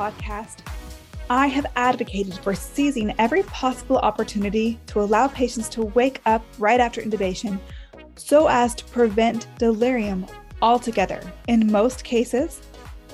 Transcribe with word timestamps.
Podcast, 0.00 0.60
I 1.28 1.46
have 1.48 1.66
advocated 1.76 2.34
for 2.38 2.54
seizing 2.54 3.14
every 3.18 3.42
possible 3.42 3.98
opportunity 3.98 4.80
to 4.86 5.00
allow 5.02 5.28
patients 5.28 5.68
to 5.70 5.82
wake 5.82 6.22
up 6.24 6.42
right 6.58 6.80
after 6.80 7.02
intubation 7.02 7.60
so 8.16 8.48
as 8.48 8.74
to 8.76 8.84
prevent 8.86 9.46
delirium 9.58 10.26
altogether. 10.62 11.20
In 11.48 11.70
most 11.70 12.02
cases, 12.02 12.62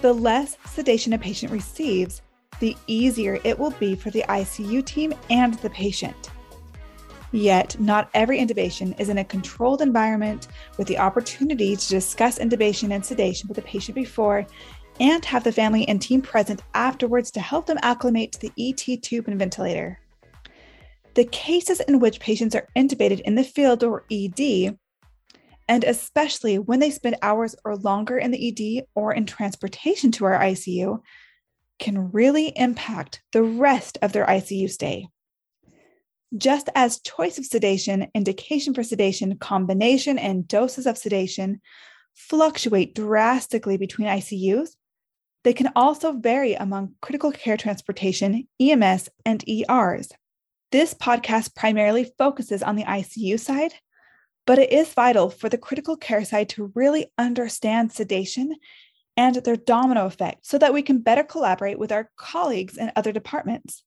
the 0.01 0.13
less 0.13 0.57
sedation 0.65 1.13
a 1.13 1.19
patient 1.19 1.51
receives, 1.51 2.23
the 2.61 2.77
easier 2.87 3.41
it 3.43 3.59
will 3.59 3.73
be 3.73 3.97
for 3.97 4.11
the 4.11 4.25
ICU 4.29 4.85
team 4.87 5.13
and 5.29 5.55
the 5.55 5.71
patient. 5.71 6.31
Yet, 7.33 7.79
not 7.81 8.09
every 8.15 8.39
intubation 8.39 8.99
is 9.01 9.09
in 9.09 9.19
a 9.19 9.25
controlled 9.25 9.83
environment 9.83 10.49
with 10.79 10.87
the 10.87 10.99
opportunity 10.99 11.77
to 11.77 11.89
discuss 11.89 12.39
intubation 12.39 12.93
and 12.93 13.05
sedation 13.05 13.49
with 13.49 13.57
the 13.57 13.63
patient 13.63 13.97
before 13.97 14.47
and 15.01 15.25
have 15.25 15.45
the 15.45 15.53
family 15.53 15.87
and 15.89 16.01
team 16.01 16.23
present 16.23 16.63
afterwards 16.75 17.31
to 17.33 17.41
help 17.41 17.67
them 17.67 17.79
acclimate 17.83 18.33
to 18.33 18.41
the 18.41 18.53
ET 18.59 19.03
tube 19.03 19.29
and 19.29 19.39
ventilator. 19.39 19.99
The 21.15 21.25
cases 21.25 21.81
in 21.81 21.99
which 21.99 22.21
patients 22.21 22.55
are 22.55 22.69
intubated 22.77 23.21
in 23.21 23.35
the 23.35 23.45
field 23.45 23.83
or 23.83 24.05
ED, 24.11 24.77
and 25.69 25.85
especially 25.85 26.59
when 26.59 26.81
they 26.81 26.91
spend 26.91 27.17
hours 27.23 27.57
or 27.65 27.77
longer 27.77 28.19
in 28.19 28.31
the 28.31 28.49
ED 28.49 28.87
or 28.95 29.13
in 29.13 29.27
transportation 29.27 30.13
to 30.13 30.27
our 30.27 30.39
ICU, 30.39 31.01
can 31.79 32.13
really 32.13 32.53
impact 32.57 33.23
the 33.33 33.43
rest 33.43 33.99
of 34.03 34.13
their 34.13 34.27
ICU 34.27 34.71
stay. 34.71 35.09
Just 36.37 36.69
as 36.75 37.01
choice 37.01 37.39
of 37.39 37.47
sedation, 37.47 38.09
indication 38.15 38.75
for 38.75 38.83
sedation, 38.83 39.39
combination, 39.39 40.19
and 40.19 40.47
doses 40.49 40.87
of 40.87 40.99
sedation 40.99 41.61
fluctuate 42.15 42.95
drastically 42.95 43.77
between 43.77 44.09
ICUs, 44.09 44.71
they 45.47 45.55
can 45.55 45.71
also 45.77 46.11
vary 46.11 46.55
among 46.55 46.97
critical 47.01 47.31
care 47.31 47.57
transportation, 47.57 48.49
EMS, 48.61 49.09
and 49.25 49.49
ERs. 49.49 50.11
This 50.73 50.93
podcast 50.93 51.55
primarily 51.55 52.11
focuses 52.19 52.65
on 52.65 52.75
the 52.75 52.83
ICU 52.83 53.39
side, 53.39 53.73
but 54.45 54.59
it 54.59 54.73
is 54.73 54.93
vital 54.93 55.31
for 55.31 55.49
the 55.49 55.57
critical 55.57 55.97
care 55.97 56.25
side 56.25 56.49
to 56.49 56.73
really 56.75 57.13
understand 57.17 57.93
sedation 57.93 58.57
and 59.17 59.37
their 59.37 59.55
domino 59.55 60.07
effect 60.07 60.45
so 60.45 60.59
that 60.59 60.75
we 60.75 60.83
can 60.83 60.99
better 60.99 61.23
collaborate 61.23 61.79
with 61.79 61.93
our 61.93 62.11
colleagues 62.17 62.77
in 62.77 62.91
other 62.97 63.13
departments. 63.13 63.85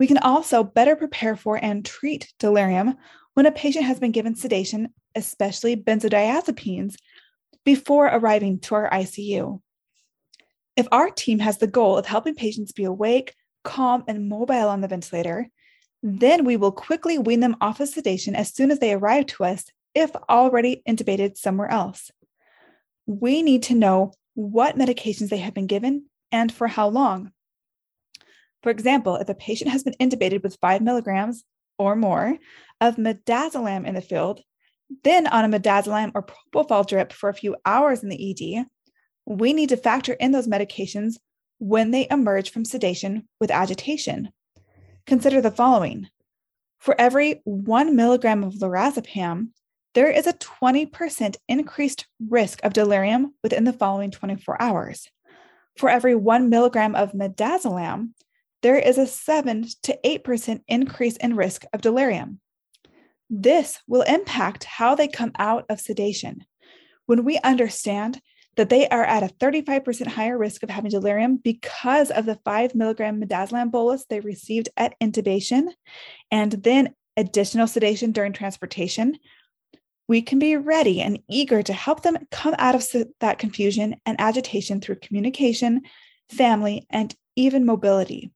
We 0.00 0.06
can 0.06 0.16
also 0.16 0.64
better 0.64 0.96
prepare 0.96 1.36
for 1.36 1.62
and 1.62 1.84
treat 1.84 2.32
delirium 2.38 2.94
when 3.34 3.44
a 3.44 3.52
patient 3.52 3.84
has 3.84 4.00
been 4.00 4.12
given 4.12 4.34
sedation, 4.34 4.94
especially 5.14 5.76
benzodiazepines, 5.76 6.94
before 7.66 8.06
arriving 8.06 8.60
to 8.60 8.76
our 8.76 8.88
ICU. 8.88 9.60
If 10.76 10.86
our 10.92 11.10
team 11.10 11.38
has 11.38 11.58
the 11.58 11.66
goal 11.66 11.96
of 11.96 12.06
helping 12.06 12.34
patients 12.34 12.72
be 12.72 12.84
awake, 12.84 13.34
calm, 13.64 14.04
and 14.06 14.28
mobile 14.28 14.68
on 14.68 14.82
the 14.82 14.88
ventilator, 14.88 15.48
then 16.02 16.44
we 16.44 16.56
will 16.56 16.72
quickly 16.72 17.18
wean 17.18 17.40
them 17.40 17.56
off 17.60 17.80
of 17.80 17.88
sedation 17.88 18.34
as 18.34 18.54
soon 18.54 18.70
as 18.70 18.78
they 18.78 18.92
arrive 18.92 19.26
to 19.26 19.44
us, 19.44 19.64
if 19.94 20.14
already 20.28 20.82
intubated 20.86 21.36
somewhere 21.36 21.70
else. 21.70 22.10
We 23.06 23.42
need 23.42 23.64
to 23.64 23.74
know 23.74 24.12
what 24.34 24.76
medications 24.76 25.30
they 25.30 25.38
have 25.38 25.54
been 25.54 25.66
given 25.66 26.06
and 26.30 26.52
for 26.52 26.68
how 26.68 26.88
long. 26.88 27.32
For 28.62 28.70
example, 28.70 29.16
if 29.16 29.28
a 29.28 29.34
patient 29.34 29.70
has 29.70 29.82
been 29.82 29.94
intubated 30.00 30.42
with 30.42 30.58
five 30.60 30.82
milligrams 30.82 31.44
or 31.78 31.96
more 31.96 32.36
of 32.80 32.96
midazolam 32.96 33.86
in 33.86 33.94
the 33.94 34.00
field, 34.00 34.42
then 35.04 35.26
on 35.26 35.44
a 35.44 35.58
midazolam 35.58 36.12
or 36.14 36.26
propofol 36.52 36.86
drip 36.86 37.12
for 37.12 37.28
a 37.28 37.34
few 37.34 37.56
hours 37.64 38.02
in 38.02 38.08
the 38.08 38.30
ED, 38.30 38.66
we 39.26 39.52
need 39.52 39.68
to 39.68 39.76
factor 39.76 40.14
in 40.14 40.32
those 40.32 40.48
medications 40.48 41.16
when 41.58 41.90
they 41.90 42.06
emerge 42.10 42.50
from 42.50 42.64
sedation 42.64 43.28
with 43.40 43.50
agitation. 43.50 44.30
Consider 45.06 45.40
the 45.40 45.50
following 45.50 46.08
for 46.78 46.94
every 47.00 47.40
one 47.44 47.96
milligram 47.96 48.44
of 48.44 48.54
lorazepam, 48.54 49.48
there 49.94 50.10
is 50.10 50.26
a 50.26 50.34
20% 50.34 51.36
increased 51.48 52.06
risk 52.28 52.60
of 52.62 52.72
delirium 52.72 53.34
within 53.42 53.64
the 53.64 53.72
following 53.72 54.10
24 54.10 54.60
hours. 54.60 55.08
For 55.76 55.88
every 55.88 56.14
one 56.14 56.48
milligram 56.48 56.94
of 56.94 57.12
midazolam, 57.12 58.10
there 58.62 58.78
is 58.78 58.98
a 58.98 59.06
7 59.06 59.66
to 59.82 59.98
8% 60.04 60.60
increase 60.68 61.16
in 61.16 61.36
risk 61.36 61.64
of 61.72 61.80
delirium. 61.80 62.40
This 63.28 63.80
will 63.88 64.02
impact 64.02 64.64
how 64.64 64.94
they 64.94 65.08
come 65.08 65.32
out 65.38 65.64
of 65.68 65.80
sedation. 65.80 66.44
When 67.06 67.24
we 67.24 67.38
understand 67.38 68.20
that 68.56 68.70
they 68.70 68.88
are 68.88 69.04
at 69.04 69.22
a 69.22 69.34
35% 69.34 70.06
higher 70.06 70.36
risk 70.36 70.62
of 70.62 70.70
having 70.70 70.90
delirium 70.90 71.36
because 71.36 72.10
of 72.10 72.26
the 72.26 72.38
five 72.44 72.74
milligram 72.74 73.20
midazolam 73.20 73.70
bolus 73.70 74.06
they 74.06 74.20
received 74.20 74.68
at 74.76 74.98
intubation 75.00 75.68
and 76.30 76.52
then 76.52 76.94
additional 77.16 77.66
sedation 77.66 78.12
during 78.12 78.32
transportation. 78.32 79.18
We 80.08 80.22
can 80.22 80.38
be 80.38 80.56
ready 80.56 81.00
and 81.00 81.18
eager 81.28 81.62
to 81.62 81.72
help 81.72 82.02
them 82.02 82.16
come 82.30 82.54
out 82.58 82.74
of 82.74 82.86
that 83.20 83.38
confusion 83.38 83.96
and 84.06 84.20
agitation 84.20 84.80
through 84.80 84.96
communication, 84.96 85.82
family, 86.30 86.86
and 86.90 87.14
even 87.34 87.66
mobility. 87.66 88.30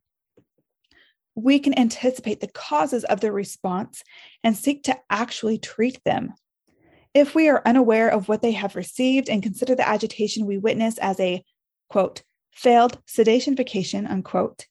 We 1.36 1.60
can 1.60 1.78
anticipate 1.78 2.40
the 2.40 2.48
causes 2.48 3.04
of 3.04 3.20
their 3.20 3.32
response 3.32 4.02
and 4.42 4.56
seek 4.56 4.82
to 4.84 4.98
actually 5.08 5.58
treat 5.58 6.02
them 6.04 6.34
if 7.14 7.34
we 7.34 7.48
are 7.48 7.62
unaware 7.66 8.08
of 8.08 8.28
what 8.28 8.42
they 8.42 8.52
have 8.52 8.76
received 8.76 9.28
and 9.28 9.42
consider 9.42 9.74
the 9.74 9.88
agitation 9.88 10.46
we 10.46 10.58
witness 10.58 10.98
as 10.98 11.18
a 11.20 11.44
quote, 11.88 12.22
failed 12.52 12.98
sedation 13.06 13.56
vacation, 13.56 14.06
unquote, 14.06 14.66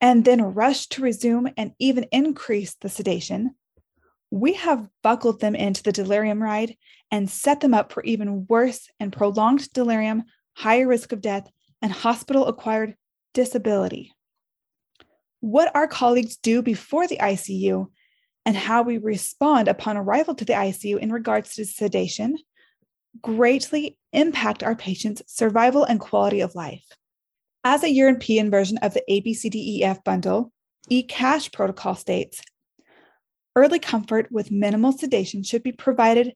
and 0.00 0.24
then 0.24 0.42
rush 0.42 0.86
to 0.86 1.02
resume 1.02 1.48
and 1.56 1.72
even 1.78 2.04
increase 2.12 2.74
the 2.80 2.88
sedation, 2.88 3.54
we 4.30 4.54
have 4.54 4.88
buckled 5.02 5.40
them 5.40 5.54
into 5.54 5.82
the 5.82 5.92
delirium 5.92 6.42
ride 6.42 6.76
and 7.10 7.30
set 7.30 7.60
them 7.60 7.74
up 7.74 7.92
for 7.92 8.02
even 8.04 8.46
worse 8.48 8.88
and 8.98 9.12
prolonged 9.12 9.70
delirium, 9.72 10.24
higher 10.54 10.88
risk 10.88 11.12
of 11.12 11.20
death, 11.20 11.50
and 11.82 11.92
hospital 11.92 12.46
acquired 12.46 12.96
disability. 13.34 14.12
What 15.40 15.74
our 15.74 15.86
colleagues 15.86 16.36
do 16.36 16.62
before 16.62 17.06
the 17.06 17.18
ICU 17.18 17.88
and 18.44 18.56
how 18.56 18.82
we 18.82 18.98
respond 18.98 19.68
upon 19.68 19.96
arrival 19.96 20.34
to 20.34 20.44
the 20.44 20.52
ICU 20.52 20.98
in 20.98 21.12
regards 21.12 21.54
to 21.54 21.64
sedation 21.64 22.36
greatly 23.20 23.96
impact 24.12 24.62
our 24.62 24.74
patients' 24.74 25.22
survival 25.26 25.84
and 25.84 26.00
quality 26.00 26.40
of 26.40 26.54
life. 26.54 26.84
As 27.64 27.84
a 27.84 27.90
European 27.90 28.50
version 28.50 28.78
of 28.78 28.94
the 28.94 29.02
ABCDEF 29.08 30.02
bundle, 30.02 30.52
ECASH 30.90 31.52
protocol 31.52 31.94
states 31.94 32.40
early 33.54 33.78
comfort 33.78 34.30
with 34.32 34.50
minimal 34.50 34.92
sedation 34.92 35.42
should 35.42 35.62
be 35.62 35.72
provided 35.72 36.32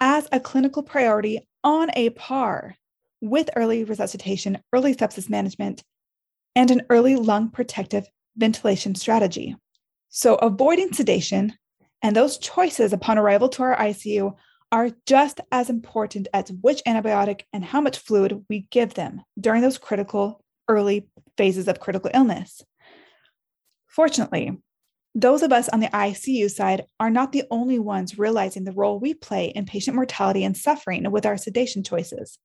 as 0.00 0.28
a 0.32 0.40
clinical 0.40 0.82
priority 0.82 1.48
on 1.64 1.90
a 1.94 2.10
par 2.10 2.76
with 3.20 3.50
early 3.56 3.84
resuscitation, 3.84 4.58
early 4.72 4.94
sepsis 4.94 5.28
management, 5.28 5.82
and 6.54 6.70
an 6.70 6.82
early 6.90 7.16
lung 7.16 7.50
protective 7.50 8.06
ventilation 8.36 8.94
strategy. 8.94 9.56
So, 10.18 10.34
avoiding 10.34 10.92
sedation 10.92 11.52
and 12.02 12.16
those 12.16 12.38
choices 12.38 12.92
upon 12.92 13.18
arrival 13.18 13.48
to 13.50 13.62
our 13.62 13.76
ICU 13.76 14.34
are 14.72 14.90
just 15.06 15.40
as 15.52 15.70
important 15.70 16.26
as 16.34 16.50
which 16.60 16.82
antibiotic 16.88 17.42
and 17.52 17.64
how 17.64 17.80
much 17.80 17.98
fluid 17.98 18.44
we 18.48 18.66
give 18.72 18.94
them 18.94 19.22
during 19.40 19.62
those 19.62 19.78
critical 19.78 20.42
early 20.66 21.06
phases 21.36 21.68
of 21.68 21.78
critical 21.78 22.10
illness. 22.12 22.64
Fortunately, 23.86 24.58
those 25.14 25.44
of 25.44 25.52
us 25.52 25.68
on 25.68 25.78
the 25.78 25.86
ICU 25.86 26.50
side 26.50 26.86
are 26.98 27.10
not 27.10 27.30
the 27.30 27.44
only 27.48 27.78
ones 27.78 28.18
realizing 28.18 28.64
the 28.64 28.72
role 28.72 28.98
we 28.98 29.14
play 29.14 29.52
in 29.54 29.66
patient 29.66 29.94
mortality 29.94 30.42
and 30.42 30.56
suffering 30.56 31.08
with 31.12 31.26
our 31.26 31.36
sedation 31.36 31.84
choices. 31.84 32.40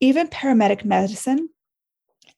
Even 0.00 0.26
paramedic 0.26 0.86
medicine 0.86 1.50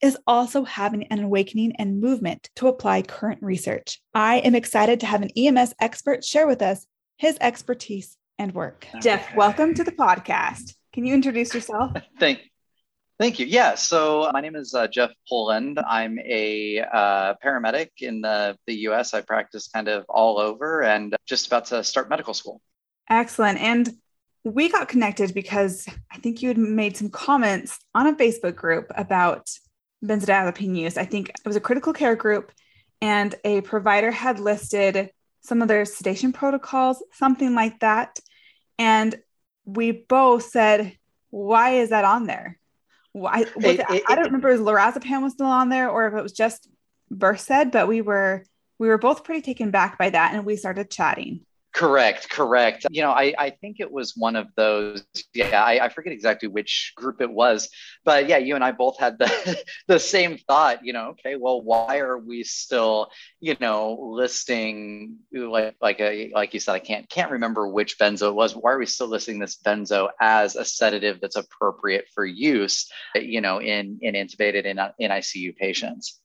is 0.02 0.16
also 0.26 0.64
having 0.64 1.04
an 1.08 1.22
awakening 1.22 1.74
and 1.76 2.00
movement 2.00 2.48
to 2.56 2.68
apply 2.68 3.02
current 3.02 3.42
research. 3.42 4.00
I 4.14 4.36
am 4.38 4.54
excited 4.54 5.00
to 5.00 5.06
have 5.06 5.22
an 5.22 5.30
EMS 5.36 5.74
expert 5.78 6.24
share 6.24 6.46
with 6.46 6.62
us 6.62 6.86
his 7.18 7.36
expertise 7.40 8.16
and 8.38 8.54
work. 8.54 8.86
Okay. 8.88 9.00
Jeff, 9.00 9.36
welcome 9.36 9.74
to 9.74 9.84
the 9.84 9.92
podcast. 9.92 10.74
Can 10.94 11.04
you 11.04 11.12
introduce 11.12 11.52
yourself? 11.52 11.92
Thank, 12.18 12.40
thank 13.18 13.38
you. 13.38 13.46
Yeah, 13.46 13.74
so 13.74 14.30
my 14.32 14.40
name 14.40 14.56
is 14.56 14.74
uh, 14.74 14.88
Jeff 14.88 15.10
Polland. 15.30 15.82
I'm 15.86 16.18
a 16.18 16.80
uh, 16.80 17.34
paramedic 17.44 17.90
in 18.00 18.22
the, 18.22 18.56
the 18.66 18.74
US. 18.88 19.12
I 19.12 19.20
practice 19.20 19.68
kind 19.68 19.88
of 19.88 20.06
all 20.08 20.38
over 20.38 20.82
and 20.82 21.14
just 21.26 21.46
about 21.46 21.66
to 21.66 21.84
start 21.84 22.08
medical 22.08 22.32
school. 22.32 22.62
Excellent. 23.10 23.60
And 23.60 23.90
we 24.44 24.70
got 24.70 24.88
connected 24.88 25.34
because 25.34 25.86
I 26.10 26.16
think 26.16 26.40
you 26.40 26.48
had 26.48 26.58
made 26.58 26.96
some 26.96 27.10
comments 27.10 27.78
on 27.94 28.06
a 28.06 28.14
Facebook 28.14 28.56
group 28.56 28.90
about 28.96 29.50
benzodiazepine 30.04 30.76
use. 30.76 30.96
I 30.96 31.04
think 31.04 31.28
it 31.28 31.46
was 31.46 31.56
a 31.56 31.60
critical 31.60 31.92
care 31.92 32.16
group, 32.16 32.52
and 33.00 33.34
a 33.44 33.60
provider 33.62 34.10
had 34.10 34.40
listed 34.40 35.10
some 35.40 35.62
of 35.62 35.68
their 35.68 35.84
sedation 35.84 36.32
protocols, 36.32 37.02
something 37.12 37.54
like 37.54 37.80
that. 37.80 38.18
And 38.78 39.14
we 39.64 39.92
both 39.92 40.44
said, 40.44 40.96
why 41.30 41.76
is 41.76 41.90
that 41.90 42.04
on 42.04 42.26
there? 42.26 42.58
Why? 43.12 43.44
It, 43.56 43.80
it, 43.90 44.02
I 44.08 44.14
don't 44.14 44.26
remember 44.26 44.50
if 44.50 44.60
lorazepam 44.60 45.22
was 45.22 45.32
still 45.32 45.46
on 45.46 45.68
there 45.68 45.88
or 45.90 46.06
if 46.06 46.14
it 46.14 46.22
was 46.22 46.32
just 46.32 46.68
Versed, 47.10 47.72
but 47.72 47.88
we 47.88 48.02
were 48.02 48.44
we 48.78 48.88
were 48.88 48.98
both 48.98 49.24
pretty 49.24 49.42
taken 49.42 49.70
back 49.70 49.98
by 49.98 50.10
that, 50.10 50.32
and 50.32 50.46
we 50.46 50.56
started 50.56 50.90
chatting. 50.90 51.44
Correct, 51.72 52.28
correct. 52.28 52.84
You 52.90 53.02
know, 53.02 53.12
I, 53.12 53.32
I 53.38 53.50
think 53.50 53.76
it 53.78 53.90
was 53.90 54.16
one 54.16 54.34
of 54.34 54.48
those. 54.56 55.04
Yeah, 55.32 55.62
I, 55.62 55.84
I 55.84 55.88
forget 55.88 56.12
exactly 56.12 56.48
which 56.48 56.92
group 56.96 57.20
it 57.20 57.30
was, 57.30 57.70
but 58.04 58.28
yeah, 58.28 58.38
you 58.38 58.56
and 58.56 58.64
I 58.64 58.72
both 58.72 58.98
had 58.98 59.18
the 59.18 59.62
the 59.86 60.00
same 60.00 60.36
thought. 60.36 60.84
You 60.84 60.92
know, 60.92 61.10
okay, 61.10 61.36
well, 61.36 61.62
why 61.62 61.98
are 61.98 62.18
we 62.18 62.42
still, 62.42 63.10
you 63.38 63.56
know, 63.60 63.96
listing 64.12 65.18
like 65.32 65.76
like 65.80 66.00
a 66.00 66.32
like 66.34 66.54
you 66.54 66.60
said, 66.60 66.74
I 66.74 66.80
can't 66.80 67.08
can't 67.08 67.30
remember 67.30 67.68
which 67.68 67.98
benzo 67.98 68.30
it 68.30 68.34
was. 68.34 68.56
Why 68.56 68.72
are 68.72 68.78
we 68.78 68.86
still 68.86 69.08
listing 69.08 69.38
this 69.38 69.56
benzo 69.56 70.08
as 70.20 70.56
a 70.56 70.64
sedative 70.64 71.20
that's 71.20 71.36
appropriate 71.36 72.06
for 72.12 72.26
use? 72.26 72.90
You 73.14 73.40
know, 73.40 73.60
in 73.60 74.00
in 74.02 74.14
intubated 74.14 74.66
uh, 74.76 74.90
in 74.98 75.04
in 75.04 75.10
ICU 75.12 75.54
patients. 75.54 76.20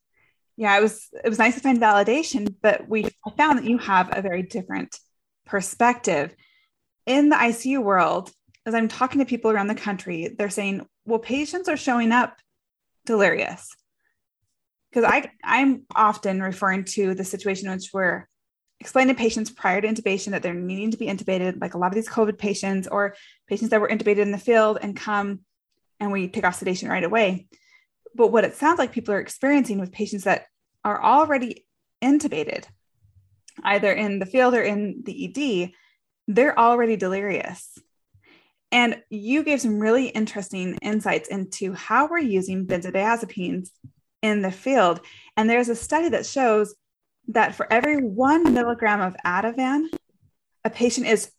Yeah, 0.58 0.76
it 0.76 0.82
was 0.82 1.08
it 1.24 1.30
was 1.30 1.38
nice 1.38 1.54
to 1.54 1.62
find 1.62 1.80
validation, 1.80 2.56
but 2.64 2.90
we 2.90 3.10
found 3.38 3.60
that 3.60 3.66
you 3.66 3.78
have 3.78 4.10
a 4.12 4.24
very 4.24 4.42
different 4.42 4.98
perspective. 5.46 6.36
In 7.06 7.30
the 7.30 7.36
ICU 7.36 7.84
world, 7.84 8.32
as 8.66 8.74
I'm 8.74 8.88
talking 8.88 9.20
to 9.20 9.26
people 9.26 9.52
around 9.52 9.68
the 9.68 9.76
country, 9.76 10.36
they're 10.38 10.50
saying, 10.50 10.86
well, 11.06 11.20
patients 11.20 11.70
are 11.70 11.78
showing 11.78 12.12
up 12.12 12.38
delirious. 13.06 13.70
Because 14.90 15.12
I, 15.12 15.30
I'm 15.44 15.84
often 15.94 16.42
referring 16.42 16.86
to 16.86 17.14
the 17.14 17.24
situation 17.24 17.68
in 17.68 17.76
which 17.76 17.90
we're 17.94 18.28
explaining 18.80 19.14
to 19.14 19.20
patients 19.20 19.52
prior 19.52 19.82
to 19.82 19.88
intubation 19.88 20.32
that 20.32 20.42
they're 20.42 20.54
needing 20.54 20.92
to 20.92 20.98
be 20.98 21.08
intubated, 21.08 21.62
like 21.62 21.74
a 21.74 21.78
lot 21.78 21.88
of 21.88 21.96
these 21.96 22.10
COVID 22.10 22.38
patients 22.38 22.88
or 22.88 23.16
patients 23.48 23.70
that 23.70 23.82
were 23.82 23.90
intubated 23.90 24.20
in 24.20 24.32
the 24.32 24.38
field 24.38 24.80
and 24.82 24.96
come 24.96 25.42
and 26.00 26.12
we 26.12 26.28
take 26.28 26.46
off 26.46 26.56
sedation 26.56 26.90
right 26.90 27.04
away. 27.04 27.48
But 28.16 28.32
what 28.32 28.46
it 28.46 28.56
sounds 28.56 28.80
like 28.80 28.92
people 28.92 29.14
are 29.14 29.20
experiencing 29.20 29.80
with 29.80 29.92
patients 29.92 30.24
that 30.24 30.46
are 30.84 31.02
already 31.02 31.66
intubated 32.02 32.66
either 33.64 33.92
in 33.92 34.20
the 34.20 34.26
field 34.26 34.54
or 34.54 34.62
in 34.62 35.04
the 35.06 35.26
ED, 35.26 35.72
they're 36.28 36.58
already 36.58 36.96
delirious. 36.96 37.78
And 38.72 39.02
you 39.10 39.44
gave 39.44 39.62
some 39.62 39.80
really 39.80 40.08
interesting 40.08 40.78
insights 40.82 41.30
into 41.30 41.74
how 41.74 42.08
we're 42.08 42.18
using 42.18 42.66
benzodiazepines 42.66 43.70
in 44.22 44.42
the 44.42 44.52
field. 44.52 45.00
And 45.38 45.50
there's 45.50 45.70
a 45.70 45.76
study 45.76 46.10
that 46.10 46.26
shows 46.26 46.76
that 47.30 47.56
for 47.56 47.72
every 47.72 47.98
one 47.98 48.54
milligram 48.54 49.02
of 49.02 49.16
Ativan, 49.26 49.88
a 50.64 50.70
patient 50.70 51.08
is 51.08 51.32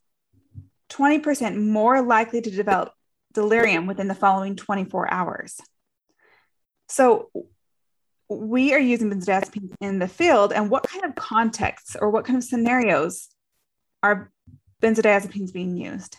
20% 0.91 1.57
more 1.57 2.01
likely 2.01 2.41
to 2.41 2.51
develop 2.51 2.93
delirium 3.35 3.87
within 3.87 4.09
the 4.09 4.15
following 4.15 4.57
24 4.57 5.13
hours. 5.13 5.61
So, 6.89 7.31
we 8.29 8.73
are 8.75 8.79
using 8.79 9.11
benzodiazepines 9.11 9.73
in 9.81 9.99
the 9.99 10.09
field 10.09 10.53
and 10.53 10.71
what 10.71 10.83
kind 10.89 11.05
of 11.05 11.15
contexts 11.15 11.97
or 12.01 12.11
what 12.11 12.25
kind 12.25 12.37
of 12.37 12.45
scenarios 12.45 13.29
are 14.03 14.33
benzodiazepines 14.83 15.53
being 15.53 15.77
used? 15.77 16.17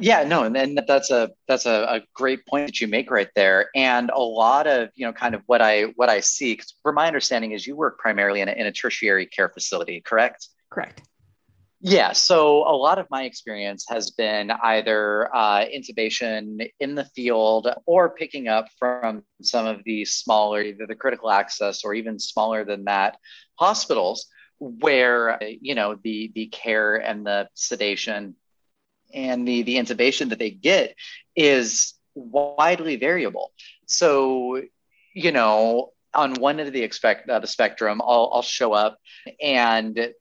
Yeah 0.00 0.22
no 0.22 0.44
and, 0.44 0.56
and 0.56 0.80
that's 0.86 1.10
a 1.10 1.30
that's 1.48 1.66
a, 1.66 1.86
a, 1.88 2.00
great 2.14 2.46
point 2.46 2.66
that 2.66 2.80
you 2.80 2.86
make 2.86 3.10
right 3.10 3.28
there. 3.34 3.68
And 3.74 4.10
a 4.10 4.20
lot 4.20 4.66
of 4.66 4.90
you 4.94 5.04
know 5.04 5.12
kind 5.12 5.34
of 5.34 5.42
what 5.46 5.60
i 5.60 5.82
what 5.96 6.08
i 6.08 6.20
see 6.20 6.52
because 6.52 6.74
from 6.82 6.94
my 6.94 7.06
understanding 7.06 7.50
is 7.50 7.66
you 7.66 7.74
work 7.74 7.98
primarily 7.98 8.40
in 8.40 8.48
a, 8.48 8.52
in 8.52 8.66
a 8.66 8.72
tertiary 8.72 9.26
care 9.26 9.48
facility 9.48 10.00
correct? 10.00 10.48
Correct 10.70 11.07
yeah, 11.80 12.12
so 12.12 12.68
a 12.68 12.74
lot 12.74 12.98
of 12.98 13.06
my 13.08 13.22
experience 13.22 13.84
has 13.88 14.10
been 14.10 14.50
either 14.50 15.34
uh, 15.34 15.64
intubation 15.64 16.68
in 16.80 16.96
the 16.96 17.04
field 17.04 17.68
or 17.86 18.10
picking 18.10 18.48
up 18.48 18.66
from 18.80 19.22
some 19.42 19.66
of 19.66 19.84
the 19.84 20.04
smaller, 20.04 20.60
either 20.60 20.86
the 20.88 20.96
critical 20.96 21.30
access 21.30 21.84
or 21.84 21.94
even 21.94 22.18
smaller 22.18 22.64
than 22.64 22.84
that 22.84 23.16
hospitals, 23.56 24.26
where 24.58 25.38
you 25.40 25.76
know 25.76 25.96
the 26.02 26.32
the 26.34 26.46
care 26.46 26.96
and 26.96 27.24
the 27.24 27.48
sedation 27.54 28.34
and 29.14 29.46
the 29.46 29.62
the 29.62 29.76
intubation 29.76 30.30
that 30.30 30.40
they 30.40 30.50
get 30.50 30.96
is 31.36 31.94
widely 32.16 32.96
variable. 32.96 33.52
So 33.86 34.60
you 35.14 35.30
know 35.30 35.92
on 36.12 36.34
one 36.34 36.58
end 36.58 36.66
of 36.66 36.74
the 36.74 36.82
expect 36.82 37.28
uh, 37.28 37.38
the 37.38 37.46
spectrum, 37.46 38.00
I'll, 38.02 38.30
I'll 38.32 38.42
show 38.42 38.72
up 38.72 38.98
and 39.40 40.12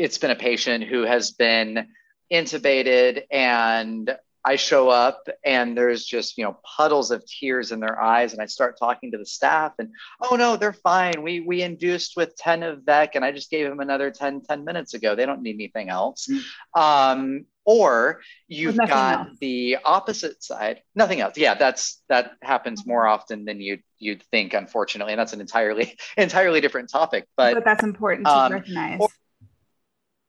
it's 0.00 0.16
been 0.16 0.30
a 0.30 0.36
patient 0.36 0.84
who 0.84 1.02
has 1.02 1.30
been 1.30 1.86
intubated 2.32 3.24
and 3.30 4.16
I 4.42 4.56
show 4.56 4.88
up 4.88 5.28
and 5.44 5.76
there's 5.76 6.06
just, 6.06 6.38
you 6.38 6.44
know, 6.44 6.56
puddles 6.64 7.10
of 7.10 7.22
tears 7.26 7.70
in 7.70 7.80
their 7.80 8.00
eyes. 8.00 8.32
And 8.32 8.40
I 8.40 8.46
start 8.46 8.78
talking 8.78 9.12
to 9.12 9.18
the 9.18 9.26
staff 9.26 9.74
and, 9.78 9.90
oh 10.22 10.36
no, 10.36 10.56
they're 10.56 10.72
fine. 10.72 11.22
We 11.22 11.40
we 11.40 11.60
induced 11.60 12.16
with 12.16 12.34
10 12.36 12.62
of 12.62 12.82
Vec 12.82 13.14
and 13.14 13.26
I 13.26 13.32
just 13.32 13.50
gave 13.50 13.68
them 13.68 13.80
another 13.80 14.10
10, 14.10 14.40
10 14.40 14.64
minutes 14.64 14.94
ago. 14.94 15.14
They 15.14 15.26
don't 15.26 15.42
need 15.42 15.56
anything 15.56 15.90
else. 15.90 16.26
Mm-hmm. 16.30 16.80
Um, 16.80 17.46
or 17.66 18.22
you've 18.48 18.78
got 18.78 19.28
else. 19.28 19.38
the 19.38 19.76
opposite 19.84 20.42
side. 20.42 20.80
Nothing 20.94 21.20
else. 21.20 21.36
Yeah, 21.36 21.56
that's 21.56 22.02
that 22.08 22.32
happens 22.42 22.86
more 22.86 23.06
often 23.06 23.44
than 23.44 23.60
you 23.60 23.80
you'd 23.98 24.22
think, 24.30 24.54
unfortunately. 24.54 25.12
And 25.12 25.20
that's 25.20 25.34
an 25.34 25.42
entirely 25.42 25.98
entirely 26.16 26.62
different 26.62 26.88
topic. 26.88 27.26
But, 27.36 27.52
but 27.52 27.64
that's 27.66 27.84
important 27.84 28.26
to 28.26 28.32
um, 28.34 28.52
recognize. 28.54 29.00
Or, 29.00 29.08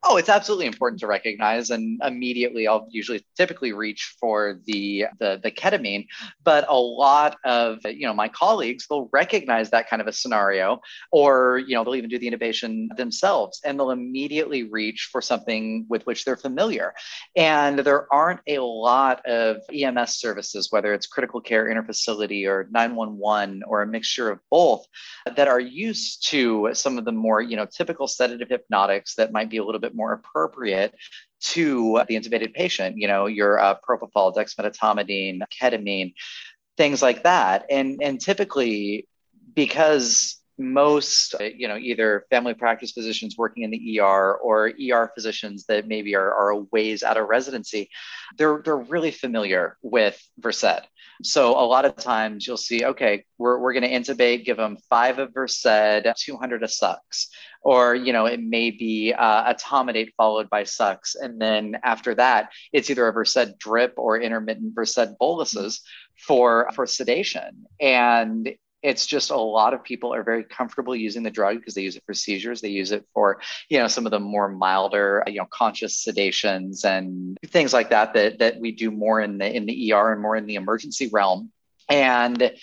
Oh, 0.04 0.18
it's 0.18 0.30
absolutely 0.30 0.66
important 0.66 1.00
to 1.02 1.08
recognize, 1.08 1.70
and 1.70 2.02
immediately 2.04 2.68
I'll 2.68 2.88
usually 2.90 3.24
typically 3.38 3.72
reach 3.72 4.16
for 4.20 4.60
the, 4.66 5.06
the 5.20 5.40
the 5.44 5.52
ketamine. 5.52 6.08
But 6.44 6.66
a 6.68 6.76
lot 6.76 7.38
of 7.46 7.78
you 7.86 8.08
know 8.08 8.14
my 8.14 8.28
colleagues 8.28 8.88
they'll 8.88 9.10
recognize 9.14 9.70
that 9.70 9.88
kind 9.92 10.02
of 10.02 10.08
a 10.08 10.12
scenario, 10.12 10.82
or 11.12 11.60
you 11.68 11.76
know 11.76 11.84
they'll 11.84 11.96
even 11.96 12.10
do 12.10 12.18
the 12.18 12.32
intubation 12.32 12.88
themselves, 12.98 13.62
and 13.64 13.78
they'll 13.80 13.92
immediately 13.92 14.64
reach 14.64 15.10
for 15.12 15.22
something 15.22 15.86
with 15.88 16.04
which 16.08 16.26
they're 16.26 16.36
familiar. 16.36 16.96
And 17.36 17.78
there 17.80 18.12
aren't 18.12 18.42
a 18.48 18.58
lot 18.58 19.24
of 19.28 19.58
EMS 19.72 20.18
services, 20.18 20.72
whether 20.72 20.96
it's 20.96 21.06
critical 21.06 21.42
care 21.42 21.66
interfacility 21.68 22.48
or 22.48 22.68
911 22.72 23.62
or 23.68 23.84
a 23.84 23.88
mixture 23.88 24.32
of 24.32 24.40
both, 24.50 24.88
that 25.36 25.48
are 25.48 25.60
used 25.60 26.28
to 26.30 26.70
some 26.74 26.98
of 26.98 27.06
the 27.06 27.12
more 27.12 27.42
you 27.42 27.56
know 27.56 27.66
typical 27.66 28.08
sedative 28.08 28.50
hypnotics 28.50 29.16
that 29.16 29.32
might 29.32 29.50
be 29.50 29.58
a 29.58 29.64
little 29.64 29.80
bit 29.82 29.91
bit 29.92 29.96
more 29.98 30.14
appropriate 30.14 30.94
to 31.42 32.02
the 32.08 32.16
intubated 32.16 32.54
patient. 32.54 32.98
You 32.98 33.08
know, 33.08 33.26
your 33.26 33.60
uh, 33.60 33.76
propofol, 33.88 34.34
dexmedetomidine, 34.36 35.42
ketamine, 35.62 36.14
things 36.78 37.02
like 37.02 37.24
that. 37.24 37.66
And 37.70 38.02
and 38.02 38.20
typically, 38.20 39.08
because 39.54 40.42
most 40.58 41.36
you 41.56 41.68
know 41.68 41.78
either 41.78 42.26
family 42.30 42.54
practice 42.54 42.92
physicians 42.92 43.36
working 43.38 43.64
in 43.64 43.72
the 43.72 44.00
ER 44.00 44.36
or 44.36 44.72
ER 44.92 45.12
physicians 45.14 45.66
that 45.66 45.88
maybe 45.88 46.16
are, 46.16 46.32
are 46.34 46.50
a 46.52 46.58
ways 46.72 47.04
out 47.04 47.18
of 47.18 47.28
residency 47.28 47.90
they're 48.38 48.62
they're 48.64 48.78
really 48.78 49.12
familiar 49.12 49.78
with 49.82 50.22
Versed 50.38 50.82
so 51.24 51.52
a 51.52 51.66
lot 51.66 51.86
of 51.86 51.96
times 51.96 52.46
you'll 52.46 52.58
see 52.58 52.86
okay 52.86 53.26
we're, 53.38 53.58
we're 53.60 53.74
going 53.74 53.84
to 53.84 53.90
intubate 53.90 54.46
give 54.46 54.58
them 54.58 54.78
five 54.90 55.20
of 55.20 55.34
Versed 55.34 55.64
200 55.64 56.64
of 56.64 56.72
Sux 56.72 57.30
or 57.62 57.96
you 57.96 58.12
know 58.14 58.26
it 58.26 58.42
may 58.42 58.72
be 58.72 59.14
uh, 59.14 59.54
etomidate 59.54 60.14
followed 60.18 60.50
by 60.50 60.64
Sux 60.64 61.16
and 61.16 61.40
then 61.40 61.78
after 61.84 62.16
that 62.16 62.50
it's 62.74 62.90
either 62.90 63.08
a 63.08 63.14
Versed 63.14 63.58
drip 63.60 63.94
or 63.98 64.20
intermittent 64.20 64.74
Versed 64.76 65.18
boluses 65.20 65.82
for 66.22 66.70
for 66.74 66.86
sedation. 66.86 67.66
And 67.80 68.54
it's 68.84 69.06
just 69.06 69.30
a 69.30 69.38
lot 69.38 69.74
of 69.74 69.84
people 69.84 70.14
are 70.14 70.24
very 70.24 70.44
comfortable 70.44 70.96
using 70.96 71.22
the 71.22 71.30
drug 71.30 71.58
because 71.58 71.76
they 71.76 71.84
use 71.84 71.96
it 71.96 72.04
for 72.06 72.16
seizures. 72.16 72.62
They 72.62 72.70
use 72.70 72.92
it 72.92 73.06
for 73.14 73.40
you 73.70 73.78
know 73.78 73.88
some 73.88 74.06
of 74.06 74.12
the 74.12 74.20
more 74.20 74.50
milder 74.50 75.24
you 75.28 75.36
know 75.36 75.48
conscious 75.52 76.04
sedations 76.04 76.84
and 76.86 77.38
things 77.46 77.74
like 77.74 77.90
that 77.90 78.14
that 78.14 78.40
that 78.40 78.60
we 78.60 78.72
do 78.72 78.90
more 78.90 79.22
in 79.22 79.38
the 79.38 79.56
in 79.56 79.66
the 79.66 79.94
ER 79.94 80.14
and 80.14 80.22
more 80.22 80.36
in 80.36 80.46
the 80.46 80.56
emergency 80.56 81.10
realm. 81.12 81.52
And 81.90 82.54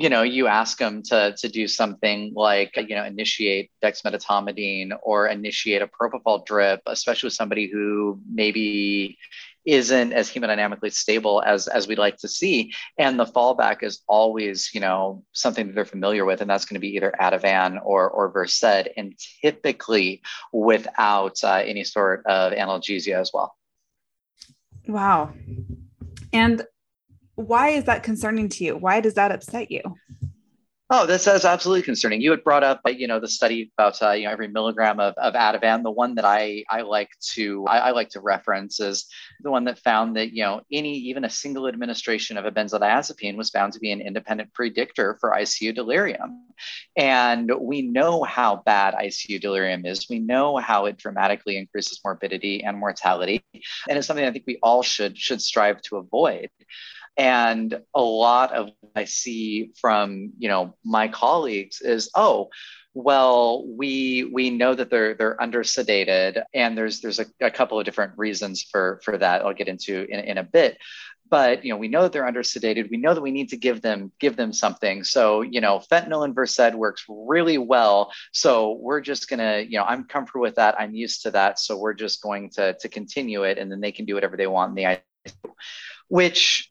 you 0.00 0.08
know 0.08 0.22
you 0.22 0.46
ask 0.46 0.78
them 0.78 1.02
to 1.02 1.34
to 1.36 1.48
do 1.48 1.68
something 1.68 2.32
like 2.34 2.72
you 2.76 2.94
know 2.96 3.04
initiate 3.04 3.70
dexmedetomidine 3.82 4.90
or 5.02 5.28
initiate 5.28 5.82
a 5.82 5.88
propofol 5.88 6.44
drip 6.46 6.80
especially 6.86 7.26
with 7.26 7.34
somebody 7.34 7.66
who 7.70 8.18
maybe 8.32 9.18
isn't 9.64 10.12
as 10.12 10.30
hemodynamically 10.30 10.92
stable 10.92 11.42
as 11.44 11.68
as 11.68 11.86
we'd 11.86 11.98
like 11.98 12.16
to 12.16 12.28
see. 12.28 12.72
And 12.98 13.18
the 13.18 13.26
fallback 13.26 13.82
is 13.82 14.00
always 14.08 14.70
you 14.72 14.80
know 14.80 15.22
something 15.32 15.66
that 15.66 15.74
they're 15.74 15.84
familiar 15.84 16.24
with 16.24 16.40
and 16.40 16.48
that's 16.48 16.64
going 16.64 16.74
to 16.74 16.80
be 16.80 16.96
either 16.96 17.12
ativan 17.20 17.78
or 17.84 18.08
or 18.08 18.30
versed 18.30 18.64
and 18.96 19.14
typically 19.42 20.22
without 20.52 21.36
uh, 21.44 21.62
any 21.64 21.84
sort 21.84 22.24
of 22.26 22.52
analgesia 22.52 23.20
as 23.20 23.30
well. 23.32 23.54
Wow. 24.86 25.32
And 26.32 26.64
why 27.40 27.70
is 27.70 27.84
that 27.84 28.02
concerning 28.02 28.48
to 28.48 28.64
you 28.64 28.76
why 28.76 29.00
does 29.00 29.14
that 29.14 29.32
upset 29.32 29.70
you 29.70 29.82
Oh, 30.92 31.06
this 31.06 31.28
is 31.28 31.44
absolutely 31.44 31.82
concerning. 31.82 32.20
You 32.20 32.32
had 32.32 32.42
brought 32.42 32.64
up, 32.64 32.80
you 32.84 33.06
know, 33.06 33.20
the 33.20 33.28
study 33.28 33.70
about 33.78 34.02
uh, 34.02 34.10
you 34.10 34.24
know 34.24 34.32
every 34.32 34.48
milligram 34.48 34.98
of, 34.98 35.14
of 35.18 35.34
Ativan. 35.34 35.84
The 35.84 35.90
one 35.92 36.16
that 36.16 36.24
I 36.24 36.64
I 36.68 36.80
like 36.80 37.10
to 37.34 37.64
I, 37.68 37.78
I, 37.78 37.90
like 37.92 38.08
to 38.10 38.20
reference 38.20 38.80
is 38.80 39.06
the 39.40 39.52
one 39.52 39.62
that 39.66 39.78
found 39.78 40.16
that 40.16 40.32
you 40.32 40.42
know 40.42 40.62
any 40.72 40.96
even 40.96 41.24
a 41.24 41.30
single 41.30 41.68
administration 41.68 42.36
of 42.36 42.44
a 42.44 42.50
benzodiazepine 42.50 43.36
was 43.36 43.50
found 43.50 43.72
to 43.74 43.78
be 43.78 43.92
an 43.92 44.00
independent 44.00 44.52
predictor 44.52 45.16
for 45.20 45.30
ICU 45.30 45.72
delirium. 45.72 46.44
And 46.96 47.52
we 47.60 47.82
know 47.82 48.24
how 48.24 48.56
bad 48.66 48.94
ICU 48.94 49.40
delirium 49.40 49.86
is. 49.86 50.08
We 50.10 50.18
know 50.18 50.56
how 50.56 50.86
it 50.86 50.96
dramatically 50.96 51.56
increases 51.56 52.00
morbidity 52.04 52.64
and 52.64 52.76
mortality, 52.76 53.44
and 53.88 53.96
it's 53.96 54.08
something 54.08 54.26
I 54.26 54.32
think 54.32 54.44
we 54.44 54.58
all 54.60 54.82
should 54.82 55.16
should 55.16 55.40
strive 55.40 55.80
to 55.82 55.98
avoid. 55.98 56.50
And 57.16 57.80
a 57.94 58.00
lot 58.00 58.52
of 58.52 58.70
what 58.80 58.92
I 58.96 59.04
see 59.04 59.72
from 59.80 60.32
you 60.38 60.48
know 60.48 60.74
my 60.84 61.08
colleagues 61.08 61.80
is, 61.80 62.10
oh, 62.14 62.50
well, 62.94 63.64
we 63.66 64.24
we 64.24 64.50
know 64.50 64.74
that 64.74 64.90
they're 64.90 65.14
they're 65.14 65.40
under 65.40 65.62
sedated, 65.62 66.42
and 66.54 66.76
there's 66.76 67.00
there's 67.00 67.20
a, 67.20 67.26
a 67.40 67.50
couple 67.50 67.78
of 67.78 67.84
different 67.84 68.14
reasons 68.16 68.62
for 68.62 69.00
for 69.04 69.16
that. 69.18 69.42
I'll 69.42 69.54
get 69.54 69.68
into 69.68 70.06
in, 70.08 70.20
in 70.20 70.38
a 70.38 70.42
bit. 70.42 70.78
But 71.28 71.64
you 71.64 71.72
know 71.72 71.78
we 71.78 71.86
know 71.86 72.02
that 72.02 72.12
they're 72.12 72.26
under 72.26 72.42
sedated. 72.42 72.90
We 72.90 72.96
know 72.96 73.14
that 73.14 73.20
we 73.20 73.30
need 73.30 73.50
to 73.50 73.56
give 73.56 73.80
them 73.80 74.10
give 74.18 74.34
them 74.34 74.52
something. 74.52 75.04
So 75.04 75.42
you 75.42 75.60
know 75.60 75.80
fentanyl 75.90 76.24
and 76.24 76.34
versed 76.34 76.74
works 76.74 77.04
really 77.08 77.58
well. 77.58 78.12
So 78.32 78.72
we're 78.80 79.00
just 79.00 79.28
to 79.28 79.64
you 79.68 79.78
know 79.78 79.84
i'm 79.84 80.04
comfortable 80.04 80.42
with 80.42 80.56
that. 80.56 80.74
I'm 80.78 80.94
used 80.94 81.22
to 81.22 81.30
that. 81.30 81.60
So 81.60 81.76
we're 81.76 81.94
just 81.94 82.20
going 82.20 82.50
to 82.50 82.76
to 82.80 82.88
continue 82.88 83.44
it 83.44 83.58
and 83.58 83.70
then 83.70 83.80
they 83.80 83.92
can 83.92 84.06
do 84.06 84.14
whatever 84.14 84.36
they 84.36 84.48
want 84.48 84.70
in 84.70 84.74
the 84.74 85.00
which 86.08 86.69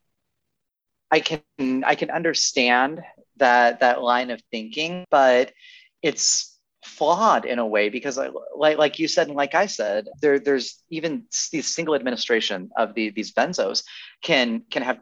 I 1.11 1.19
can 1.19 1.83
I 1.83 1.95
can 1.95 2.11
understand 2.11 3.01
that 3.37 3.79
that 3.79 4.01
line 4.01 4.31
of 4.31 4.41
thinking, 4.51 5.05
but 5.09 5.53
it's 6.01 6.57
flawed 6.85 7.45
in 7.45 7.59
a 7.59 7.65
way 7.65 7.89
because 7.89 8.19
like 8.55 8.77
like 8.77 8.99
you 8.99 9.07
said 9.07 9.27
and 9.27 9.35
like 9.35 9.55
I 9.55 9.65
said, 9.65 10.07
there 10.21 10.39
there's 10.39 10.81
even 10.89 11.25
these 11.51 11.67
single 11.67 11.95
administration 11.95 12.69
of 12.77 12.93
the, 12.93 13.09
these 13.09 13.33
benzos 13.33 13.83
can 14.21 14.63
can 14.69 14.83
have 14.83 14.99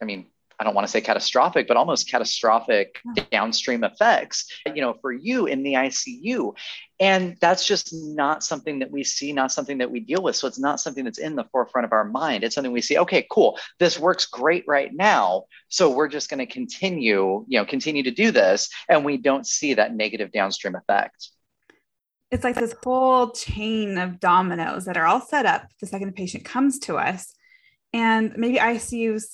I 0.00 0.04
mean 0.04 0.26
I 0.58 0.64
don't 0.64 0.74
want 0.74 0.86
to 0.86 0.90
say 0.90 1.00
catastrophic, 1.00 1.66
but 1.66 1.76
almost 1.76 2.10
catastrophic 2.10 3.00
hmm. 3.04 3.22
downstream 3.30 3.84
effects, 3.84 4.46
you 4.74 4.80
know, 4.80 4.94
for 5.00 5.12
you 5.12 5.46
in 5.46 5.62
the 5.62 5.74
ICU. 5.74 6.54
And 7.00 7.36
that's 7.40 7.66
just 7.66 7.92
not 7.92 8.44
something 8.44 8.78
that 8.78 8.90
we 8.90 9.02
see, 9.02 9.32
not 9.32 9.50
something 9.50 9.78
that 9.78 9.90
we 9.90 10.00
deal 10.00 10.22
with. 10.22 10.36
So 10.36 10.46
it's 10.46 10.58
not 10.58 10.80
something 10.80 11.04
that's 11.04 11.18
in 11.18 11.34
the 11.34 11.44
forefront 11.50 11.86
of 11.86 11.92
our 11.92 12.04
mind. 12.04 12.44
It's 12.44 12.54
something 12.54 12.72
we 12.72 12.80
see, 12.80 12.98
okay, 12.98 13.26
cool, 13.30 13.58
this 13.80 13.98
works 13.98 14.26
great 14.26 14.64
right 14.68 14.92
now. 14.92 15.44
So 15.68 15.90
we're 15.90 16.08
just 16.08 16.30
going 16.30 16.38
to 16.38 16.52
continue, 16.52 17.44
you 17.48 17.58
know, 17.58 17.64
continue 17.64 18.04
to 18.04 18.12
do 18.12 18.30
this. 18.30 18.70
And 18.88 19.04
we 19.04 19.16
don't 19.16 19.46
see 19.46 19.74
that 19.74 19.94
negative 19.94 20.30
downstream 20.30 20.76
effect. 20.76 21.30
It's 22.30 22.44
like 22.44 22.56
this 22.56 22.74
whole 22.82 23.30
chain 23.30 23.98
of 23.98 24.18
dominoes 24.18 24.86
that 24.86 24.96
are 24.96 25.06
all 25.06 25.20
set 25.20 25.46
up 25.46 25.68
the 25.80 25.86
second 25.86 26.08
the 26.08 26.12
patient 26.12 26.44
comes 26.44 26.78
to 26.80 26.96
us. 26.96 27.34
And 27.92 28.34
maybe 28.36 28.58
ICUs 28.58 29.24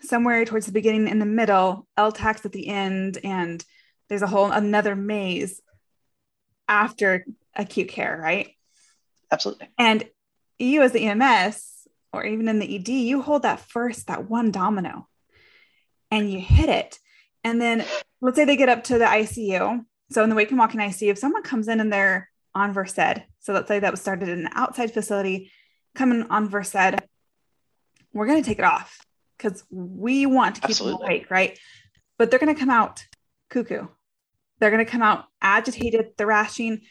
somewhere 0.00 0.44
towards 0.44 0.66
the 0.66 0.72
beginning 0.72 1.08
in 1.08 1.18
the 1.18 1.26
middle, 1.26 1.86
LTACs 1.98 2.44
at 2.44 2.52
the 2.52 2.68
end, 2.68 3.18
and 3.24 3.64
there's 4.08 4.22
a 4.22 4.26
whole 4.26 4.50
another 4.50 4.94
maze 4.96 5.60
after 6.68 7.24
acute 7.54 7.88
care, 7.88 8.18
right? 8.20 8.50
Absolutely. 9.30 9.68
And 9.78 10.04
you 10.58 10.82
as 10.82 10.92
the 10.92 11.06
EMS 11.06 11.86
or 12.12 12.24
even 12.24 12.48
in 12.48 12.58
the 12.58 12.76
ED, 12.76 12.88
you 12.88 13.22
hold 13.22 13.42
that 13.42 13.60
first, 13.60 14.06
that 14.06 14.28
one 14.28 14.50
domino, 14.50 15.06
and 16.10 16.30
you 16.30 16.40
hit 16.40 16.68
it. 16.68 16.98
And 17.44 17.60
then 17.60 17.84
let's 18.20 18.36
say 18.36 18.44
they 18.44 18.56
get 18.56 18.68
up 18.68 18.84
to 18.84 18.98
the 18.98 19.04
ICU. 19.04 19.84
So 20.10 20.24
in 20.24 20.30
the 20.30 20.36
wake 20.36 20.50
and 20.50 20.58
walking 20.58 20.80
ICU, 20.80 21.10
if 21.10 21.18
someone 21.18 21.42
comes 21.42 21.68
in 21.68 21.80
and 21.80 21.92
they're 21.92 22.30
on 22.54 22.72
Versed, 22.72 23.22
so 23.40 23.52
let's 23.52 23.68
say 23.68 23.78
that 23.78 23.90
was 23.90 24.00
started 24.00 24.28
in 24.28 24.40
an 24.40 24.48
outside 24.54 24.92
facility, 24.92 25.52
coming 25.94 26.24
on 26.30 26.48
Versed, 26.48 26.74
we're 28.14 28.26
going 28.26 28.42
to 28.42 28.48
take 28.48 28.58
it 28.58 28.64
off 28.64 29.04
because 29.38 29.64
we 29.70 30.26
want 30.26 30.56
to 30.56 30.60
keep 30.60 30.70
Absolutely. 30.70 30.98
them 30.98 31.06
awake, 31.06 31.30
right? 31.30 31.58
But 32.18 32.30
they're 32.30 32.40
going 32.40 32.54
to 32.54 32.58
come 32.58 32.70
out 32.70 33.04
cuckoo. 33.48 33.86
They're 34.58 34.70
going 34.70 34.84
to 34.84 34.90
come 34.90 35.02
out 35.02 35.26
agitated, 35.40 36.18
thrashing. 36.18 36.82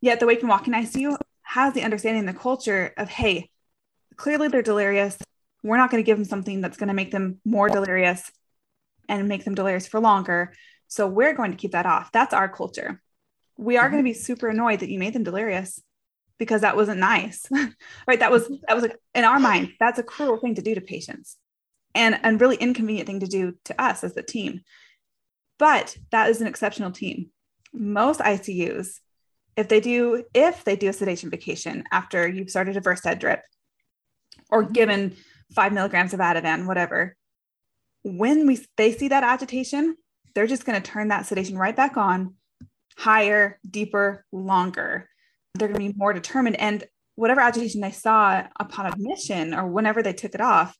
Yet 0.00 0.20
the 0.20 0.26
Wake 0.26 0.40
and 0.40 0.48
Walking 0.48 0.72
ICU 0.72 1.18
has 1.42 1.74
the 1.74 1.82
understanding, 1.82 2.24
the 2.24 2.32
culture 2.32 2.94
of, 2.96 3.08
hey, 3.08 3.50
clearly 4.16 4.48
they're 4.48 4.62
delirious. 4.62 5.18
We're 5.62 5.76
not 5.76 5.90
going 5.90 6.02
to 6.02 6.06
give 6.06 6.16
them 6.16 6.24
something 6.24 6.60
that's 6.60 6.76
going 6.76 6.88
to 6.88 6.94
make 6.94 7.10
them 7.10 7.40
more 7.44 7.68
delirious 7.68 8.30
and 9.08 9.28
make 9.28 9.44
them 9.44 9.54
delirious 9.54 9.88
for 9.88 9.98
longer. 9.98 10.52
So 10.86 11.08
we're 11.08 11.34
going 11.34 11.50
to 11.50 11.56
keep 11.56 11.72
that 11.72 11.86
off. 11.86 12.12
That's 12.12 12.32
our 12.32 12.48
culture. 12.48 13.02
We 13.58 13.76
are 13.76 13.84
mm-hmm. 13.84 13.94
going 13.94 14.04
to 14.04 14.08
be 14.08 14.14
super 14.14 14.48
annoyed 14.48 14.80
that 14.80 14.90
you 14.90 15.00
made 15.00 15.14
them 15.14 15.24
delirious 15.24 15.82
because 16.38 16.60
that 16.60 16.76
wasn't 16.76 17.00
nice. 17.00 17.46
right? 18.06 18.20
That 18.20 18.30
was 18.30 18.48
that 18.68 18.76
was 18.76 18.86
in 19.14 19.24
our 19.24 19.40
mind, 19.40 19.72
that's 19.80 19.98
a 19.98 20.04
cruel 20.04 20.36
thing 20.36 20.54
to 20.54 20.62
do 20.62 20.74
to 20.74 20.80
patients 20.80 21.38
and 21.96 22.20
a 22.22 22.36
really 22.36 22.56
inconvenient 22.56 23.06
thing 23.06 23.20
to 23.20 23.26
do 23.26 23.54
to 23.64 23.80
us 23.80 24.04
as 24.04 24.16
a 24.16 24.22
team. 24.22 24.60
But 25.58 25.96
that 26.10 26.28
is 26.30 26.40
an 26.40 26.46
exceptional 26.46 26.92
team. 26.92 27.30
Most 27.72 28.20
ICUs, 28.20 29.00
if 29.56 29.68
they 29.68 29.80
do, 29.80 30.24
if 30.34 30.64
they 30.64 30.76
do 30.76 30.88
a 30.88 30.92
sedation 30.92 31.30
vacation 31.30 31.84
after 31.90 32.28
you've 32.28 32.50
started 32.50 32.76
a 32.76 32.80
Versed 32.80 33.18
drip 33.18 33.42
or 34.50 34.62
mm-hmm. 34.62 34.72
given 34.72 35.16
five 35.54 35.72
milligrams 35.72 36.12
of 36.12 36.20
Ativan, 36.20 36.66
whatever, 36.66 37.16
when 38.02 38.46
we 38.46 38.64
they 38.76 38.92
see 38.92 39.08
that 39.08 39.24
agitation, 39.24 39.96
they're 40.34 40.46
just 40.46 40.66
going 40.66 40.80
to 40.80 40.90
turn 40.90 41.08
that 41.08 41.26
sedation 41.26 41.56
right 41.56 41.74
back 41.74 41.96
on, 41.96 42.34
higher, 42.96 43.58
deeper, 43.68 44.24
longer. 44.30 45.08
They're 45.54 45.68
going 45.68 45.80
to 45.80 45.92
be 45.92 45.98
more 45.98 46.12
determined. 46.12 46.60
And 46.60 46.84
whatever 47.14 47.40
agitation 47.40 47.80
they 47.80 47.90
saw 47.90 48.46
upon 48.60 48.86
admission 48.86 49.54
or 49.54 49.66
whenever 49.66 50.02
they 50.02 50.12
took 50.12 50.34
it 50.34 50.40
off, 50.40 50.76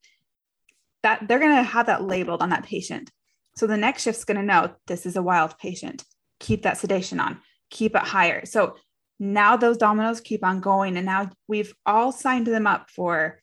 that 1.07 1.29
they're 1.29 1.39
going 1.39 1.55
to 1.55 1.63
have 1.63 1.87
that 1.87 2.03
labeled 2.03 2.43
on 2.43 2.51
that 2.51 2.65
patient. 2.65 3.13
So 3.55 3.69
the 3.69 3.77
next 3.77 4.03
shift's 4.03 4.25
going 4.25 4.39
to 4.39 4.43
know 4.43 4.75
this 4.89 5.07
is 5.07 5.15
a 5.15 5.23
wild 5.23 5.57
patient. 5.57 6.03
Keep 6.41 6.63
that 6.63 6.79
sedation 6.79 7.21
on, 7.21 7.39
keep 7.71 7.95
it 7.95 8.03
higher. 8.03 8.45
So 8.45 8.75
now 9.21 9.57
those 9.57 9.77
dominoes 9.77 10.21
keep 10.21 10.45
on 10.45 10.61
going. 10.61 10.97
And 10.97 11.07
now 11.07 11.31
we've 11.47 11.73
all 11.87 12.11
signed 12.11 12.49
them 12.49 12.67
up 12.67 12.91
for 12.91 13.41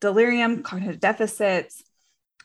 delirium, 0.00 0.62
cognitive 0.62 0.98
deficits, 0.98 1.82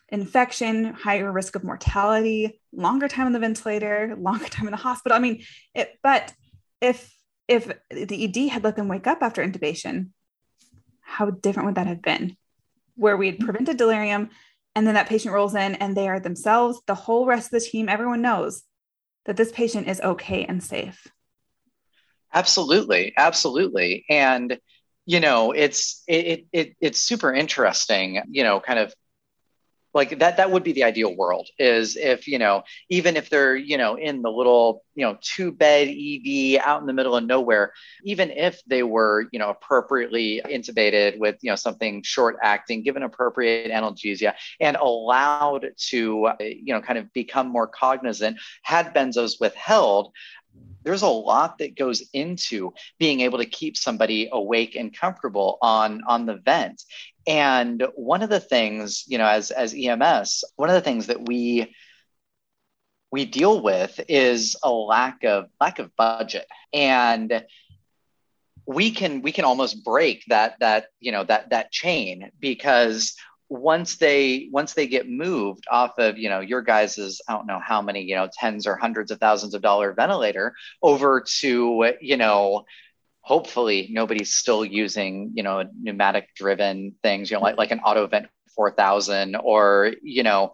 infection, 0.10 0.94
higher 0.94 1.32
risk 1.32 1.56
of 1.56 1.64
mortality, 1.64 2.60
longer 2.74 3.08
time 3.08 3.28
on 3.28 3.32
the 3.32 3.40
ventilator, 3.40 4.14
longer 4.20 4.50
time 4.50 4.68
in 4.68 4.72
the 4.72 4.78
hospital. 4.78 5.16
I 5.16 5.22
mean, 5.22 5.42
it, 5.74 5.98
but 6.04 6.34
if 6.82 7.16
if 7.48 7.72
the 7.90 8.26
ED 8.26 8.50
had 8.50 8.66
let 8.66 8.76
them 8.76 8.90
wake 8.90 9.08
up 9.08 9.20
after 9.22 9.42
intubation, 9.42 10.10
how 11.02 11.30
different 11.30 11.68
would 11.68 11.76
that 11.76 11.88
have 11.88 12.02
been? 12.02 12.36
Where 12.96 13.16
we 13.16 13.28
had 13.28 13.40
prevented 13.40 13.78
delirium, 13.78 14.30
and 14.76 14.86
then 14.86 14.96
that 14.96 15.10
patient 15.10 15.34
rolls 15.34 15.56
in 15.56 15.76
and 15.76 15.96
they 15.96 16.08
are 16.08 16.20
themselves, 16.20 16.82
the 16.86 16.96
whole 16.96 17.26
rest 17.26 17.48
of 17.48 17.60
the 17.60 17.68
team, 17.68 17.90
everyone 17.90 18.22
knows 18.22 18.64
that 19.26 19.38
this 19.38 19.52
patient 19.52 19.88
is 19.88 20.02
okay 20.02 20.46
and 20.46 20.64
safe. 20.64 21.08
Absolutely. 22.34 23.14
Absolutely. 23.18 24.06
And, 24.10 24.60
you 25.06 25.20
know, 25.20 25.52
it's, 25.52 26.04
it, 26.08 26.46
it, 26.52 26.76
it's 26.80 27.02
super 27.02 27.34
interesting, 27.34 28.22
you 28.30 28.44
know, 28.44 28.60
kind 28.60 28.80
of 28.80 28.94
like 29.94 30.20
that 30.20 30.38
that 30.38 30.52
would 30.52 30.64
be 30.64 30.74
the 30.74 30.84
ideal 30.84 31.16
world 31.16 31.48
is 31.58 31.98
if 31.98 32.28
you 32.28 32.38
know 32.38 32.64
even 32.90 33.18
if 33.18 33.30
they're 33.30 33.56
you 33.56 33.78
know 33.78 33.96
in 33.96 34.22
the 34.22 34.30
little 34.30 34.84
you 34.96 35.06
know 35.06 35.18
two 35.22 35.52
bed 35.52 35.88
ev 35.88 36.62
out 36.64 36.82
in 36.82 36.88
the 36.88 36.94
middle 36.94 37.16
of 37.16 37.24
nowhere 37.24 37.74
even 38.04 38.30
if 38.30 38.62
they 38.66 38.84
were 38.84 39.28
you 39.32 39.40
know 39.40 39.50
appropriately 39.50 40.42
intubated 40.46 41.18
with 41.18 41.38
you 41.42 41.50
know 41.50 41.56
something 41.56 42.04
short 42.04 42.38
acting 42.44 42.84
given 42.84 43.04
appropriate 43.04 43.72
analgesia 43.72 44.34
and 44.60 44.78
allowed 44.78 45.72
to 45.78 46.26
uh, 46.26 46.36
you 46.40 46.74
know 46.74 46.82
kind 46.82 47.00
of 47.00 47.12
become 47.14 47.48
more 47.48 47.68
cognizant 47.68 48.38
had 48.62 48.94
benzos 48.94 49.40
withheld 49.40 50.12
there's 50.84 51.02
a 51.02 51.08
lot 51.08 51.58
that 51.60 51.78
goes 51.78 52.04
into 52.14 52.74
being 53.00 53.22
able 53.22 53.40
to 53.40 53.46
keep 53.46 53.78
somebody 53.78 54.30
awake 54.32 54.76
and 54.76 54.96
comfortable 54.96 55.58
on 55.62 56.02
on 56.08 56.26
the 56.26 56.36
vent. 56.36 56.84
And 57.28 57.86
one 57.96 58.22
of 58.22 58.30
the 58.30 58.40
things, 58.40 59.04
you 59.08 59.18
know, 59.18 59.28
as 59.28 59.52
as 59.52 59.74
EMS, 59.74 60.44
one 60.56 60.70
of 60.70 60.76
the 60.76 60.82
things 60.82 61.08
that 61.08 61.28
we 61.28 61.76
we 63.12 63.26
deal 63.26 63.62
with 63.62 64.00
is 64.08 64.56
a 64.64 64.72
lack 64.72 65.24
of 65.24 65.50
lack 65.60 65.80
of 65.80 65.96
budget. 65.96 66.48
And 66.74 67.44
we 68.66 68.92
can 68.92 69.22
we 69.24 69.32
can 69.32 69.46
almost 69.46 69.84
break 69.84 70.24
that 70.28 70.56
that 70.60 70.88
you 71.00 71.12
know 71.12 71.24
that 71.24 71.50
that 71.50 71.72
chain 71.72 72.32
because 72.40 73.16
once 73.50 73.98
they 73.98 74.48
once 74.52 74.74
they 74.74 74.88
get 74.88 75.10
moved 75.10 75.66
off 75.70 75.98
of 75.98 76.18
you 76.18 76.30
know 76.30 76.40
your 76.40 76.62
guys's 76.62 77.22
I 77.28 77.34
don't 77.34 77.48
know 77.48 77.60
how 77.60 77.82
many 77.82 78.04
you 78.04 78.16
know 78.16 78.30
tens 78.32 78.68
or 78.68 78.76
hundreds 78.76 79.12
of 79.12 79.20
thousands 79.20 79.54
of 79.54 79.62
dollar 79.62 79.94
ventilator 79.94 80.54
over 80.82 81.24
to 81.40 81.94
you 82.00 82.18
know 82.18 82.66
hopefully 83.22 83.90
nobody's 83.92 84.34
still 84.34 84.64
using 84.64 85.32
you 85.34 85.44
know 85.44 85.64
pneumatic 85.82 86.30
driven 86.36 86.96
things 87.02 87.32
you 87.32 87.38
know 87.38 87.44
like 87.44 87.58
like 87.58 87.72
an 87.72 87.80
AutoVent 87.80 88.28
4000 88.56 89.36
or 89.36 89.94
you 90.04 90.24
know 90.24 90.54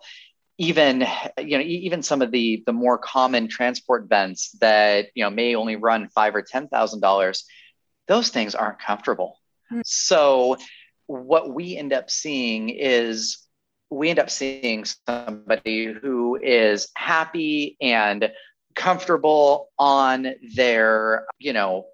even 0.57 1.05
you 1.37 1.57
know 1.57 1.63
even 1.63 2.01
some 2.01 2.21
of 2.21 2.31
the 2.31 2.63
the 2.65 2.73
more 2.73 2.97
common 2.97 3.49
transport 3.49 4.07
vents 4.07 4.51
that 4.61 5.07
you 5.15 5.23
know 5.23 5.29
may 5.29 5.55
only 5.55 5.75
run 5.75 6.07
five 6.09 6.33
or 6.33 6.41
ten 6.41 6.69
thousand 6.69 7.01
dollars 7.01 7.45
those 8.07 8.29
things 8.29 8.55
aren't 8.55 8.79
comfortable. 8.79 9.39
Mm-hmm. 9.71 9.81
So 9.85 10.57
what 11.07 11.53
we 11.53 11.77
end 11.77 11.93
up 11.93 12.09
seeing 12.09 12.69
is 12.69 13.39
we 13.89 14.09
end 14.09 14.19
up 14.19 14.29
seeing 14.29 14.85
somebody 15.07 15.93
who 15.93 16.35
is 16.41 16.89
happy 16.95 17.77
and 17.81 18.31
comfortable 18.75 19.69
on 19.77 20.27
their, 20.55 21.25
you 21.39 21.53
know, 21.53 21.85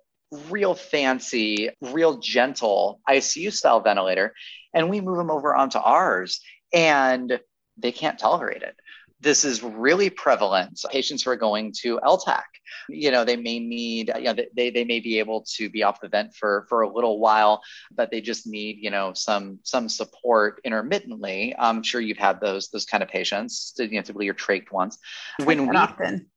real 0.49 0.73
fancy, 0.73 1.69
real 1.81 2.17
gentle 2.19 3.01
ICU 3.09 3.51
style 3.51 3.81
ventilator. 3.81 4.33
And 4.73 4.89
we 4.89 5.01
move 5.01 5.17
them 5.17 5.29
over 5.29 5.53
onto 5.53 5.77
ours 5.77 6.41
and 6.73 7.39
they 7.77 7.91
can't 7.91 8.17
tolerate 8.17 8.61
it 8.61 8.75
this 9.21 9.45
is 9.45 9.61
really 9.61 10.09
prevalent. 10.09 10.81
Patients 10.89 11.23
who 11.23 11.31
are 11.31 11.35
going 11.35 11.73
to 11.81 11.99
LTAC, 11.99 12.41
you 12.89 13.11
know, 13.11 13.23
they 13.23 13.35
may 13.35 13.59
need, 13.59 14.11
you 14.17 14.23
know, 14.23 14.35
they, 14.55 14.71
they 14.71 14.83
may 14.83 14.99
be 14.99 15.19
able 15.19 15.45
to 15.55 15.69
be 15.69 15.83
off 15.83 16.01
the 16.01 16.07
vent 16.07 16.33
for, 16.33 16.65
for 16.67 16.81
a 16.81 16.91
little 16.91 17.19
while, 17.19 17.61
but 17.95 18.09
they 18.09 18.19
just 18.19 18.47
need, 18.47 18.77
you 18.79 18.89
know, 18.89 19.13
some, 19.13 19.59
some 19.63 19.87
support 19.87 20.59
intermittently. 20.63 21.55
I'm 21.57 21.83
sure 21.83 22.01
you've 22.01 22.17
had 22.17 22.41
those, 22.41 22.69
those 22.69 22.85
kind 22.85 23.03
of 23.03 23.09
patients, 23.09 23.73
you 23.77 23.87
know, 23.89 24.01
typically 24.01 24.25
your 24.25 24.33
trached 24.33 24.71
ones. 24.71 24.97
When 25.43 25.67
we, 25.67 25.75
often. 25.75 26.27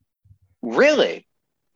Really? 0.63 1.27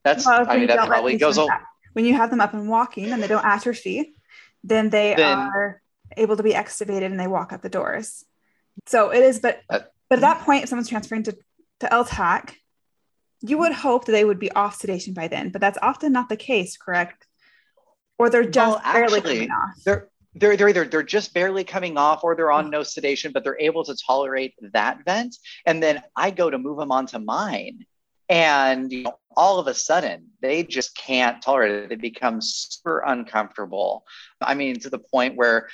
That's, 0.04 0.26
well, 0.26 0.44
I 0.48 0.58
mean, 0.58 0.68
that 0.68 0.86
probably 0.86 1.16
goes 1.16 1.38
on. 1.38 1.48
When 1.94 2.04
you 2.04 2.14
have 2.14 2.30
them 2.30 2.40
up 2.40 2.52
and 2.52 2.68
walking 2.68 3.12
and 3.12 3.22
they 3.22 3.26
don't 3.26 3.44
atrophy, 3.44 4.14
then 4.62 4.90
they 4.90 5.14
then, 5.16 5.38
are 5.38 5.82
able 6.16 6.36
to 6.36 6.42
be 6.42 6.52
extubated 6.52 7.06
and 7.06 7.18
they 7.18 7.26
walk 7.26 7.52
out 7.52 7.62
the 7.62 7.68
doors. 7.68 8.24
So 8.86 9.10
it 9.10 9.22
is, 9.22 9.40
but 9.40 9.60
but 10.08 10.18
at 10.18 10.22
that 10.22 10.40
point, 10.40 10.62
if 10.62 10.68
someone's 10.68 10.88
transferring 10.88 11.24
to, 11.24 11.36
to 11.80 11.86
LTAC, 11.86 12.54
you 13.40 13.58
would 13.58 13.72
hope 13.72 14.06
that 14.06 14.12
they 14.12 14.24
would 14.24 14.38
be 14.38 14.50
off 14.52 14.80
sedation 14.80 15.14
by 15.14 15.28
then, 15.28 15.50
but 15.50 15.60
that's 15.60 15.78
often 15.80 16.12
not 16.12 16.28
the 16.28 16.36
case, 16.36 16.76
correct? 16.76 17.26
Or 18.18 18.30
they're 18.30 18.44
just 18.44 18.82
well, 18.84 18.92
barely 18.92 19.20
coming 19.20 19.50
off. 19.50 19.74
They're 19.84 20.08
they're 20.34 20.56
they're 20.56 20.68
either 20.68 20.84
they're 20.84 21.02
just 21.02 21.34
barely 21.34 21.64
coming 21.64 21.96
off 21.96 22.24
or 22.24 22.34
they're 22.34 22.50
on 22.50 22.64
mm-hmm. 22.64 22.72
no 22.72 22.82
sedation, 22.82 23.32
but 23.32 23.44
they're 23.44 23.60
able 23.60 23.84
to 23.84 23.96
tolerate 24.06 24.54
that 24.72 25.04
vent. 25.04 25.36
And 25.66 25.82
then 25.82 26.02
I 26.16 26.30
go 26.30 26.50
to 26.50 26.58
move 26.58 26.78
them 26.78 26.92
onto 26.92 27.18
mine. 27.18 27.86
And 28.28 28.92
you 28.92 29.04
know, 29.04 29.18
all 29.36 29.58
of 29.58 29.68
a 29.68 29.74
sudden 29.74 30.26
they 30.42 30.64
just 30.64 30.96
can't 30.96 31.40
tolerate 31.40 31.84
it. 31.84 31.88
They 31.88 31.96
become 31.96 32.40
super 32.40 33.02
uncomfortable. 33.06 34.04
I 34.40 34.54
mean, 34.54 34.80
to 34.80 34.90
the 34.90 34.98
point 34.98 35.36
where 35.36 35.68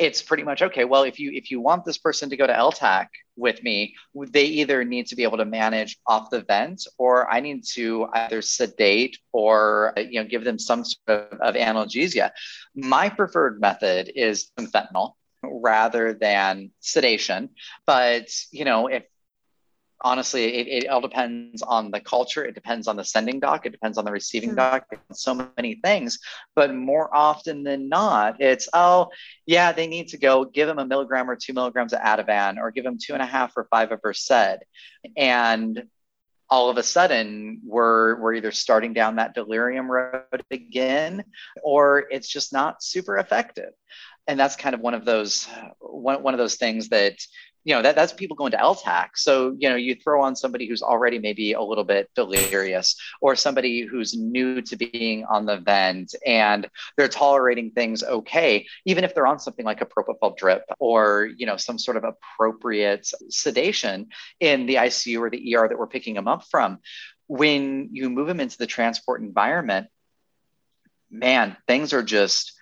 it's 0.00 0.22
pretty 0.22 0.42
much 0.42 0.62
okay 0.62 0.84
well 0.84 1.02
if 1.02 1.20
you 1.20 1.30
if 1.32 1.50
you 1.50 1.60
want 1.60 1.84
this 1.84 1.98
person 1.98 2.30
to 2.30 2.36
go 2.36 2.46
to 2.46 2.52
ltac 2.52 3.06
with 3.36 3.62
me 3.62 3.94
they 4.28 4.44
either 4.44 4.82
need 4.84 5.06
to 5.06 5.14
be 5.14 5.22
able 5.22 5.36
to 5.36 5.44
manage 5.44 5.98
off 6.06 6.30
the 6.30 6.40
vent 6.42 6.86
or 6.98 7.30
i 7.30 7.38
need 7.38 7.62
to 7.62 8.08
either 8.14 8.40
sedate 8.40 9.18
or 9.32 9.92
you 9.96 10.20
know 10.20 10.28
give 10.28 10.44
them 10.44 10.58
some 10.58 10.84
sort 10.84 11.32
of, 11.32 11.38
of 11.40 11.54
analgesia. 11.54 12.30
My 12.74 13.08
preferred 13.08 13.60
method 13.60 14.12
is 14.14 14.50
fentanyl 14.58 15.12
rather 15.42 16.12
than 16.12 16.70
sedation. 16.80 17.50
But 17.86 18.28
you 18.50 18.64
know 18.64 18.86
if 18.86 19.04
honestly, 20.02 20.54
it, 20.54 20.84
it, 20.84 20.88
all 20.88 21.00
depends 21.00 21.62
on 21.62 21.90
the 21.90 22.00
culture. 22.00 22.44
It 22.44 22.54
depends 22.54 22.88
on 22.88 22.96
the 22.96 23.04
sending 23.04 23.40
doc. 23.40 23.66
It 23.66 23.70
depends 23.70 23.98
on 23.98 24.04
the 24.04 24.12
receiving 24.12 24.50
mm-hmm. 24.50 24.56
doc. 24.56 24.86
So 25.12 25.48
many 25.56 25.76
things. 25.76 26.18
But 26.54 26.74
more 26.74 27.14
often 27.14 27.62
than 27.62 27.88
not, 27.88 28.40
it's, 28.40 28.68
oh, 28.72 29.08
yeah, 29.46 29.72
they 29.72 29.86
need 29.86 30.08
to 30.08 30.18
go 30.18 30.44
give 30.44 30.68
them 30.68 30.78
a 30.78 30.86
milligram 30.86 31.30
or 31.30 31.36
two 31.36 31.52
milligrams 31.52 31.92
of 31.92 32.00
Ativan 32.00 32.58
or 32.58 32.70
give 32.70 32.84
them 32.84 32.98
two 32.98 33.12
and 33.12 33.22
a 33.22 33.26
half 33.26 33.52
or 33.56 33.66
five 33.70 33.92
of 33.92 34.00
Versed. 34.02 34.58
And 35.16 35.82
all 36.48 36.68
of 36.68 36.76
a 36.78 36.82
sudden 36.82 37.60
we're 37.64 38.20
we're 38.20 38.34
either 38.34 38.50
starting 38.50 38.92
down 38.92 39.16
that 39.16 39.34
delirium 39.34 39.88
road 39.88 40.24
again 40.50 41.22
or 41.62 42.06
it's 42.10 42.28
just 42.28 42.52
not 42.52 42.82
super 42.82 43.18
effective 43.18 43.70
and 44.26 44.38
that's 44.38 44.56
kind 44.56 44.74
of 44.74 44.80
one 44.80 44.94
of 44.94 45.04
those 45.04 45.48
one, 45.78 46.22
one 46.22 46.34
of 46.34 46.38
those 46.38 46.56
things 46.56 46.88
that 46.88 47.16
you 47.64 47.74
know 47.74 47.82
that 47.82 47.94
that's 47.94 48.12
people 48.12 48.36
going 48.36 48.52
to 48.52 48.56
LTAC. 48.56 49.10
So 49.16 49.54
you 49.58 49.68
know 49.68 49.76
you 49.76 49.94
throw 49.94 50.22
on 50.22 50.34
somebody 50.34 50.66
who's 50.66 50.82
already 50.82 51.18
maybe 51.18 51.52
a 51.52 51.60
little 51.60 51.84
bit 51.84 52.10
delirious, 52.14 52.96
or 53.20 53.36
somebody 53.36 53.82
who's 53.82 54.16
new 54.16 54.62
to 54.62 54.76
being 54.76 55.24
on 55.24 55.46
the 55.46 55.58
vent 55.58 56.14
and 56.26 56.68
they're 56.96 57.08
tolerating 57.08 57.70
things 57.70 58.02
okay, 58.02 58.66
even 58.86 59.04
if 59.04 59.14
they're 59.14 59.26
on 59.26 59.38
something 59.38 59.64
like 59.64 59.80
a 59.80 59.86
propofol 59.86 60.36
drip 60.36 60.64
or 60.78 61.28
you 61.36 61.46
know 61.46 61.56
some 61.56 61.78
sort 61.78 61.96
of 61.96 62.04
appropriate 62.04 63.10
sedation 63.28 64.08
in 64.40 64.66
the 64.66 64.76
ICU 64.76 65.20
or 65.20 65.30
the 65.30 65.54
ER 65.54 65.68
that 65.68 65.78
we're 65.78 65.86
picking 65.86 66.14
them 66.14 66.28
up 66.28 66.44
from. 66.50 66.78
When 67.26 67.90
you 67.92 68.10
move 68.10 68.26
them 68.26 68.40
into 68.40 68.58
the 68.58 68.66
transport 68.66 69.20
environment, 69.20 69.86
man, 71.10 71.56
things 71.68 71.92
are 71.92 72.02
just 72.02 72.59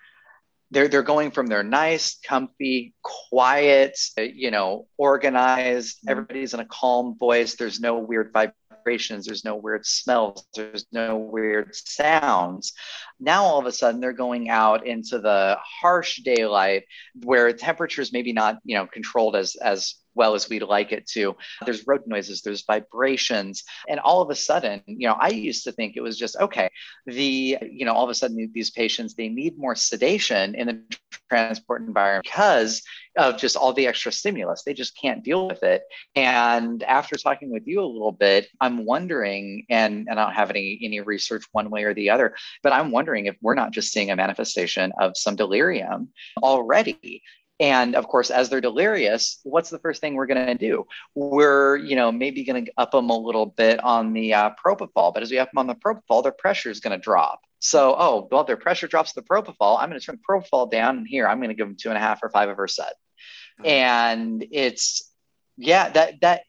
they're 0.70 0.88
they're 0.88 1.02
going 1.02 1.30
from 1.30 1.46
their 1.46 1.62
nice, 1.62 2.18
comfy, 2.24 2.94
quiet, 3.02 3.98
you 4.16 4.50
know, 4.50 4.86
organized. 4.96 5.98
Mm-hmm. 5.98 6.10
Everybody's 6.10 6.54
in 6.54 6.60
a 6.60 6.66
calm 6.66 7.16
voice. 7.18 7.54
There's 7.54 7.80
no 7.80 7.98
weird 7.98 8.32
vibrations. 8.32 9.26
There's 9.26 9.44
no 9.44 9.56
weird 9.56 9.86
smells. 9.86 10.46
There's 10.54 10.86
no 10.92 11.16
weird 11.16 11.74
sounds. 11.74 12.72
Now 13.20 13.44
all 13.44 13.58
of 13.58 13.66
a 13.66 13.72
sudden 13.72 14.00
they're 14.00 14.12
going 14.12 14.48
out 14.48 14.86
into 14.86 15.18
the 15.18 15.58
harsh 15.62 16.18
daylight 16.18 16.84
where 17.22 17.52
temperatures 17.52 18.12
maybe 18.12 18.32
not 18.32 18.58
you 18.64 18.76
know 18.76 18.86
controlled 18.86 19.36
as 19.36 19.56
as 19.56 19.94
well 20.18 20.34
as 20.34 20.50
we'd 20.50 20.62
like 20.62 20.92
it 20.92 21.06
to. 21.06 21.36
There's 21.64 21.86
road 21.86 22.02
noises, 22.06 22.42
there's 22.42 22.64
vibrations. 22.66 23.64
And 23.88 24.00
all 24.00 24.20
of 24.20 24.28
a 24.28 24.34
sudden, 24.34 24.82
you 24.86 25.06
know, 25.06 25.14
I 25.14 25.28
used 25.28 25.64
to 25.64 25.72
think 25.72 25.96
it 25.96 26.02
was 26.02 26.18
just 26.18 26.36
okay, 26.36 26.68
the, 27.06 27.56
you 27.62 27.86
know, 27.86 27.94
all 27.94 28.04
of 28.04 28.10
a 28.10 28.14
sudden 28.14 28.50
these 28.52 28.70
patients, 28.70 29.14
they 29.14 29.28
need 29.28 29.56
more 29.56 29.76
sedation 29.76 30.54
in 30.56 30.66
the 30.66 30.82
transport 31.30 31.82
environment 31.82 32.24
because 32.24 32.82
of 33.16 33.36
just 33.36 33.56
all 33.56 33.72
the 33.72 33.86
extra 33.86 34.12
stimulus. 34.12 34.62
They 34.64 34.74
just 34.74 34.98
can't 35.00 35.24
deal 35.24 35.46
with 35.46 35.62
it. 35.62 35.82
And 36.14 36.82
after 36.82 37.16
talking 37.16 37.50
with 37.50 37.66
you 37.66 37.80
a 37.80 37.86
little 37.86 38.12
bit, 38.12 38.48
I'm 38.60 38.84
wondering, 38.84 39.66
and, 39.70 40.06
and 40.08 40.18
I 40.20 40.24
don't 40.24 40.34
have 40.34 40.50
any, 40.50 40.78
any 40.82 41.00
research 41.00 41.44
one 41.52 41.70
way 41.70 41.84
or 41.84 41.94
the 41.94 42.10
other, 42.10 42.34
but 42.62 42.72
I'm 42.72 42.90
wondering 42.90 43.07
if 43.26 43.36
we're 43.40 43.54
not 43.54 43.72
just 43.72 43.92
seeing 43.92 44.10
a 44.10 44.16
manifestation 44.16 44.92
of 45.00 45.16
some 45.16 45.36
delirium 45.36 46.08
already 46.42 47.22
and 47.60 47.96
of 47.96 48.06
course, 48.06 48.30
as 48.30 48.48
they're 48.48 48.60
delirious, 48.60 49.40
what's 49.42 49.70
the 49.70 49.80
first 49.80 50.00
thing 50.00 50.14
we're 50.14 50.26
going 50.26 50.46
to 50.46 50.54
do? 50.54 50.86
We're, 51.14 51.76
you 51.76 51.96
know, 51.96 52.12
maybe 52.12 52.44
going 52.44 52.66
to 52.66 52.72
up 52.76 52.92
them 52.92 53.10
a 53.10 53.16
little 53.16 53.46
bit 53.46 53.82
on 53.82 54.12
the 54.12 54.34
uh, 54.34 54.50
propofol, 54.64 55.12
but 55.12 55.22
as 55.22 55.30
we 55.30 55.38
up 55.38 55.50
them 55.50 55.58
on 55.58 55.66
the 55.66 55.74
propofol, 55.74 56.22
their 56.22 56.32
pressure 56.32 56.70
is 56.70 56.80
going 56.80 56.96
to 56.96 57.02
drop. 57.02 57.40
So, 57.58 57.96
oh, 57.98 58.28
well, 58.30 58.44
their 58.44 58.56
pressure 58.56 58.86
drops 58.86 59.12
the 59.12 59.22
propofol. 59.22 59.78
I'm 59.80 59.88
going 59.88 59.98
to 59.98 60.06
turn 60.06 60.18
the 60.18 60.32
propofol 60.32 60.70
down, 60.70 60.98
and 60.98 61.08
here 61.08 61.26
I'm 61.26 61.38
going 61.38 61.48
to 61.48 61.54
give 61.54 61.66
them 61.66 61.76
two 61.76 61.88
and 61.88 61.98
a 61.98 62.00
half 62.00 62.22
or 62.22 62.30
five 62.30 62.48
of 62.48 62.56
Versed. 62.56 62.78
Mm-hmm. 62.78 63.66
And 63.66 64.46
it's, 64.52 65.10
yeah, 65.56 65.90
that 65.90 66.20
that 66.20 66.42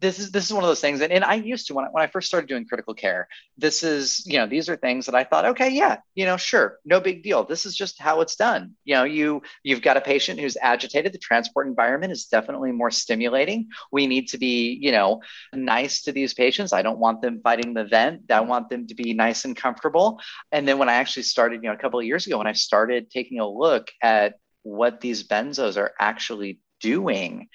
this 0.00 0.18
is 0.18 0.30
this 0.32 0.44
is 0.46 0.52
one 0.52 0.64
of 0.64 0.68
those 0.68 0.80
things. 0.80 1.00
And, 1.00 1.12
and 1.12 1.24
i 1.24 1.34
used 1.34 1.68
to 1.68 1.74
when 1.74 1.84
I, 1.84 1.88
when 1.88 2.02
I 2.02 2.06
first 2.08 2.28
started 2.28 2.48
doing 2.48 2.66
critical 2.66 2.94
care 2.94 3.28
this 3.56 3.82
is 3.82 4.26
you 4.26 4.38
know 4.38 4.46
these 4.46 4.68
are 4.68 4.76
things 4.76 5.06
that 5.06 5.14
i 5.14 5.24
thought 5.24 5.44
okay 5.44 5.70
yeah 5.70 5.98
you 6.14 6.24
know 6.24 6.36
sure 6.36 6.78
no 6.84 7.00
big 7.00 7.22
deal. 7.22 7.44
This 7.44 7.66
is 7.66 7.76
just 7.76 8.00
how 8.00 8.20
it's 8.20 8.36
done. 8.36 8.74
You 8.84 8.94
know 8.96 9.04
you 9.04 9.42
you've 9.62 9.82
got 9.82 9.96
a 9.96 10.00
patient 10.00 10.40
who's 10.40 10.56
agitated. 10.60 11.12
The 11.12 11.18
transport 11.18 11.66
environment 11.66 12.12
is 12.12 12.26
definitely 12.26 12.72
more 12.72 12.90
stimulating. 12.90 13.68
We 13.92 14.06
need 14.06 14.28
to 14.28 14.38
be 14.38 14.78
you 14.80 14.92
know 14.92 15.20
nice 15.52 16.02
to 16.02 16.12
these 16.12 16.34
patients. 16.34 16.72
I 16.72 16.82
don't 16.82 16.98
want 16.98 17.22
them 17.22 17.40
fighting 17.42 17.74
the 17.74 17.84
vent. 17.84 18.30
I 18.30 18.40
want 18.40 18.68
them 18.70 18.86
to 18.88 18.94
be 18.94 19.14
nice 19.14 19.44
and 19.44 19.56
comfortable. 19.56 20.20
And 20.52 20.66
then 20.66 20.78
when 20.78 20.88
i 20.88 20.94
actually 20.94 21.22
started 21.24 21.62
you 21.62 21.68
know 21.68 21.74
a 21.74 21.78
couple 21.78 22.00
of 22.00 22.06
years 22.06 22.26
ago 22.26 22.38
when 22.38 22.46
i 22.46 22.52
started 22.52 23.10
taking 23.10 23.40
a 23.40 23.48
look 23.48 23.90
at 24.02 24.34
what 24.62 25.00
these 25.00 25.26
benzos 25.26 25.76
are 25.76 25.92
actually 26.00 26.60
doing 26.80 27.48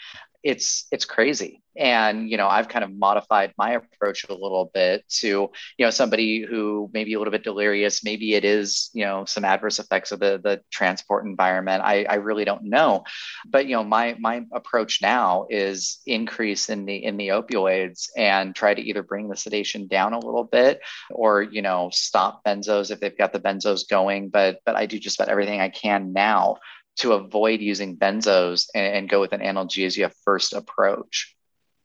it's 0.44 0.88
it's 0.92 1.06
crazy 1.06 1.61
and 1.78 2.30
you 2.30 2.38
know 2.38 2.48
i've 2.48 2.68
kind 2.68 2.84
of 2.84 2.92
modified 2.94 3.54
my 3.58 3.72
approach 3.72 4.26
a 4.30 4.34
little 4.34 4.72
bit 4.74 5.08
to 5.10 5.50
you 5.78 5.86
know 5.86 5.90
somebody 5.90 6.42
who 6.42 6.90
may 6.94 7.04
be 7.04 7.14
a 7.14 7.18
little 7.18 7.32
bit 7.32 7.44
delirious. 7.44 8.04
Maybe 8.04 8.34
it 8.36 8.46
is 8.46 8.90
you 8.94 9.06
know 9.06 9.26
some 9.26 9.46
adverse 9.46 9.80
effects 9.80 10.12
of 10.12 10.20
the, 10.20 10.40
the 10.44 10.62
transport 10.72 11.26
environment. 11.26 11.84
I, 11.84 12.04
I 12.04 12.16
really 12.16 12.46
don't 12.46 12.64
know. 12.64 13.04
But 13.46 13.68
you 13.68 13.76
know 13.76 13.84
my 13.84 14.16
my 14.20 14.44
approach 14.54 15.02
now 15.02 15.48
is 15.50 16.00
increase 16.06 16.70
in 16.70 16.86
the 16.86 17.04
in 17.04 17.18
the 17.18 17.30
opioids 17.30 18.10
and 18.18 18.56
try 18.56 18.74
to 18.74 18.82
either 18.82 19.04
bring 19.04 19.30
the 19.30 19.36
sedation 19.36 19.88
down 19.88 20.14
a 20.14 20.20
little 20.20 20.44
bit 20.44 20.82
or 21.10 21.44
you 21.44 21.62
know 21.62 21.90
stop 21.92 22.44
benzos 22.46 22.92
if 22.92 23.00
they've 23.00 23.18
got 23.18 23.34
the 23.34 23.40
benzos 23.40 23.88
going. 23.88 24.30
But 24.30 24.60
but 24.66 24.76
i 24.76 24.86
do 24.86 25.00
just 25.00 25.20
about 25.20 25.30
everything 25.30 25.60
i 25.60 25.70
can 25.70 26.14
now 26.14 26.58
to 26.98 27.14
avoid 27.14 27.62
using 27.62 27.98
benzos 27.98 28.68
and, 28.76 28.96
and 28.96 29.10
go 29.10 29.22
with 29.22 29.34
an 29.34 29.42
analgesia 29.42 30.12
first 30.26 30.54
approach 30.54 31.36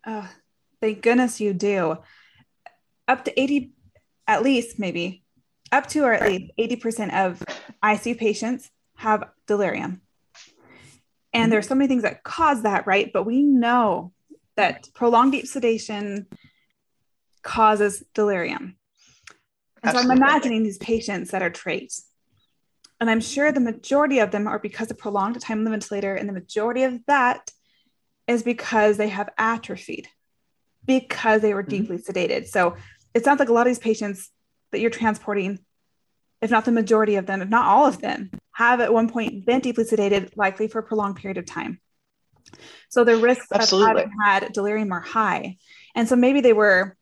Oh, 0.07 0.29
thank 0.81 1.03
goodness 1.03 1.41
you 1.41 1.53
do. 1.53 1.99
Up 3.09 3.25
to 3.25 3.41
80, 3.41 3.73
at 4.27 4.43
least 4.43 4.79
maybe, 4.79 5.25
up 5.73 5.89
to 5.89 6.05
or 6.05 6.13
at 6.13 6.29
least 6.29 6.53
80% 6.59 7.13
of 7.13 7.43
ICU 7.83 8.17
patients 8.17 8.71
have 8.97 9.25
delirium. 9.47 10.01
And 11.33 11.53
there's 11.53 11.69
so 11.69 11.75
many 11.75 11.89
things 11.89 12.05
that 12.05 12.23
cause 12.23 12.63
that, 12.63 12.87
right? 12.87 13.13
But 13.13 13.25
we 13.25 13.43
know 13.43 14.13
that 14.57 14.89
prolonged 14.95 15.33
deep 15.33 15.47
sedation 15.47 16.27
causes 17.43 18.03
delirium. 18.15 18.77
And 19.83 19.93
so 19.93 20.03
I'm 20.03 20.11
imagining 20.11 20.63
these 20.63 20.79
patients 20.79 21.33
that 21.33 21.43
are 21.43 21.51
trachs. 21.51 22.03
And 23.01 23.11
I'm 23.11 23.21
sure 23.21 23.53
the 23.53 23.61
majority 23.61 24.21
of 24.21 24.31
them 24.31 24.47
are 24.47 24.59
because 24.59 24.91
of 24.91 24.99
prolonged 24.99 25.39
time 25.41 25.59
on 25.59 25.65
the 25.65 25.71
ventilator. 25.71 26.15
And 26.15 26.29
the 26.29 26.33
majority 26.33 26.85
of 26.85 27.05
that 27.07 27.51
is 28.27 28.43
because 28.43 28.97
they 28.97 29.09
have 29.09 29.31
atrophied 29.39 30.09
because 30.85 31.43
they 31.43 31.55
were 31.55 31.63
mm-hmm. 31.63 31.71
deeply 31.71 31.97
mm-hmm. 31.99 32.11
sedated. 32.11 32.47
So 32.47 32.77
it 33.15 33.25
sounds 33.25 33.41
like 33.41 33.49
a 33.49 33.53
lot 33.53 33.67
of 33.67 33.71
these 33.71 33.79
patients 33.79 34.31
that 34.73 34.81
you're 34.81 34.91
transporting, 34.91 35.59
if 36.41 36.51
not 36.51 36.65
the 36.65 36.73
majority 36.73 37.17
of 37.17 37.27
them, 37.27 37.43
if 37.43 37.49
not 37.49 37.67
all 37.67 37.87
of 37.87 38.01
them, 38.01 38.31
have 38.53 38.81
at 38.81 38.93
one 38.93 39.09
point 39.09 39.47
been 39.47 39.61
deeply 39.61 39.85
sedated, 39.85 40.37
likely 40.37 40.69
for 40.69 40.81
a 40.81 40.83
prolonged 40.83 41.17
period 41.17 41.39
of 41.39 41.47
time. 41.47 41.81
So 42.89 43.05
the 43.05 43.17
risks 43.17 43.47
Absolutely. 43.53 43.91
of 43.91 43.97
having 43.99 44.13
had 44.23 44.53
delirium 44.53 44.93
are 44.93 45.01
high. 45.01 45.57
And 45.95 46.09
so 46.09 46.17
maybe 46.17 46.41
they 46.41 46.53
were, 46.53 46.97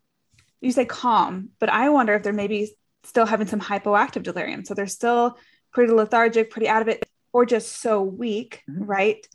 you 0.61 0.71
say 0.71 0.85
calm, 0.85 1.49
but 1.59 1.69
I 1.69 1.89
wonder 1.89 2.13
if 2.13 2.23
they're 2.23 2.33
maybe 2.33 2.75
still 3.03 3.25
having 3.25 3.47
some 3.47 3.61
hypoactive 3.61 4.23
delirium. 4.23 4.65
So 4.65 4.73
they're 4.73 4.87
still 4.87 5.37
pretty 5.71 5.93
lethargic, 5.93 6.49
pretty 6.49 6.67
out 6.67 6.81
of 6.81 6.87
it, 6.87 7.03
or 7.33 7.45
just 7.45 7.81
so 7.81 8.01
weak, 8.01 8.63
mm-hmm. 8.69 8.83
right? 8.83 9.27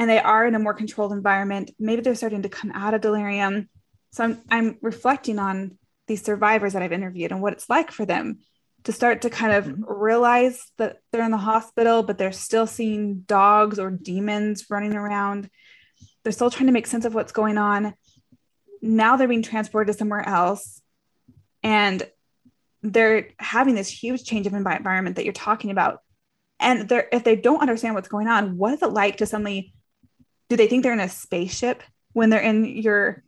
And 0.00 0.08
they 0.08 0.18
are 0.18 0.46
in 0.46 0.54
a 0.54 0.58
more 0.58 0.72
controlled 0.72 1.12
environment, 1.12 1.72
maybe 1.78 2.00
they're 2.00 2.14
starting 2.14 2.40
to 2.40 2.48
come 2.48 2.72
out 2.72 2.94
of 2.94 3.02
delirium. 3.02 3.68
So 4.12 4.24
I'm, 4.24 4.40
I'm 4.50 4.78
reflecting 4.80 5.38
on 5.38 5.76
these 6.06 6.24
survivors 6.24 6.72
that 6.72 6.80
I've 6.80 6.90
interviewed 6.90 7.32
and 7.32 7.42
what 7.42 7.52
it's 7.52 7.68
like 7.68 7.90
for 7.90 8.06
them 8.06 8.38
to 8.84 8.92
start 8.92 9.20
to 9.22 9.30
kind 9.30 9.52
of 9.52 9.66
mm-hmm. 9.66 9.84
realize 9.84 10.72
that 10.78 11.00
they're 11.12 11.22
in 11.22 11.30
the 11.30 11.36
hospital, 11.36 12.02
but 12.02 12.16
they're 12.16 12.32
still 12.32 12.66
seeing 12.66 13.20
dogs 13.20 13.78
or 13.78 13.90
demons 13.90 14.70
running 14.70 14.94
around. 14.94 15.50
They're 16.22 16.32
still 16.32 16.50
trying 16.50 16.68
to 16.68 16.72
make 16.72 16.86
sense 16.86 17.04
of 17.04 17.14
what's 17.14 17.32
going 17.32 17.58
on. 17.58 17.92
Now 18.80 19.18
they're 19.18 19.28
being 19.28 19.42
transported 19.42 19.92
to 19.92 19.98
somewhere 19.98 20.26
else. 20.26 20.80
And 21.62 22.02
they're 22.82 23.28
having 23.38 23.74
this 23.74 23.90
huge 23.90 24.24
change 24.24 24.46
of 24.46 24.54
environment 24.54 25.16
that 25.16 25.26
you're 25.26 25.34
talking 25.34 25.70
about. 25.70 25.98
And 26.58 26.88
they're, 26.88 27.06
if 27.12 27.22
they 27.22 27.36
don't 27.36 27.60
understand 27.60 27.94
what's 27.94 28.08
going 28.08 28.28
on, 28.28 28.56
what 28.56 28.72
is 28.72 28.80
it 28.80 28.86
like 28.86 29.18
to 29.18 29.26
suddenly 29.26 29.74
do 30.50 30.56
they 30.56 30.66
think 30.66 30.82
they're 30.82 30.92
in 30.92 31.00
a 31.00 31.08
spaceship 31.08 31.82
when 32.12 32.28
they're 32.28 32.40
in 32.40 32.64
your 32.64 33.22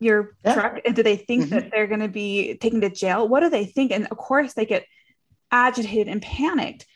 your 0.00 0.36
yeah. 0.44 0.54
truck? 0.54 0.80
And 0.86 0.96
do 0.96 1.02
they 1.02 1.16
think 1.16 1.46
mm-hmm. 1.46 1.54
that 1.54 1.70
they're 1.70 1.88
going 1.88 2.00
to 2.00 2.08
be 2.08 2.56
taken 2.56 2.80
to 2.80 2.88
jail? 2.88 3.28
What 3.28 3.40
do 3.40 3.50
they 3.50 3.66
think? 3.66 3.90
And 3.90 4.06
of 4.06 4.16
course 4.16 4.54
they 4.54 4.64
get 4.64 4.86
agitated 5.50 6.08
and 6.08 6.22
panicked. 6.22 6.86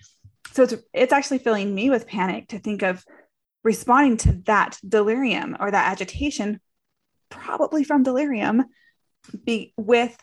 So 0.53 0.62
it's 0.62 0.75
it's 0.94 1.12
actually 1.12 1.38
filling 1.38 1.75
me 1.75 1.90
with 1.90 2.07
panic 2.07 2.49
to 2.49 2.59
think 2.59 2.83
of 2.83 3.05
responding 3.64 4.16
to 4.18 4.33
that 4.47 4.79
delirium 4.88 5.57
or 5.59 5.71
that 5.71 5.90
agitation 5.90 6.61
probably 7.29 7.85
from 7.85 8.05
delirium 8.05 8.64
be 9.44 9.75
with 9.77 10.16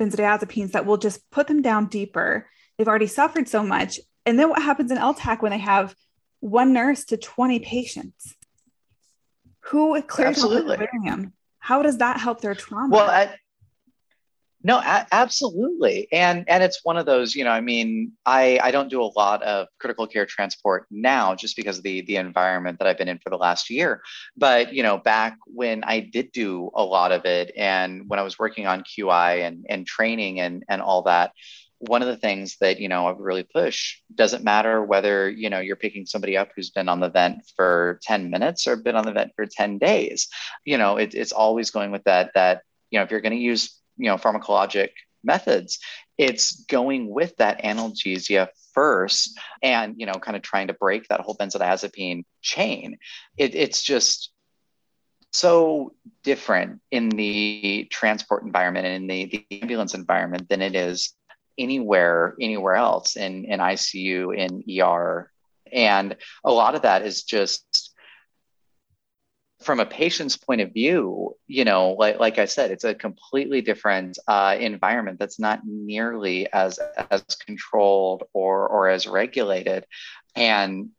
benzodiazepines 0.00 0.72
that 0.72 0.86
will 0.86 0.96
just 0.96 1.30
put 1.30 1.46
them 1.46 1.60
down 1.60 1.86
deeper. 1.86 2.48
They've 2.78 2.88
already 2.88 3.06
suffered 3.06 3.46
so 3.46 3.62
much. 3.62 4.00
And 4.24 4.38
then 4.38 4.48
what 4.48 4.62
happens 4.62 4.90
in 4.90 4.96
LTAC 4.96 5.42
when 5.42 5.52
they 5.52 5.58
have 5.58 5.94
one 6.40 6.72
nurse 6.72 7.04
to 7.06 7.18
20 7.18 7.60
patients 7.60 8.34
who 9.70 10.00
clears 10.02 10.30
absolutely? 10.30 10.78
How 11.60 11.82
does 11.82 11.98
that 11.98 12.18
help 12.18 12.40
their 12.40 12.54
trauma? 12.54 12.96
Well, 12.96 13.08
I, 13.08 13.34
no, 14.62 14.78
a- 14.78 15.06
absolutely, 15.12 16.08
and 16.12 16.44
and 16.48 16.62
it's 16.62 16.80
one 16.82 16.96
of 16.96 17.06
those. 17.06 17.34
You 17.34 17.44
know, 17.44 17.50
I 17.50 17.60
mean, 17.60 18.12
I 18.26 18.58
I 18.62 18.72
don't 18.72 18.90
do 18.90 19.00
a 19.00 19.12
lot 19.16 19.42
of 19.42 19.68
critical 19.78 20.06
care 20.06 20.26
transport 20.26 20.86
now, 20.90 21.34
just 21.34 21.56
because 21.56 21.78
of 21.78 21.84
the 21.84 22.02
the 22.02 22.16
environment 22.16 22.78
that 22.78 22.88
I've 22.88 22.98
been 22.98 23.08
in 23.08 23.20
for 23.20 23.30
the 23.30 23.38
last 23.38 23.70
year. 23.70 24.02
But 24.36 24.74
you 24.74 24.82
know, 24.82 24.98
back 24.98 25.38
when 25.46 25.84
I 25.84 26.00
did 26.00 26.32
do 26.32 26.70
a 26.74 26.84
lot 26.84 27.12
of 27.12 27.24
it, 27.24 27.52
and 27.56 28.08
when 28.08 28.18
I 28.18 28.22
was 28.22 28.38
working 28.38 28.66
on 28.66 28.82
QI 28.82 29.46
and 29.46 29.64
and 29.68 29.86
training 29.86 30.40
and 30.40 30.64
and 30.68 30.82
all 30.82 31.02
that, 31.02 31.32
one 31.80 32.02
of 32.02 32.08
the 32.08 32.16
things 32.16 32.56
that 32.60 32.78
you 32.78 32.88
know 32.88 33.06
I 33.06 33.14
really 33.16 33.42
push 33.42 33.98
doesn't 34.14 34.44
matter 34.44 34.82
whether 34.82 35.30
you 35.30 35.50
know 35.50 35.60
you're 35.60 35.76
picking 35.76 36.06
somebody 36.06 36.36
up 36.36 36.50
who's 36.54 36.70
been 36.70 36.88
on 36.88 37.00
the 37.00 37.08
vent 37.08 37.42
for 37.56 37.98
10 38.02 38.30
minutes 38.30 38.66
or 38.66 38.76
been 38.76 38.96
on 38.96 39.06
the 39.06 39.12
vent 39.12 39.32
for 39.34 39.46
10 39.46 39.78
days. 39.78 40.28
You 40.64 40.78
know 40.78 40.96
it, 40.96 41.14
it's 41.14 41.32
always 41.32 41.70
going 41.70 41.90
with 41.90 42.04
that 42.04 42.32
that 42.34 42.62
you 42.90 42.98
know 42.98 43.04
if 43.04 43.10
you're 43.10 43.20
going 43.20 43.32
to 43.32 43.38
use 43.38 43.78
you 43.96 44.06
know 44.06 44.16
pharmacologic 44.16 44.90
methods 45.22 45.78
it's 46.16 46.64
going 46.64 47.08
with 47.08 47.34
that 47.36 47.62
analgesia 47.62 48.48
first 48.74 49.38
and 49.62 49.94
you 49.98 50.06
know 50.06 50.12
kind 50.12 50.36
of 50.36 50.42
trying 50.42 50.66
to 50.66 50.74
break 50.74 51.08
that 51.08 51.20
whole 51.20 51.36
benzodiazepine 51.36 52.24
chain. 52.42 52.98
It, 53.38 53.54
it's 53.54 53.82
just 53.82 54.30
so 55.32 55.94
different 56.24 56.80
in 56.90 57.08
the 57.08 57.88
transport 57.90 58.42
environment 58.42 58.86
and 58.86 58.96
in 58.96 59.06
the, 59.06 59.44
the 59.50 59.62
ambulance 59.62 59.94
environment 59.94 60.48
than 60.48 60.60
it 60.60 60.74
is 60.74 61.14
anywhere 61.60 62.34
anywhere 62.40 62.74
else 62.74 63.16
in 63.16 63.44
in 63.44 63.60
ICU 63.60 64.36
in 64.36 64.80
ER 64.80 65.30
and 65.72 66.16
a 66.44 66.50
lot 66.50 66.74
of 66.74 66.82
that 66.82 67.02
is 67.02 67.22
just 67.22 67.94
from 69.60 69.78
a 69.78 69.86
patient's 69.86 70.36
point 70.36 70.62
of 70.62 70.72
view 70.72 71.36
you 71.46 71.64
know 71.64 71.90
like, 71.92 72.18
like 72.18 72.38
i 72.38 72.46
said 72.46 72.70
it's 72.70 72.84
a 72.84 72.94
completely 72.94 73.60
different 73.60 74.18
uh, 74.26 74.56
environment 74.58 75.18
that's 75.18 75.38
not 75.38 75.60
nearly 75.66 76.50
as 76.52 76.78
as 77.10 77.22
controlled 77.46 78.24
or 78.32 78.66
or 78.66 78.88
as 78.88 79.06
regulated. 79.06 79.84
And 80.34 80.90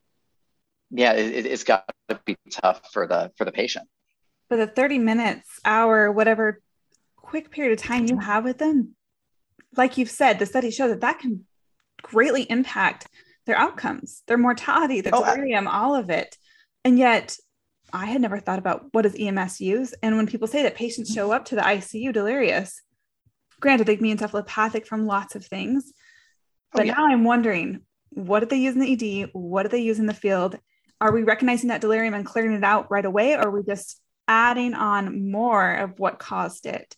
yeah 0.92 1.14
it, 1.14 1.46
it's 1.46 1.64
got 1.64 1.86
to 2.10 2.20
be 2.26 2.38
tough 2.52 2.82
for 2.92 3.08
the 3.08 3.32
for 3.38 3.46
the 3.46 3.52
patient. 3.52 3.88
For 4.50 4.58
the 4.58 4.68
30 4.68 5.00
minutes 5.00 5.48
hour 5.66 6.12
whatever 6.12 6.62
quick 7.16 7.52
period 7.52 7.80
of 7.80 7.84
time 7.84 8.08
you 8.08 8.18
have 8.20 8.44
with 8.44 8.58
them 8.58 8.96
like 9.76 9.98
you've 9.98 10.10
said, 10.10 10.40
the 10.40 10.46
studies 10.46 10.76
show 10.76 10.88
that 10.90 11.02
that 11.02 11.20
can 11.20 11.46
greatly 12.02 12.44
impact 12.44 13.08
their 13.46 13.58
outcomes, 13.58 14.24
their 14.28 14.38
mortality, 14.38 15.02
their 15.02 15.16
oh, 15.16 15.24
delirium, 15.24 15.68
I- 15.68 15.72
all 15.72 15.96
of 15.96 16.10
it. 16.10 16.38
And 16.84 16.98
yet, 16.98 17.38
I 17.94 18.06
had 18.06 18.22
never 18.22 18.40
thought 18.40 18.60
about 18.60 18.86
what 18.92 19.02
does 19.02 19.16
EMS 19.20 19.60
use. 19.60 19.94
And 20.02 20.16
when 20.16 20.28
people 20.28 20.48
say 20.48 20.64
that 20.64 20.76
patients 20.76 21.12
mm-hmm. 21.12 21.20
show 21.20 21.32
up 21.32 21.46
to 21.46 21.56
the 21.56 21.62
ICU 21.62 22.14
delirious, 22.14 22.82
granted 23.60 23.86
they 23.86 23.96
can 23.96 24.04
be 24.04 24.16
encephalopathic 24.16 24.86
from 24.86 25.06
lots 25.06 25.36
of 25.36 25.46
things, 25.46 25.92
oh, 25.94 25.98
but 26.74 26.82
oh, 26.82 26.86
yeah. 26.86 26.94
now 26.94 27.08
I'm 27.08 27.24
wondering, 27.24 27.82
what 28.10 28.42
did 28.42 28.50
they 28.50 28.58
use 28.58 28.76
in 28.76 28.82
the 28.82 29.24
ED? 29.24 29.30
What 29.34 29.64
did 29.64 29.72
they 29.72 29.82
use 29.82 30.00
in 30.00 30.06
the 30.06 30.14
field? 30.14 30.58
Are 31.00 31.12
we 31.12 31.24
recognizing 31.24 31.70
that 31.70 31.82
delirium 31.82 32.14
and 32.14 32.26
clearing 32.26 32.54
it 32.54 32.64
out 32.64 32.92
right 32.92 33.06
away? 33.06 33.34
Or 33.34 33.48
are 33.48 33.52
we 33.52 33.64
just 33.64 34.00
adding 34.28 34.74
on 34.74 35.32
more 35.32 35.74
of 35.74 36.00
what 36.00 36.20
caused 36.20 36.66
it? 36.66 36.96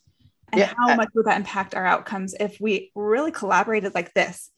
And 0.54 0.60
yeah. 0.60 0.74
how 0.78 0.96
much 0.96 1.10
would 1.16 1.26
that 1.26 1.38
impact 1.38 1.74
our 1.74 1.86
outcomes 1.86 2.36
if 2.40 2.58
we 2.62 2.92
really 2.96 3.32
collaborated 3.32 3.94
like 3.96 4.14
this 4.14 4.52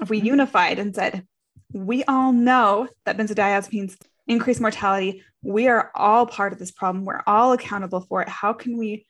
if 0.00 0.08
we 0.08 0.18
mm-hmm. 0.18 0.28
unified 0.28 0.78
and 0.78 0.94
said 0.94 1.26
we 1.72 2.02
all 2.04 2.32
know 2.32 2.88
that 3.04 3.18
benzodiazepines 3.18 3.96
increase 4.26 4.58
mortality 4.58 5.22
we 5.42 5.68
are 5.68 5.90
all 5.94 6.26
part 6.26 6.52
of 6.52 6.58
this 6.58 6.70
problem 6.70 7.04
we're 7.04 7.22
all 7.26 7.52
accountable 7.52 8.00
for 8.00 8.22
it 8.22 8.28
how 8.28 8.52
can 8.52 8.78
we 8.78 9.06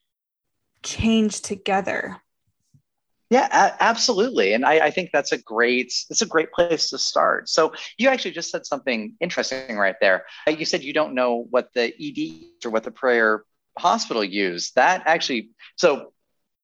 change 0.83 1.41
together 1.41 2.21
yeah, 3.31 3.77
absolutely, 3.81 4.55
and 4.55 4.65
I, 4.65 4.87
I, 4.87 4.91
think 4.91 5.11
that's 5.13 5.33
a 5.33 5.39
great 5.39 5.93
it's 6.09 6.23
a 6.23 6.27
great 6.27 6.51
place 6.51 6.89
to 6.89 6.99
start. 6.99 7.51
So 7.51 7.75
you 7.99 8.09
actually 8.09 8.31
just 8.31 8.51
said 8.51 8.65
something 8.65 9.17
interesting 9.21 9.77
right 9.77 9.97
there. 10.01 10.25
You 10.47 10.65
said 10.65 10.83
you 10.83 10.95
don't 10.95 11.15
know 11.15 11.47
what 11.51 11.69
the 11.75 11.93
ED 12.01 12.67
or 12.67 12.71
what 12.71 12.85
the 12.85 12.91
prayer 12.91 13.45
hospital 13.79 14.25
use. 14.25 14.73
That 14.73 15.03
actually, 15.07 15.51
so 15.77 16.13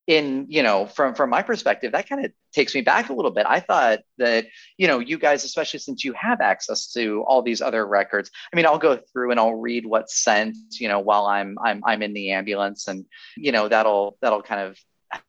in 0.07 0.47
you 0.49 0.63
know 0.63 0.87
from 0.87 1.15
from 1.15 1.31
my 1.31 1.41
perspective 1.41 1.93
that 1.93 2.09
kind 2.09 2.25
of 2.25 2.33
takes 2.53 2.75
me 2.75 2.83
back 2.83 3.09
a 3.09 3.13
little 3.13 3.31
bit 3.31 3.47
i 3.49 3.59
thought 3.59 4.01
that 4.19 4.47
you 4.77 4.87
know 4.87 4.99
you 4.99 5.19
guys 5.19 5.45
especially 5.45 5.79
since 5.79 6.05
you 6.05 6.13
have 6.13 6.43
access 6.43 6.93
to 6.93 7.25
all 7.27 7.41
these 7.41 7.63
other 7.63 7.87
records 7.87 8.31
i 8.53 8.57
mean 8.57 8.67
i'll 8.67 8.79
go 8.79 8.99
through 9.13 9.31
and 9.31 9.41
i'll 9.41 9.55
read 9.55 9.87
what's 9.87 10.23
sent 10.23 10.55
you 10.79 10.89
know 10.89 11.01
while 11.01 11.27
i'm 11.27 11.57
i'm 11.65 11.83
i'm 11.87 12.03
in 12.03 12.13
the 12.13 12.33
ambulance 12.33 12.87
and 12.87 13.07
you 13.37 13.51
know 13.51 13.67
that'll 13.67 14.19
that'll 14.21 14.43
kind 14.43 14.61
of 14.61 14.79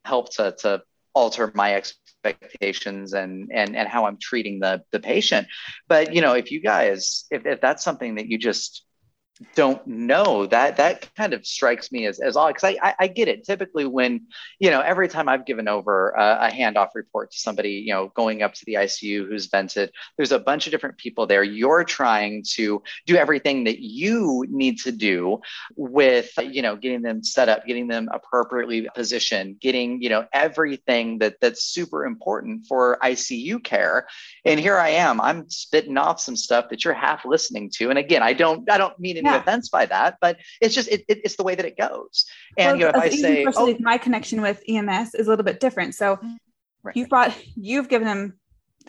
help 0.03 0.29
to 0.33 0.53
to 0.59 0.81
alter 1.13 1.49
my 1.55 1.75
expectations 1.75 3.13
and 3.13 3.49
and 3.53 3.77
and 3.77 3.87
how 3.87 4.05
i'm 4.05 4.17
treating 4.17 4.59
the 4.59 4.83
the 4.91 4.99
patient 4.99 5.47
but 5.87 6.13
you 6.13 6.21
know 6.21 6.33
if 6.33 6.51
you 6.51 6.59
guys 6.59 7.25
if, 7.31 7.45
if 7.45 7.61
that's 7.61 7.83
something 7.83 8.15
that 8.15 8.27
you 8.27 8.37
just 8.37 8.84
don't 9.55 9.85
know. 9.85 10.45
That 10.45 10.77
that 10.77 11.13
kind 11.15 11.33
of 11.33 11.45
strikes 11.45 11.91
me 11.91 12.05
as, 12.05 12.19
as 12.19 12.37
odd 12.37 12.55
because 12.55 12.63
I, 12.63 12.77
I, 12.81 12.95
I 13.01 13.07
get 13.07 13.27
it. 13.27 13.43
Typically 13.43 13.85
when 13.85 14.27
you 14.59 14.69
know 14.69 14.79
every 14.81 15.09
time 15.09 15.27
i've 15.27 15.45
given 15.45 15.67
over 15.67 16.11
a, 16.11 16.47
a, 16.47 16.49
handoff 16.49 16.89
report 16.95 17.31
to 17.31 17.37
somebody 17.37 17.71
you 17.71 17.93
know 17.93 18.11
going 18.15 18.43
up 18.43 18.53
to 18.53 18.65
the 18.65 18.75
icu 18.75 19.27
who's 19.27 19.47
vented 19.47 19.91
there's 20.17 20.31
a 20.31 20.39
bunch 20.39 20.67
of 20.67 20.71
different 20.71 20.97
people 20.97 21.27
there. 21.27 21.43
You're 21.43 21.83
trying 21.83 22.43
to 22.53 22.81
do 23.05 23.17
everything 23.17 23.65
that 23.65 23.79
you 23.79 24.45
need 24.49 24.79
to 24.79 24.91
do 24.91 25.39
with 25.75 26.31
you 26.41 26.61
know 26.61 26.75
getting 26.75 27.01
them 27.01 27.23
set 27.23 27.49
up 27.49 27.65
getting 27.65 27.87
them 27.87 28.07
appropriately 28.13 28.87
positioned 28.95 29.59
getting 29.59 30.01
you 30.01 30.09
know 30.09 30.25
everything 30.33 31.17
that 31.19 31.35
that's 31.41 31.63
super 31.63 32.05
important 32.05 32.65
for 32.67 32.97
icu 33.03 33.61
care. 33.63 34.07
And 34.45 34.59
here 34.59 34.77
i 34.77 34.89
am 34.89 35.19
i'm 35.19 35.49
spitting 35.49 35.97
off 35.97 36.21
some 36.21 36.37
stuff 36.37 36.69
that 36.69 36.85
you're 36.85 36.93
half 36.93 37.25
listening 37.25 37.69
to. 37.75 37.89
And 37.89 37.99
again 37.99 38.23
i 38.23 38.31
don't 38.31 38.69
i 38.71 38.77
don't 38.77 38.97
mean 38.97 39.24
any 39.25 39.35
yeah. 39.35 39.41
offense 39.41 39.69
by 39.69 39.85
that, 39.87 40.17
but 40.21 40.37
it's 40.61 40.75
just 40.75 40.89
it, 40.89 41.03
it, 41.07 41.21
it's 41.23 41.35
the 41.35 41.43
way 41.43 41.55
that 41.55 41.65
it 41.65 41.77
goes. 41.77 42.25
And 42.57 42.67
well, 42.67 42.75
you 42.77 42.83
know, 42.83 42.89
if 42.89 42.95
I 42.95 43.09
say, 43.09 43.45
oh, 43.55 43.75
my 43.79 43.97
connection 43.97 44.41
with 44.41 44.61
EMS 44.67 45.15
is 45.15 45.27
a 45.27 45.29
little 45.29 45.45
bit 45.45 45.59
different. 45.59 45.95
So 45.95 46.19
right. 46.83 46.95
you've 46.95 47.09
brought 47.09 47.35
you've 47.55 47.89
given 47.89 48.07
them 48.07 48.39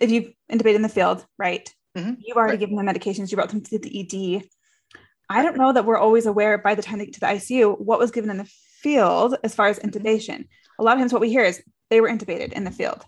if 0.01 0.11
you've 0.11 0.33
intubated 0.51 0.77
in 0.77 0.83
the 0.83 0.89
field, 0.89 1.25
right? 1.39 1.73
Mm-hmm. 1.97 2.15
You've 2.21 2.37
already 2.37 2.53
right. 2.53 2.61
given 2.61 2.77
them 2.77 2.87
medications. 2.87 3.31
You 3.31 3.37
brought 3.37 3.51
them 3.51 3.63
to 3.63 3.79
the 3.79 4.41
ED. 4.41 4.49
I 5.29 5.43
don't 5.43 5.57
know 5.57 5.73
that 5.73 5.85
we're 5.85 5.99
always 5.99 6.27
aware 6.27 6.59
by 6.59 6.75
the 6.75 6.83
time 6.83 6.99
they 6.99 7.07
get 7.07 7.15
to 7.15 7.21
the 7.21 7.27
ICU 7.27 7.81
what 7.81 7.99
was 7.99 8.11
given 8.11 8.31
in 8.31 8.39
the 8.39 8.51
field 8.81 9.37
as 9.43 9.55
far 9.55 9.67
as 9.67 9.79
mm-hmm. 9.79 9.89
intubation. 9.89 10.47
A 10.79 10.83
lot 10.83 10.93
of 10.93 11.01
times, 11.01 11.13
what 11.13 11.23
we 11.23 11.31
hear 11.31 11.45
is 11.45 11.63
they 11.91 12.01
were 12.01 12.09
intubated 12.09 12.53
in 12.53 12.65
the 12.65 12.71
field. 12.71 13.05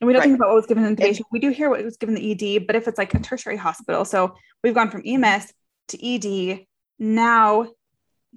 And 0.00 0.06
we 0.06 0.14
don't 0.14 0.20
right. 0.20 0.26
think 0.26 0.36
about 0.36 0.48
what 0.48 0.56
was 0.56 0.66
given 0.66 0.84
in 0.84 0.96
intubation. 0.96 1.22
we 1.30 1.38
do 1.38 1.50
hear 1.50 1.68
what 1.68 1.84
was 1.84 1.98
given 1.98 2.14
the 2.14 2.32
ED, 2.32 2.66
but 2.66 2.74
if 2.74 2.88
it's 2.88 2.96
like 2.96 3.12
a 3.14 3.18
tertiary 3.18 3.56
hospital, 3.56 4.04
so 4.04 4.34
we've 4.64 4.74
gone 4.74 4.90
from 4.90 5.02
EMS 5.04 5.52
to 5.90 6.06
ED, 6.06 6.66
now 6.98 7.68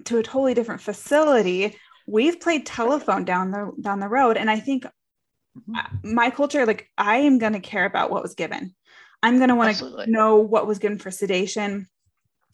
to 0.04 0.18
a 0.18 0.22
totally 0.22 0.54
different 0.54 0.80
facility. 0.80 1.76
We've 2.06 2.40
played 2.40 2.66
telephone 2.66 3.24
down 3.24 3.50
the 3.50 3.72
down 3.80 4.00
the 4.00 4.08
road, 4.08 4.36
and 4.36 4.50
I 4.50 4.60
think 4.60 4.84
mm-hmm. 4.84 6.14
my 6.14 6.30
culture, 6.30 6.66
like 6.66 6.90
I 6.98 7.18
am 7.18 7.38
going 7.38 7.54
to 7.54 7.60
care 7.60 7.84
about 7.84 8.10
what 8.10 8.22
was 8.22 8.34
given. 8.34 8.74
I'm 9.22 9.38
going 9.38 9.48
to 9.48 9.54
want 9.54 9.76
to 9.78 10.06
know 10.06 10.36
what 10.36 10.66
was 10.66 10.78
given 10.78 10.98
for 10.98 11.10
sedation. 11.10 11.88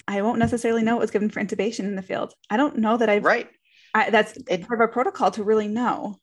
I 0.06 0.22
won't 0.22 0.38
necessarily 0.38 0.82
know 0.82 0.94
what 0.94 1.02
was 1.02 1.10
given 1.10 1.30
for 1.30 1.40
intubation 1.40 1.80
in 1.80 1.96
the 1.96 2.02
field. 2.02 2.32
I 2.48 2.56
don't 2.56 2.78
know 2.78 2.96
that 2.96 3.08
I've 3.08 3.24
right. 3.24 3.48
I, 3.92 4.10
that's 4.10 4.36
it, 4.48 4.66
part 4.66 4.80
of 4.80 4.88
a 4.88 4.92
protocol 4.92 5.32
to 5.32 5.42
really 5.42 5.66
know 5.66 6.16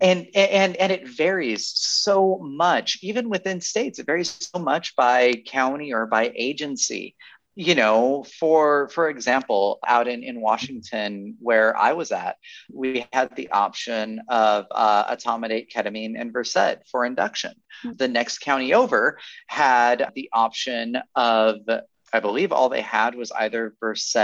and 0.00 0.26
and 0.34 0.76
and 0.76 0.92
it 0.92 1.06
varies 1.06 1.66
so 1.66 2.38
much 2.42 2.98
even 3.02 3.28
within 3.28 3.60
states 3.60 3.98
it 3.98 4.06
varies 4.06 4.50
so 4.52 4.58
much 4.58 4.96
by 4.96 5.34
county 5.46 5.92
or 5.92 6.06
by 6.06 6.32
agency 6.34 7.14
you 7.60 7.74
know 7.74 8.24
for 8.38 8.88
for 8.88 9.10
example 9.10 9.80
out 9.86 10.08
in 10.08 10.22
in 10.22 10.40
washington 10.40 11.36
where 11.40 11.76
i 11.76 11.92
was 11.92 12.10
at 12.10 12.36
we 12.72 13.06
had 13.12 13.28
the 13.36 13.50
option 13.50 14.18
of 14.30 14.64
uh, 14.70 15.14
etomidate 15.14 15.70
ketamine 15.70 16.18
and 16.18 16.32
versed 16.32 16.78
for 16.90 17.04
induction 17.04 17.52
mm-hmm. 17.84 17.94
the 17.96 18.08
next 18.08 18.38
county 18.38 18.72
over 18.72 19.18
had 19.46 20.10
the 20.14 20.30
option 20.32 20.96
of 21.14 21.56
I 22.12 22.20
believe 22.20 22.52
all 22.52 22.68
they 22.68 22.80
had 22.80 23.14
was 23.14 23.32
either 23.32 23.74
Versed 23.80 24.16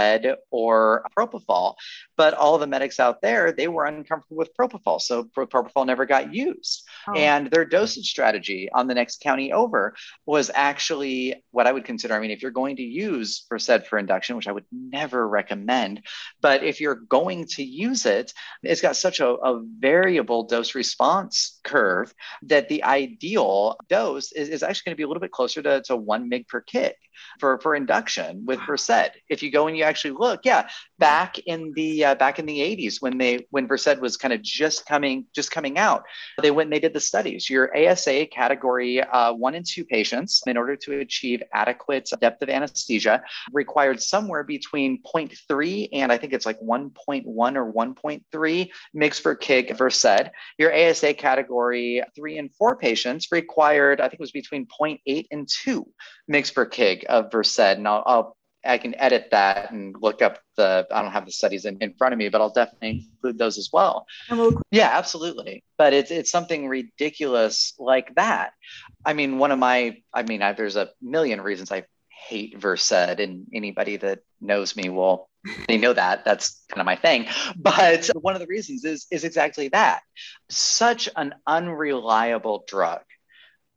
or 0.51 1.05
Propofol. 1.17 1.75
But 2.15 2.33
all 2.33 2.57
the 2.57 2.67
medics 2.67 2.99
out 2.99 3.21
there, 3.21 3.51
they 3.51 3.67
were 3.67 3.85
uncomfortable 3.85 4.37
with 4.37 4.55
Propofol. 4.59 5.01
So 5.01 5.25
Propofol 5.25 5.85
never 5.85 6.05
got 6.05 6.33
used. 6.33 6.83
Oh. 7.07 7.13
And 7.13 7.49
their 7.49 7.65
dosage 7.65 8.09
strategy 8.09 8.69
on 8.73 8.87
the 8.87 8.95
next 8.95 9.21
county 9.21 9.53
over 9.53 9.95
was 10.25 10.51
actually 10.53 11.43
what 11.51 11.67
I 11.67 11.71
would 11.71 11.85
consider. 11.85 12.13
I 12.13 12.19
mean, 12.19 12.31
if 12.31 12.41
you're 12.41 12.51
going 12.51 12.77
to 12.77 12.83
use 12.83 13.45
Versed 13.49 13.87
for 13.87 13.97
induction, 13.97 14.35
which 14.35 14.47
I 14.47 14.51
would 14.51 14.65
never 14.71 15.27
recommend, 15.27 16.01
but 16.41 16.63
if 16.63 16.81
you're 16.81 16.95
going 16.95 17.45
to 17.51 17.63
use 17.63 18.05
it, 18.05 18.33
it's 18.63 18.81
got 18.81 18.95
such 18.95 19.19
a, 19.19 19.27
a 19.27 19.61
variable 19.79 20.43
dose 20.43 20.75
response 20.75 21.59
curve 21.63 22.13
that 22.43 22.69
the 22.69 22.83
ideal 22.83 23.77
dose 23.89 24.31
is, 24.31 24.49
is 24.49 24.63
actually 24.63 24.89
going 24.89 24.95
to 24.95 24.97
be 24.97 25.03
a 25.03 25.07
little 25.07 25.21
bit 25.21 25.31
closer 25.31 25.61
to, 25.61 25.81
to 25.83 25.95
one 25.95 26.29
mg 26.29 26.47
per 26.47 26.61
kg 26.61 26.93
for, 27.39 27.59
for 27.59 27.75
induction 27.77 28.43
with 28.45 28.59
Versed. 28.67 29.11
If 29.29 29.41
you 29.41 29.51
go 29.51 29.67
and 29.67 29.77
you 29.77 29.83
actually 29.83 30.11
look, 30.11 30.41
yeah, 30.43 30.67
back 30.99 31.39
in 31.39 31.71
the 31.75 32.05
uh, 32.05 32.15
back 32.15 32.39
in 32.39 32.45
the 32.45 32.59
80s 32.59 33.01
when 33.01 33.17
they 33.17 33.47
when 33.51 33.67
Versed 33.67 33.99
was 33.99 34.17
kind 34.17 34.33
of 34.33 34.41
just 34.41 34.85
coming 34.85 35.25
just 35.33 35.51
coming 35.51 35.77
out, 35.77 36.03
they 36.41 36.51
went 36.51 36.67
and 36.67 36.73
they 36.73 36.79
did 36.79 36.93
the 36.93 36.99
studies. 36.99 37.49
Your 37.49 37.75
ASA 37.77 38.27
category 38.27 39.01
uh, 39.01 39.33
one 39.33 39.55
and 39.55 39.65
two 39.65 39.85
patients, 39.85 40.41
in 40.45 40.57
order 40.57 40.75
to 40.75 40.99
achieve 40.99 41.41
adequate 41.53 42.09
depth 42.19 42.41
of 42.41 42.49
anesthesia, 42.49 43.23
required 43.53 44.01
somewhere 44.01 44.43
between 44.43 45.01
0.3 45.03 45.89
and 45.93 46.11
I 46.11 46.17
think 46.17 46.33
it's 46.33 46.45
like 46.45 46.59
1.1 46.59 47.25
or 47.27 47.73
1.3 47.73 48.69
mg 48.95 49.23
per 49.23 49.35
kg 49.35 49.71
of 49.71 49.77
Versed. 49.77 50.29
Your 50.57 50.75
ASA 50.75 51.13
category 51.13 52.03
three 52.15 52.37
and 52.37 52.53
four 52.55 52.75
patients 52.75 53.27
required 53.31 54.01
I 54.01 54.05
think 54.05 54.15
it 54.15 54.19
was 54.21 54.31
between 54.31 54.65
0.8 54.65 55.27
and 55.31 55.47
2 55.47 55.85
mg 56.31 56.53
per 56.53 56.67
kg 56.67 57.03
of 57.05 57.31
Versed, 57.31 57.59
and 57.75 57.87
I'll, 57.87 58.03
I'll 58.05 58.37
I 58.65 58.77
can 58.79 58.95
edit 58.95 59.29
that 59.31 59.71
and 59.71 59.95
look 60.01 60.21
up 60.21 60.39
the, 60.57 60.85
I 60.91 61.01
don't 61.01 61.11
have 61.11 61.25
the 61.25 61.31
studies 61.31 61.65
in, 61.65 61.77
in 61.79 61.93
front 61.93 62.13
of 62.13 62.17
me, 62.17 62.27
but 62.27 62.41
I'll 62.41 62.49
definitely 62.49 63.07
include 63.13 63.37
those 63.37 63.57
as 63.57 63.69
well. 63.71 64.05
Yeah, 64.71 64.89
absolutely. 64.91 65.63
But 65.77 65.93
it's, 65.93 66.11
it's 66.11 66.31
something 66.31 66.67
ridiculous 66.67 67.73
like 67.79 68.13
that. 68.15 68.51
I 69.05 69.13
mean, 69.13 69.37
one 69.37 69.51
of 69.51 69.59
my, 69.59 70.01
I 70.13 70.23
mean, 70.23 70.41
I, 70.41 70.51
there's 70.51 70.75
a 70.75 70.89
million 71.01 71.39
reasons 71.39 71.71
I 71.71 71.85
hate 72.09 72.57
Versed 72.57 72.91
and 72.91 73.47
anybody 73.53 73.95
that 73.97 74.19
knows 74.41 74.75
me 74.75 74.89
will, 74.89 75.29
they 75.69 75.77
know 75.77 75.93
that 75.93 76.25
that's 76.25 76.61
kind 76.67 76.81
of 76.81 76.85
my 76.85 76.97
thing. 76.97 77.27
But 77.55 78.09
one 78.19 78.33
of 78.33 78.41
the 78.41 78.47
reasons 78.47 78.83
is, 78.83 79.05
is 79.11 79.23
exactly 79.23 79.69
that. 79.69 80.01
Such 80.49 81.07
an 81.15 81.35
unreliable 81.45 82.65
drug 82.67 83.01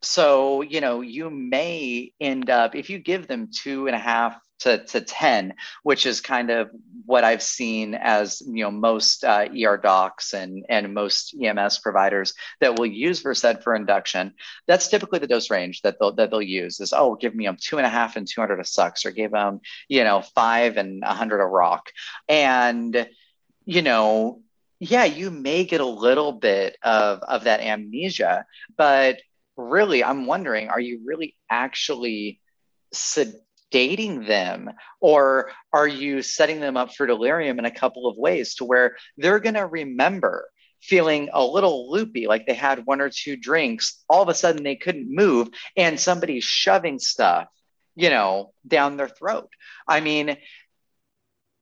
so 0.01 0.61
you 0.61 0.81
know 0.81 1.01
you 1.01 1.29
may 1.29 2.11
end 2.19 2.49
up 2.49 2.75
if 2.75 2.89
you 2.89 2.99
give 2.99 3.27
them 3.27 3.49
two 3.53 3.87
and 3.87 3.95
a 3.95 3.99
half 3.99 4.39
to, 4.59 4.83
to 4.85 5.01
10 5.01 5.55
which 5.83 6.05
is 6.05 6.21
kind 6.21 6.51
of 6.51 6.69
what 7.05 7.23
i've 7.23 7.41
seen 7.41 7.95
as 7.95 8.41
you 8.45 8.63
know 8.63 8.71
most 8.71 9.23
uh, 9.23 9.47
er 9.65 9.77
docs 9.77 10.33
and 10.33 10.65
and 10.69 10.93
most 10.93 11.35
ems 11.41 11.79
providers 11.79 12.33
that 12.59 12.77
will 12.77 12.85
use 12.85 13.21
versed 13.21 13.63
for 13.63 13.75
induction 13.75 14.33
that's 14.67 14.87
typically 14.87 15.19
the 15.19 15.27
dose 15.27 15.49
range 15.49 15.81
that 15.81 15.97
they'll 15.99 16.13
that 16.13 16.29
they'll 16.29 16.41
use 16.41 16.79
is 16.79 16.93
oh 16.93 17.15
give 17.15 17.33
me 17.35 17.45
them 17.45 17.57
two 17.59 17.77
and 17.77 17.85
a 17.85 17.89
half 17.89 18.15
and 18.15 18.27
200 18.27 18.59
a 18.59 18.65
Sux 18.65 19.05
or 19.05 19.11
give 19.11 19.31
them 19.31 19.61
you 19.87 20.03
know 20.03 20.21
five 20.35 20.77
and 20.77 21.01
100 21.01 21.41
a 21.41 21.45
rock. 21.45 21.89
And 22.27 23.07
you 23.65 23.81
know 23.81 24.41
yeah 24.79 25.05
you 25.05 25.29
may 25.31 25.63
get 25.63 25.81
a 25.81 25.85
little 25.85 26.31
bit 26.31 26.77
of 26.83 27.19
of 27.19 27.43
that 27.43 27.61
amnesia 27.61 28.45
but 28.75 29.21
really, 29.57 30.03
I'm 30.03 30.25
wondering, 30.25 30.69
are 30.69 30.79
you 30.79 31.01
really 31.05 31.35
actually 31.49 32.39
sedating 32.93 34.27
them? 34.27 34.71
Or 34.99 35.51
are 35.71 35.87
you 35.87 36.21
setting 36.21 36.59
them 36.59 36.77
up 36.77 36.93
for 36.93 37.07
delirium 37.07 37.59
in 37.59 37.65
a 37.65 37.71
couple 37.71 38.07
of 38.07 38.17
ways 38.17 38.55
to 38.55 38.65
where 38.65 38.95
they're 39.17 39.39
going 39.39 39.55
to 39.55 39.65
remember 39.65 40.47
feeling 40.81 41.29
a 41.31 41.45
little 41.45 41.91
loopy, 41.91 42.27
like 42.27 42.45
they 42.45 42.53
had 42.53 42.85
one 42.85 43.01
or 43.01 43.09
two 43.09 43.35
drinks, 43.35 44.03
all 44.09 44.23
of 44.23 44.29
a 44.29 44.33
sudden 44.33 44.63
they 44.63 44.75
couldn't 44.75 45.13
move, 45.13 45.49
and 45.77 45.99
somebody's 45.99 46.43
shoving 46.43 46.97
stuff, 46.97 47.47
you 47.95 48.09
know, 48.09 48.51
down 48.67 48.97
their 48.97 49.07
throat. 49.07 49.49
I 49.87 49.99
mean, 49.99 50.37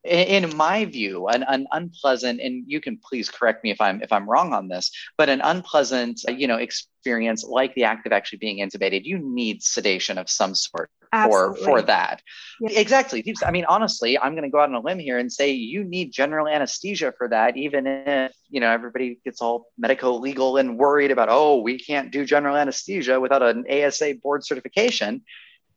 in 0.04 0.56
my 0.56 0.86
view 0.86 1.28
an, 1.28 1.44
an 1.44 1.68
unpleasant 1.74 2.40
and 2.40 2.64
you 2.68 2.80
can 2.80 2.98
please 2.98 3.30
correct 3.30 3.64
me 3.64 3.72
if 3.72 3.82
i'm 3.82 4.02
if 4.02 4.14
i'm 4.14 4.30
wrong 4.30 4.54
on 4.54 4.70
this 4.70 4.92
but 5.18 5.28
an 5.28 5.42
unpleasant 5.42 6.22
uh, 6.28 6.32
you 6.32 6.48
know 6.48 6.56
experience 6.56 7.44
like 7.44 7.76
the 7.76 7.84
act 7.84 8.06
of 8.06 8.14
actually 8.14 8.38
being 8.38 8.66
intubated 8.66 9.04
you 9.04 9.20
need 9.20 9.62
sedation 9.62 10.18
of 10.18 10.30
some 10.30 10.56
sort 10.56 10.90
Absolutely. 11.12 11.60
for 11.60 11.64
for 11.66 11.82
that 11.82 12.22
yeah. 12.62 12.80
exactly 12.80 13.36
i 13.46 13.52
mean 13.52 13.66
honestly 13.68 14.18
i'm 14.18 14.34
going 14.34 14.44
to 14.44 14.50
go 14.50 14.60
out 14.60 14.70
on 14.70 14.76
a 14.76 14.80
limb 14.80 15.00
here 15.00 15.18
and 15.18 15.32
say 15.32 15.52
you 15.52 15.84
need 15.84 16.14
general 16.14 16.48
anesthesia 16.48 17.14
for 17.18 17.28
that 17.28 17.58
even 17.58 17.86
if 17.86 18.32
you 18.48 18.62
know 18.62 18.72
everybody 18.72 19.20
gets 19.26 19.42
all 19.42 19.66
medical 19.78 20.22
legal 20.22 20.56
and 20.56 20.78
worried 20.78 21.12
about 21.12 21.28
oh 21.30 21.62
we 21.62 21.78
can't 21.78 22.12
do 22.12 22.24
general 22.24 22.56
anesthesia 22.56 23.20
without 23.20 23.42
an 23.42 23.66
asa 23.70 24.14
board 24.24 24.46
certification 24.46 25.22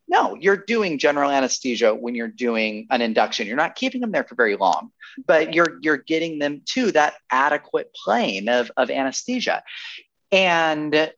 No, 0.08 0.36
you're 0.38 0.56
doing 0.56 0.98
general 0.98 1.30
anesthesia 1.30 1.94
when 1.94 2.14
you're 2.14 2.28
doing 2.28 2.86
an 2.90 3.00
induction. 3.00 3.46
You're 3.46 3.56
not 3.56 3.76
keeping 3.76 4.00
them 4.00 4.12
there 4.12 4.24
for 4.24 4.34
very 4.34 4.56
long, 4.56 4.90
but 5.26 5.54
you're 5.54 5.78
you're 5.80 5.96
getting 5.96 6.38
them 6.38 6.62
to 6.70 6.92
that 6.92 7.14
adequate 7.30 7.94
plane 7.94 8.48
of, 8.48 8.70
of 8.76 8.90
anesthesia. 8.90 9.62
And 10.30 11.12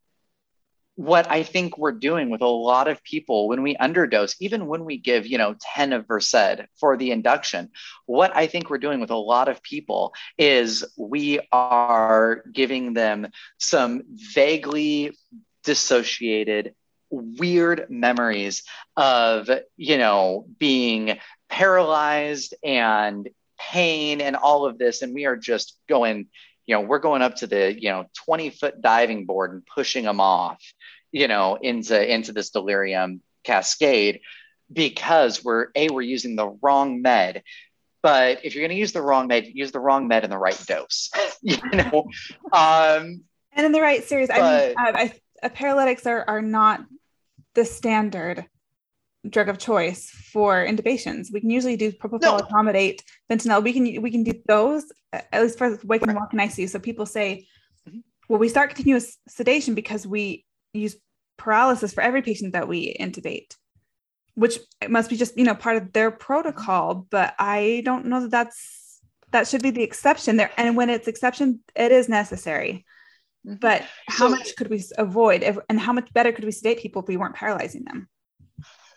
what 0.96 1.28
I 1.28 1.42
think 1.42 1.76
we're 1.76 1.92
doing 1.92 2.30
with 2.30 2.40
a 2.40 2.46
lot 2.46 2.86
of 2.86 3.02
people 3.02 3.48
when 3.48 3.62
we 3.62 3.76
underdose, 3.76 4.36
even 4.38 4.66
when 4.66 4.84
we 4.84 4.96
give, 4.96 5.26
you 5.26 5.38
know, 5.38 5.56
10 5.74 5.92
of 5.92 6.06
Versed 6.06 6.60
for 6.78 6.96
the 6.96 7.10
induction, 7.10 7.70
what 8.06 8.34
I 8.36 8.46
think 8.46 8.70
we're 8.70 8.78
doing 8.78 9.00
with 9.00 9.10
a 9.10 9.16
lot 9.16 9.48
of 9.48 9.62
people 9.62 10.14
is 10.38 10.84
we 10.96 11.40
are 11.50 12.44
giving 12.52 12.94
them 12.94 13.28
some 13.58 14.02
vaguely 14.08 15.16
dissociated 15.64 16.74
weird 17.14 17.86
memories 17.88 18.62
of, 18.96 19.48
you 19.76 19.98
know, 19.98 20.46
being 20.58 21.18
paralyzed 21.48 22.54
and 22.62 23.28
pain 23.58 24.20
and 24.20 24.36
all 24.36 24.66
of 24.66 24.78
this. 24.78 25.02
And 25.02 25.14
we 25.14 25.26
are 25.26 25.36
just 25.36 25.76
going, 25.88 26.26
you 26.66 26.74
know, 26.74 26.80
we're 26.80 26.98
going 26.98 27.22
up 27.22 27.36
to 27.36 27.46
the, 27.46 27.80
you 27.80 27.90
know, 27.90 28.06
20 28.24 28.50
foot 28.50 28.80
diving 28.80 29.26
board 29.26 29.52
and 29.52 29.66
pushing 29.66 30.04
them 30.04 30.20
off, 30.20 30.62
you 31.12 31.28
know, 31.28 31.56
into, 31.56 32.12
into 32.12 32.32
this 32.32 32.50
delirium 32.50 33.20
cascade 33.44 34.20
because 34.72 35.44
we're, 35.44 35.68
A, 35.74 35.88
we're 35.88 36.02
using 36.02 36.36
the 36.36 36.48
wrong 36.62 37.02
med. 37.02 37.42
But 38.02 38.44
if 38.44 38.54
you're 38.54 38.62
going 38.62 38.76
to 38.76 38.80
use 38.80 38.92
the 38.92 39.02
wrong 39.02 39.28
med, 39.28 39.46
use 39.46 39.72
the 39.72 39.80
wrong 39.80 40.08
med 40.08 40.24
in 40.24 40.30
the 40.30 40.38
right 40.38 40.60
dose, 40.66 41.10
you 41.42 41.56
know? 41.72 42.06
Um, 42.52 43.22
and 43.56 43.66
in 43.66 43.72
the 43.72 43.80
right 43.80 44.04
series. 44.04 44.28
But, 44.28 44.40
I 44.40 44.66
mean, 44.66 44.74
I, 44.76 45.12
I, 45.42 45.48
paralytics 45.48 46.06
are, 46.06 46.24
are 46.26 46.42
not 46.42 46.84
the 47.54 47.64
standard 47.64 48.46
drug 49.28 49.48
of 49.48 49.58
choice 49.58 50.10
for 50.10 50.64
intubations. 50.64 51.32
We 51.32 51.40
can 51.40 51.50
usually 51.50 51.76
do 51.76 51.92
propofol 51.92 52.20
no. 52.20 52.38
etomidate, 52.38 53.00
fentanyl. 53.30 53.62
We 53.62 53.72
can 53.72 54.02
we 54.02 54.10
can 54.10 54.22
do 54.22 54.34
those 54.46 54.92
at 55.12 55.42
least 55.42 55.58
for 55.58 55.78
wake 55.84 56.02
and 56.02 56.14
walk 56.14 56.32
in 56.32 56.38
ICU. 56.38 56.68
So 56.68 56.78
people 56.78 57.06
say, 57.06 57.46
mm-hmm. 57.88 58.00
well, 58.28 58.38
we 58.38 58.48
start 58.48 58.74
continuous 58.74 59.16
sedation 59.28 59.74
because 59.74 60.06
we 60.06 60.44
use 60.72 60.96
paralysis 61.36 61.92
for 61.92 62.02
every 62.02 62.22
patient 62.22 62.52
that 62.52 62.68
we 62.68 62.94
intubate, 62.98 63.56
which 64.34 64.58
must 64.88 65.10
be 65.10 65.16
just 65.16 65.38
you 65.38 65.44
know 65.44 65.54
part 65.54 65.76
of 65.76 65.92
their 65.92 66.10
protocol. 66.10 67.06
But 67.08 67.34
I 67.38 67.82
don't 67.84 68.06
know 68.06 68.22
that 68.22 68.30
that's 68.30 69.00
that 69.30 69.48
should 69.48 69.62
be 69.62 69.70
the 69.70 69.82
exception 69.82 70.36
there. 70.36 70.50
And 70.56 70.76
when 70.76 70.90
it's 70.90 71.08
exception, 71.08 71.60
it 71.74 71.92
is 71.92 72.08
necessary. 72.08 72.84
Mm-hmm. 73.46 73.56
But 73.60 73.84
how 74.08 74.28
so, 74.28 74.30
much 74.30 74.56
could 74.56 74.70
we 74.70 74.82
avoid, 74.98 75.42
if, 75.42 75.58
and 75.68 75.78
how 75.78 75.92
much 75.92 76.12
better 76.12 76.32
could 76.32 76.44
we 76.44 76.52
sedate 76.52 76.80
people 76.80 77.02
if 77.02 77.08
we 77.08 77.16
weren't 77.16 77.34
paralyzing 77.34 77.84
them? 77.84 78.08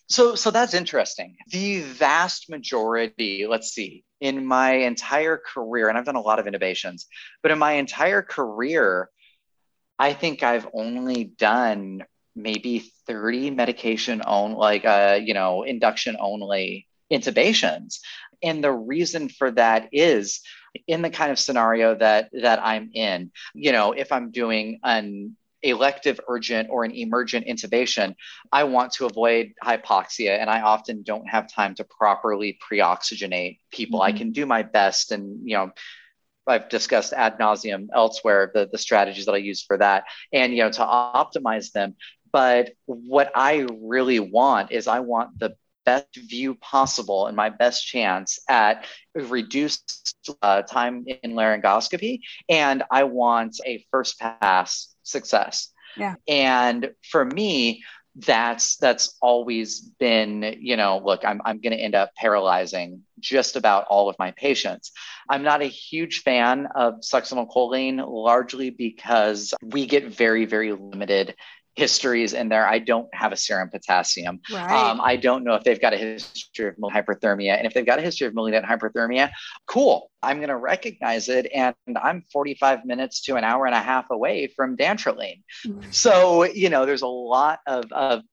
So, 0.10 0.36
so 0.36 0.52
that's 0.52 0.74
interesting. 0.74 1.36
The 1.50 1.82
vast 1.82 2.50
majority, 2.50 3.46
let's 3.48 3.72
see, 3.72 4.06
in 4.22 4.46
my 4.46 4.72
entire 4.72 5.38
career, 5.38 5.90
and 5.90 5.98
I've 5.98 6.06
done 6.06 6.16
a 6.16 6.22
lot 6.22 6.40
of 6.40 6.46
intubations, 6.46 7.06
but 7.44 7.52
in 7.52 7.60
my 7.60 7.74
entire 7.74 8.22
career, 8.22 9.10
I 10.00 10.14
think 10.14 10.44
I've 10.44 10.68
only 10.74 11.26
done 11.26 12.04
maybe 12.36 12.92
30 13.08 13.50
medication 13.52 14.22
on 14.22 14.54
like 14.54 14.86
uh, 14.86 15.20
you 15.22 15.34
know, 15.34 15.64
induction 15.64 16.16
only 16.20 16.88
intubations. 17.12 17.96
And 18.44 18.64
the 18.64 18.72
reason 18.72 19.28
for 19.28 19.52
that 19.52 19.90
is 19.92 20.42
in 20.88 21.02
the 21.02 21.10
kind 21.10 21.32
of 21.32 21.40
scenario 21.40 21.96
that 21.96 22.30
that 22.42 22.60
I'm 22.64 22.92
in, 22.94 23.32
you 23.54 23.72
know, 23.72 23.92
if 23.94 24.12
I'm 24.12 24.32
doing 24.32 24.80
an 24.84 25.36
elective 25.64 26.20
urgent 26.28 26.70
or 26.70 26.84
an 26.84 26.92
emergent 26.92 27.48
intubation, 27.48 28.16
I 28.52 28.66
want 28.66 28.94
to 28.94 29.06
avoid 29.06 29.54
hypoxia 29.64 30.40
and 30.40 30.50
I 30.50 30.62
often 30.62 31.04
don't 31.04 31.28
have 31.28 31.52
time 31.52 31.76
to 31.76 31.84
properly 31.84 32.58
pre-oxygenate 32.62 33.60
people. 33.72 34.00
Mm-hmm. 34.00 34.16
I 34.16 34.18
can 34.18 34.32
do 34.32 34.46
my 34.46 34.64
best 34.64 35.12
and 35.12 35.48
you 35.50 35.58
know 35.58 35.72
I've 36.46 36.70
discussed 36.70 37.12
ad 37.12 37.38
nauseum 37.40 37.88
elsewhere 37.94 38.52
the, 38.54 38.70
the 38.72 38.78
strategies 38.78 39.26
that 39.26 39.34
I 39.34 39.38
use 39.38 39.64
for 39.64 39.78
that 39.78 40.06
and 40.32 40.54
you 40.54 40.64
know 40.64 40.72
to 40.72 40.82
optimize 40.82 41.72
them. 41.72 41.96
But 42.32 42.74
what 42.86 43.32
I 43.36 43.66
really 43.82 44.20
want 44.20 44.72
is 44.72 44.88
I 44.88 45.00
want 45.00 45.40
the 45.40 45.56
best 45.88 46.18
view 46.18 46.54
possible 46.56 47.28
and 47.28 47.36
my 47.38 47.50
best 47.50 47.88
chance 47.88 48.40
at 48.50 48.86
reduced 49.16 50.18
uh, 50.42 50.62
time 50.64 51.06
in 51.08 51.32
laryngoscopy. 51.32 52.20
And 52.50 52.84
I 52.92 53.06
want 53.06 53.56
a 53.66 53.86
first 53.90 54.20
pass 54.20 54.94
success. 55.04 55.70
Yeah. 55.96 56.16
And 56.28 56.92
for 57.10 57.24
me, 57.24 57.84
that's 58.20 58.78
that's 58.78 59.16
always 59.22 59.80
been 59.80 60.58
you 60.60 60.76
know 60.76 61.00
look 61.06 61.24
i'm, 61.24 61.40
I'm 61.46 61.62
going 61.62 61.78
to 61.78 61.80
end 61.80 61.94
up 61.94 62.16
paralyzing 62.16 63.04
just 63.20 63.56
about 63.56 63.86
all 63.92 64.10
of 64.10 64.16
my 64.18 64.32
patients 64.32 64.92
i'm 65.30 65.44
not 65.44 65.62
a 65.62 65.66
huge 65.66 66.24
fan 66.24 66.68
of 66.74 66.96
succinylcholine 67.02 68.04
largely 68.08 68.72
because 68.72 69.54
we 69.62 69.86
get 69.86 70.08
very 70.08 70.46
very 70.46 70.74
limited 70.74 71.36
histories 71.78 72.34
in 72.34 72.50
there. 72.50 72.68
I 72.68 72.80
don't 72.80 73.08
have 73.14 73.32
a 73.32 73.38
serum 73.38 73.70
potassium. 73.70 74.42
Right. 74.52 74.90
Um, 74.90 75.00
I 75.00 75.16
don't 75.16 75.44
know 75.44 75.54
if 75.54 75.64
they've 75.64 75.80
got 75.80 75.94
a 75.94 75.98
history 75.98 76.70
of 76.70 76.76
hyperthermia. 76.76 77.56
And 77.56 77.68
if 77.68 77.74
they've 77.76 77.86
got 77.86 78.00
a 78.00 78.02
history 78.02 78.26
of 78.26 78.34
malignant 78.34 78.66
hyperthermia, 78.66 79.30
cool. 79.68 80.10
I'm 80.24 80.38
going 80.38 80.50
to 80.50 80.58
recognize 80.58 81.30
it. 81.30 81.46
And 81.54 81.76
I'm 81.96 82.24
45 82.34 82.84
minutes 82.84 83.22
to 83.26 83.36
an 83.36 83.44
hour 83.44 83.68
and 83.68 83.76
a 83.76 83.80
half 83.80 84.10
away 84.10 84.48
from 84.48 84.76
dantrolene. 84.76 85.44
Mm-hmm. 85.66 85.92
So, 85.92 86.46
you 86.46 86.70
know, 86.70 86.88
there's 86.88 87.04
a 87.04 87.08
lot 87.08 87.60
of, 87.68 87.92
of, 87.92 88.24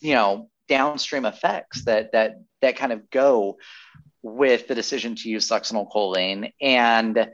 you 0.00 0.14
know, 0.14 0.50
downstream 0.68 1.24
effects 1.24 1.86
that, 1.86 2.12
that, 2.12 2.42
that 2.60 2.76
kind 2.76 2.92
of 2.92 3.08
go 3.08 3.56
with 4.20 4.68
the 4.68 4.74
decision 4.74 5.16
to 5.16 5.30
use 5.30 5.48
succinylcholine. 5.48 6.52
And, 6.60 7.30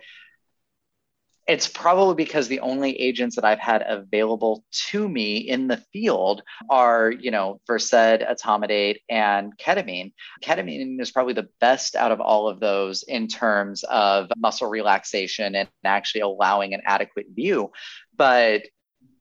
it's 1.48 1.66
probably 1.66 2.14
because 2.14 2.46
the 2.46 2.60
only 2.60 2.92
agents 3.00 3.34
that 3.36 3.44
I've 3.44 3.58
had 3.58 3.82
available 3.88 4.64
to 4.90 5.08
me 5.08 5.38
in 5.38 5.66
the 5.66 5.82
field 5.94 6.42
are, 6.68 7.10
you 7.10 7.30
know, 7.30 7.58
Versed, 7.66 7.94
Etomidate, 7.94 8.98
and 9.08 9.56
ketamine. 9.56 10.12
Ketamine 10.44 11.00
is 11.00 11.10
probably 11.10 11.32
the 11.32 11.48
best 11.58 11.96
out 11.96 12.12
of 12.12 12.20
all 12.20 12.48
of 12.48 12.60
those 12.60 13.02
in 13.02 13.28
terms 13.28 13.82
of 13.84 14.30
muscle 14.36 14.68
relaxation 14.68 15.54
and 15.54 15.70
actually 15.84 16.20
allowing 16.20 16.74
an 16.74 16.82
adequate 16.84 17.28
view. 17.34 17.72
But 18.14 18.64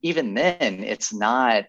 even 0.02 0.34
then, 0.34 0.84
it's 0.84 1.13
not 1.13 1.63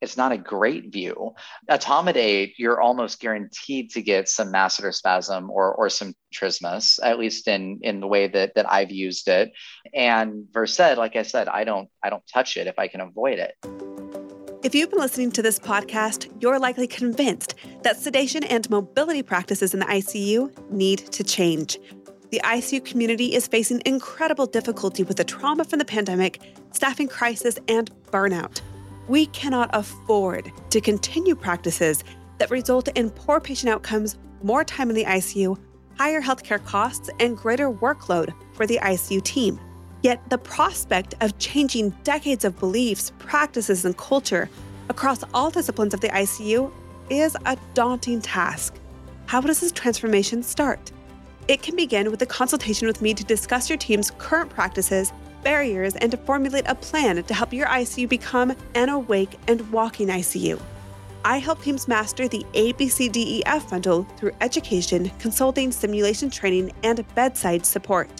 it's 0.00 0.16
not 0.16 0.32
a 0.32 0.38
great 0.38 0.92
view. 0.92 1.32
Etomidate, 1.70 2.54
you're 2.58 2.80
almost 2.80 3.20
guaranteed 3.20 3.90
to 3.90 4.02
get 4.02 4.28
some 4.28 4.52
masseter 4.52 4.94
spasm 4.94 5.50
or, 5.50 5.74
or 5.74 5.88
some 5.90 6.14
trismus, 6.32 6.98
at 7.02 7.18
least 7.18 7.48
in, 7.48 7.78
in 7.82 8.00
the 8.00 8.06
way 8.06 8.28
that, 8.28 8.54
that 8.54 8.70
I've 8.70 8.90
used 8.90 9.28
it. 9.28 9.50
And 9.94 10.46
Versed, 10.52 10.96
like 10.96 11.16
I 11.16 11.22
said, 11.22 11.48
I 11.48 11.64
don't 11.64 11.88
I 12.02 12.10
don't 12.10 12.26
touch 12.32 12.56
it 12.56 12.66
if 12.66 12.78
I 12.78 12.88
can 12.88 13.00
avoid 13.00 13.38
it. 13.38 13.54
If 14.62 14.74
you've 14.74 14.90
been 14.90 14.98
listening 14.98 15.30
to 15.32 15.42
this 15.42 15.58
podcast, 15.58 16.30
you're 16.40 16.58
likely 16.58 16.86
convinced 16.88 17.54
that 17.82 17.96
sedation 17.96 18.42
and 18.44 18.68
mobility 18.70 19.22
practices 19.22 19.72
in 19.72 19.80
the 19.80 19.86
ICU 19.86 20.70
need 20.70 20.98
to 20.98 21.22
change. 21.22 21.78
The 22.30 22.40
ICU 22.44 22.84
community 22.84 23.34
is 23.34 23.46
facing 23.46 23.80
incredible 23.86 24.46
difficulty 24.46 25.02
with 25.02 25.16
the 25.16 25.24
trauma 25.24 25.64
from 25.64 25.78
the 25.78 25.84
pandemic, 25.84 26.40
staffing 26.72 27.08
crisis, 27.08 27.58
and 27.68 27.90
burnout. 28.10 28.60
We 29.08 29.24
cannot 29.26 29.70
afford 29.72 30.52
to 30.70 30.80
continue 30.82 31.34
practices 31.34 32.04
that 32.36 32.50
result 32.50 32.88
in 32.88 33.08
poor 33.08 33.40
patient 33.40 33.72
outcomes, 33.72 34.18
more 34.42 34.64
time 34.64 34.90
in 34.90 34.96
the 34.96 35.04
ICU, 35.04 35.58
higher 35.96 36.20
healthcare 36.20 36.62
costs, 36.62 37.08
and 37.18 37.36
greater 37.36 37.70
workload 37.70 38.34
for 38.52 38.66
the 38.66 38.78
ICU 38.82 39.22
team. 39.22 39.58
Yet 40.02 40.28
the 40.28 40.36
prospect 40.36 41.14
of 41.22 41.38
changing 41.38 41.90
decades 42.04 42.44
of 42.44 42.58
beliefs, 42.58 43.12
practices, 43.18 43.86
and 43.86 43.96
culture 43.96 44.50
across 44.90 45.24
all 45.32 45.50
disciplines 45.50 45.94
of 45.94 46.00
the 46.00 46.08
ICU 46.08 46.70
is 47.08 47.34
a 47.46 47.56
daunting 47.72 48.20
task. 48.20 48.74
How 49.24 49.40
does 49.40 49.60
this 49.60 49.72
transformation 49.72 50.42
start? 50.42 50.92
It 51.48 51.62
can 51.62 51.76
begin 51.76 52.10
with 52.10 52.20
a 52.20 52.26
consultation 52.26 52.86
with 52.86 53.00
me 53.00 53.14
to 53.14 53.24
discuss 53.24 53.70
your 53.70 53.78
team's 53.78 54.10
current 54.18 54.50
practices 54.50 55.12
barriers, 55.48 55.96
and 55.96 56.10
to 56.10 56.18
formulate 56.18 56.66
a 56.66 56.74
plan 56.74 57.22
to 57.24 57.32
help 57.32 57.54
your 57.54 57.66
ICU 57.68 58.06
become 58.06 58.54
an 58.74 58.90
awake 58.90 59.34
and 59.48 59.58
walking 59.72 60.08
ICU. 60.08 60.60
I 61.24 61.38
help 61.38 61.62
teams 61.62 61.88
master 61.88 62.28
the 62.28 62.44
ABCDEF 62.52 63.70
bundle 63.70 64.06
through 64.18 64.32
education, 64.42 65.10
consulting, 65.18 65.72
simulation 65.72 66.28
training, 66.28 66.72
and 66.82 67.02
bedside 67.14 67.64
support. 67.64 68.10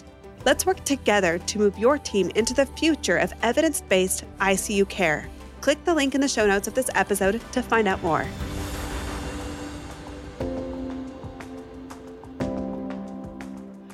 Let's 0.43 0.65
work 0.65 0.83
together 0.85 1.37
to 1.37 1.59
move 1.59 1.77
your 1.77 1.99
team 1.99 2.31
into 2.33 2.55
the 2.55 2.65
future 2.65 3.17
of 3.17 3.31
evidence 3.43 3.81
based 3.81 4.23
ICU 4.39 4.89
care. 4.89 5.29
Click 5.61 5.85
the 5.85 5.93
link 5.93 6.15
in 6.15 6.21
the 6.21 6.27
show 6.27 6.47
notes 6.47 6.67
of 6.67 6.73
this 6.73 6.89
episode 6.95 7.39
to 7.51 7.61
find 7.61 7.87
out 7.87 8.01
more. 8.01 8.25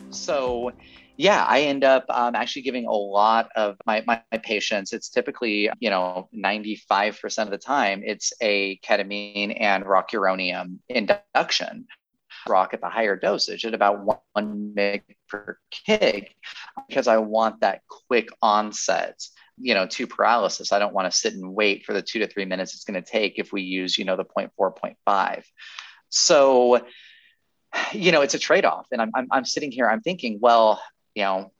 So, 0.09 0.71
yeah, 1.18 1.45
I 1.47 1.61
end 1.61 1.84
up 1.84 2.05
um, 2.09 2.36
actually 2.36 2.63
giving 2.63 2.86
a 2.86 2.91
lot 2.91 3.49
of 3.55 3.78
my, 3.86 4.03
my, 4.05 4.22
my, 4.32 4.38
patients. 4.38 4.93
It's 4.93 5.09
typically, 5.09 5.70
you 5.80 5.89
know, 5.89 6.30
95% 6.36 7.43
of 7.43 7.51
the 7.51 7.57
time, 7.57 8.01
it's 8.05 8.34
a 8.41 8.78
ketamine 8.80 9.57
and 9.59 9.86
rocuronium 9.86 10.80
induction. 10.89 11.88
Roc 12.47 12.74
at 12.74 12.82
the 12.82 12.89
higher 12.89 13.16
dosage 13.16 13.66
at 13.66 13.74
about 13.74 14.05
one 14.05 14.74
mg 14.78 15.01
per 15.28 15.57
kg 15.88 16.28
because 16.88 17.07
I 17.07 17.18
want 17.18 17.61
that 17.61 17.82
quick 17.88 18.30
onset 18.39 19.20
you 19.57 19.74
know 19.74 19.88
to 19.88 20.05
paralysis 20.05 20.72
i 20.72 20.80
don't 20.80 20.93
want 20.93 21.11
to 21.11 21.18
sit 21.18 21.34
and 21.34 21.53
wait 21.53 21.86
for 21.86 21.93
the 21.93 22.01
two 22.01 22.20
to 22.20 22.28
three 22.28 22.45
minutes 22.45 22.74
it's 22.74 22.84
going 22.84 23.01
to 23.01 23.09
take 23.09 23.39
if 23.39 23.53
we 23.53 23.61
use 23.61 23.97
you 23.97 24.05
know 24.05 24.16
the 24.16 24.26
0.4 24.26 24.51
0.5 24.57 25.43
so 26.09 26.86
you 27.93 28.11
know 28.11 28.22
it's 28.22 28.34
a 28.34 28.39
trade-off 28.39 28.88
and 28.91 29.01
I'm, 29.01 29.11
I'm, 29.16 29.28
I'm 29.32 29.45
sitting 29.45 29.72
here 29.72 29.89
i'm 29.89 30.01
thinking 30.01 30.39
well 30.41 30.82
you 31.16 31.24
know 31.24 31.51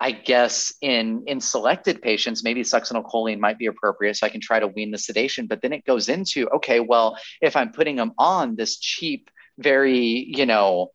I 0.00 0.10
guess 0.10 0.74
in 0.80 1.24
in 1.26 1.40
selected 1.40 2.02
patients, 2.02 2.44
maybe 2.44 2.62
succinylcholine 2.62 3.38
might 3.38 3.58
be 3.58 3.66
appropriate, 3.66 4.16
so 4.16 4.26
I 4.26 4.30
can 4.30 4.40
try 4.40 4.60
to 4.60 4.66
wean 4.66 4.90
the 4.90 4.98
sedation. 4.98 5.46
But 5.46 5.62
then 5.62 5.72
it 5.72 5.84
goes 5.84 6.08
into 6.08 6.48
okay, 6.56 6.80
well, 6.80 7.16
if 7.40 7.56
I'm 7.56 7.72
putting 7.72 7.96
them 7.96 8.12
on 8.18 8.56
this 8.56 8.78
cheap, 8.78 9.30
very 9.58 9.98
you 9.98 10.46
know, 10.46 10.90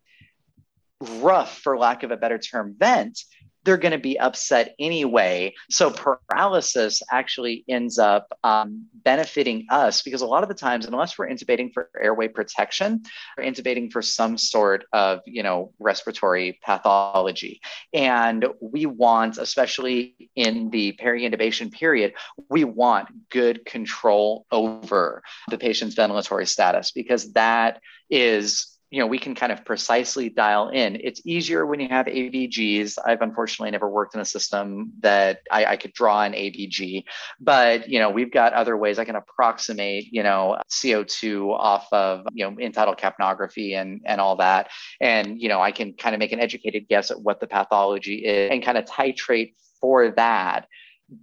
rough, 1.01 1.57
for 1.57 1.77
lack 1.77 2.03
of 2.03 2.11
a 2.11 2.17
better 2.17 2.37
term, 2.37 2.75
vent, 2.77 3.23
they're 3.63 3.77
going 3.77 3.91
to 3.91 3.97
be 3.97 4.19
upset 4.19 4.75
anyway. 4.79 5.53
So 5.69 5.91
paralysis 5.91 7.01
actually 7.11 7.63
ends 7.67 7.99
up 7.99 8.27
um, 8.43 8.85
benefiting 8.93 9.67
us 9.69 10.01
because 10.01 10.21
a 10.21 10.25
lot 10.25 10.43
of 10.43 10.49
the 10.49 10.55
times, 10.55 10.85
unless 10.85 11.17
we're 11.17 11.27
intubating 11.27 11.73
for 11.73 11.89
airway 11.99 12.27
protection, 12.27 13.03
we're 13.37 13.43
intubating 13.43 13.91
for 13.91 14.01
some 14.01 14.37
sort 14.37 14.85
of, 14.93 15.19
you 15.25 15.43
know, 15.43 15.73
respiratory 15.79 16.59
pathology. 16.63 17.61
And 17.93 18.45
we 18.61 18.85
want, 18.85 19.37
especially 19.37 20.15
in 20.35 20.69
the 20.69 20.93
peri-intubation 20.93 21.71
period, 21.71 22.13
we 22.49 22.63
want 22.63 23.09
good 23.29 23.65
control 23.65 24.45
over 24.51 25.21
the 25.49 25.57
patient's 25.57 25.95
ventilatory 25.95 26.47
status 26.47 26.91
because 26.91 27.33
that 27.33 27.81
is 28.09 28.78
you 28.89 28.99
know 28.99 29.07
we 29.07 29.19
can 29.19 29.35
kind 29.35 29.51
of 29.51 29.63
precisely 29.65 30.29
dial 30.29 30.69
in. 30.69 30.99
It's 31.01 31.21
easier 31.25 31.65
when 31.65 31.79
you 31.79 31.87
have 31.89 32.07
abgs 32.07 32.97
i've 33.05 33.21
unfortunately 33.21 33.71
never 33.71 33.89
worked 33.89 34.15
in 34.15 34.21
a 34.21 34.25
system 34.25 34.91
that 35.01 35.41
I, 35.51 35.65
I, 35.65 35.77
could 35.77 35.93
draw 35.93 36.23
an 36.23 36.33
abg 36.33 37.03
but 37.39 37.87
you 37.89 37.99
know 37.99 38.09
we've 38.09 38.31
got 38.31 38.53
other 38.53 38.75
ways. 38.77 38.99
I 38.99 39.05
can 39.05 39.15
approximate 39.15 40.07
you 40.11 40.23
know 40.23 40.57
co2 40.69 41.53
off 41.53 41.87
of 41.91 42.25
you 42.33 42.49
know 42.49 42.55
end-tidal 42.59 42.95
capnography 42.95 43.79
and 43.79 44.01
and 44.05 44.19
all 44.19 44.37
that. 44.37 44.69
And 44.99 45.39
you 45.39 45.49
know 45.49 45.61
i 45.61 45.71
can 45.71 45.93
kind 45.93 46.15
of 46.15 46.19
make 46.19 46.31
an 46.31 46.39
educated 46.39 46.87
guess 46.87 47.11
at 47.11 47.21
what 47.21 47.39
the 47.39 47.47
pathology 47.47 48.25
is 48.25 48.51
and 48.51 48.63
kind 48.63 48.77
of 48.77 48.85
titrate 48.85 49.53
for 49.79 50.11
that. 50.11 50.67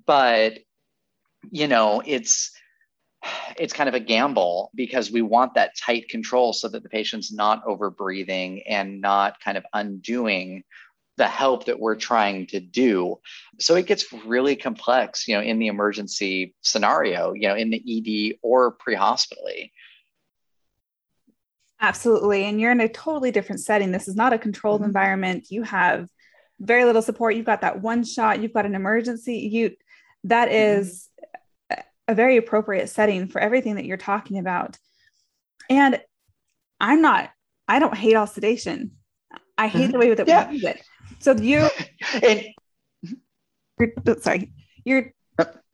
But 0.06 0.58
you 1.50 1.68
know 1.68 2.02
it's 2.04 2.52
it's 3.58 3.72
kind 3.72 3.88
of 3.88 3.94
a 3.94 4.00
gamble 4.00 4.70
because 4.74 5.10
we 5.10 5.22
want 5.22 5.54
that 5.54 5.76
tight 5.76 6.08
control 6.08 6.52
so 6.52 6.68
that 6.68 6.82
the 6.82 6.88
patient's 6.88 7.32
not 7.32 7.62
over 7.66 7.90
breathing 7.90 8.62
and 8.68 9.00
not 9.00 9.40
kind 9.40 9.56
of 9.56 9.64
undoing 9.72 10.62
the 11.16 11.26
help 11.26 11.64
that 11.64 11.80
we're 11.80 11.96
trying 11.96 12.46
to 12.48 12.60
do. 12.60 13.18
So 13.58 13.74
it 13.74 13.86
gets 13.86 14.12
really 14.26 14.54
complex, 14.54 15.26
you 15.26 15.34
know, 15.34 15.42
in 15.42 15.58
the 15.58 15.68
emergency 15.68 16.54
scenario, 16.60 17.32
you 17.32 17.48
know, 17.48 17.54
in 17.54 17.70
the 17.70 18.32
ED 18.32 18.38
or 18.42 18.72
pre-hospitally. 18.72 19.72
Absolutely. 21.80 22.44
And 22.44 22.60
you're 22.60 22.72
in 22.72 22.80
a 22.80 22.88
totally 22.88 23.30
different 23.30 23.60
setting. 23.60 23.92
This 23.92 24.08
is 24.08 24.16
not 24.16 24.32
a 24.32 24.38
controlled 24.38 24.80
mm-hmm. 24.80 24.88
environment. 24.88 25.46
You 25.50 25.62
have 25.62 26.08
very 26.60 26.84
little 26.84 27.02
support. 27.02 27.34
You've 27.34 27.46
got 27.46 27.62
that 27.62 27.80
one 27.80 28.04
shot, 28.04 28.40
you've 28.40 28.54
got 28.54 28.66
an 28.66 28.74
emergency. 28.74 29.48
You 29.52 29.76
that 30.24 30.48
mm-hmm. 30.48 30.80
is 30.80 31.08
a 32.09 32.14
very 32.14 32.36
appropriate 32.36 32.88
setting 32.88 33.28
for 33.28 33.40
everything 33.40 33.76
that 33.76 33.84
you're 33.84 33.96
talking 33.96 34.38
about. 34.38 34.78
And 35.68 36.00
I'm 36.80 37.02
not, 37.02 37.30
I 37.66 37.78
don't 37.78 37.96
hate 37.96 38.14
all 38.14 38.26
sedation. 38.26 38.92
I 39.59 39.68
hate 39.68 39.84
mm-hmm. 39.84 39.92
the 39.92 39.98
way 39.98 40.14
that 40.14 40.28
yeah. 40.28 40.48
we 40.48 40.54
use 40.54 40.64
it. 40.64 40.82
So 41.18 41.32
you, 41.32 41.68
and, 42.22 42.44
you're, 43.78 44.20
sorry, 44.20 44.52
you're, 44.84 45.12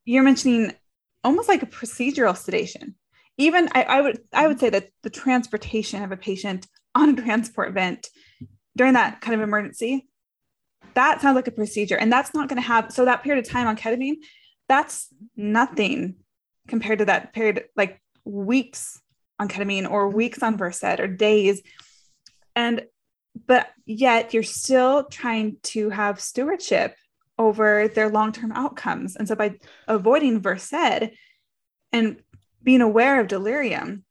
you're 0.05 0.23
mentioning 0.23 0.73
almost 1.25 1.49
like 1.49 1.63
a 1.63 1.67
procedural 1.67 2.37
sedation. 2.37 2.95
Even 3.39 3.69
I, 3.75 3.83
I 3.85 4.01
would, 4.01 4.21
I 4.33 4.47
would 4.47 4.61
say 4.61 4.71
that 4.71 4.89
the 5.03 5.11
transportation 5.11 6.03
of 6.03 6.13
a 6.13 6.17
patient 6.17 6.67
on 6.95 7.11
a 7.11 7.23
transport 7.23 7.73
vent 7.73 8.09
during 8.77 8.95
that 8.95 9.21
kind 9.21 9.35
of 9.35 9.41
emergency, 9.41 10.09
that 10.95 11.21
sounds 11.21 11.35
like 11.35 11.49
a 11.49 11.53
procedure. 11.53 11.97
And 11.97 12.13
that's 12.13 12.35
not 12.35 12.49
going 12.49 12.61
to 12.61 12.67
have, 12.67 12.93
so 12.93 13.05
that 13.05 13.23
period 13.23 13.45
of 13.45 13.51
time 13.51 13.67
on 13.67 13.77
ketamine, 13.77 14.17
that's 14.69 15.09
nothing 15.37 16.17
compared 16.69 17.01
to 17.01 17.05
that 17.07 17.33
period, 17.33 17.65
like 17.77 18.01
weeks 18.25 19.01
on 19.39 19.49
ketamine 19.49 19.91
or 19.91 20.07
mm-hmm. 20.07 20.17
weeks 20.17 20.43
on 20.43 20.57
Versed 20.57 21.01
or 21.01 21.07
days. 21.07 21.63
And, 22.55 22.83
but 23.47 23.69
yet 23.87 24.35
you're 24.35 24.43
still 24.43 25.05
trying 25.05 25.57
to 25.63 25.91
have 25.91 26.21
stewardship 26.21 26.97
over 27.39 27.89
their 27.89 28.11
long 28.11 28.33
term 28.33 28.53
outcomes. 28.53 29.17
And 29.17 29.27
so 29.27 29.35
by 29.35 29.59
avoiding 29.89 30.41
Versed 30.41 31.11
and 31.93 32.23
being 32.63 32.81
aware 32.81 33.21
of 33.21 33.29
delirium, 33.29 34.05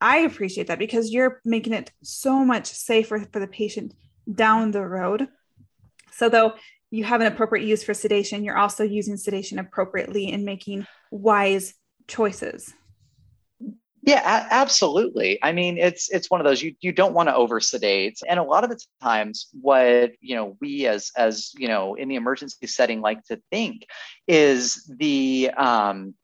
I 0.00 0.18
appreciate 0.18 0.68
that 0.68 0.78
because 0.78 1.10
you're 1.10 1.40
making 1.44 1.74
it 1.74 1.92
so 2.02 2.44
much 2.44 2.66
safer 2.66 3.26
for 3.30 3.38
the 3.38 3.46
patient 3.46 3.94
down 4.32 4.70
the 4.70 4.86
road. 4.86 5.28
So, 6.12 6.28
though 6.28 6.54
you 6.90 7.04
have 7.04 7.20
an 7.20 7.26
appropriate 7.26 7.66
use 7.66 7.82
for 7.82 7.94
sedation, 7.94 8.44
you're 8.44 8.58
also 8.58 8.84
using 8.84 9.16
sedation 9.16 9.58
appropriately 9.58 10.32
and 10.32 10.44
making 10.44 10.86
wise 11.10 11.74
choices. 12.08 12.74
Yeah, 14.02 14.20
a- 14.20 14.52
absolutely. 14.54 15.38
I 15.42 15.52
mean, 15.52 15.76
it's 15.76 16.10
it's 16.10 16.30
one 16.30 16.40
of 16.40 16.46
those 16.46 16.62
you 16.62 16.74
you 16.80 16.90
don't 16.92 17.12
want 17.12 17.28
to 17.28 17.34
over 17.34 17.60
sedate, 17.60 18.18
and 18.28 18.40
a 18.40 18.42
lot 18.42 18.64
of 18.64 18.70
the 18.70 18.80
times, 19.02 19.48
what 19.60 20.12
you 20.20 20.34
know 20.34 20.56
we 20.60 20.86
as 20.86 21.10
as 21.16 21.52
you 21.56 21.68
know 21.68 21.94
in 21.94 22.08
the 22.08 22.16
emergency 22.16 22.66
setting 22.66 23.02
like 23.02 23.22
to 23.24 23.40
think 23.50 23.86
is 24.26 24.90
the 24.98 25.50
um, 25.56 26.14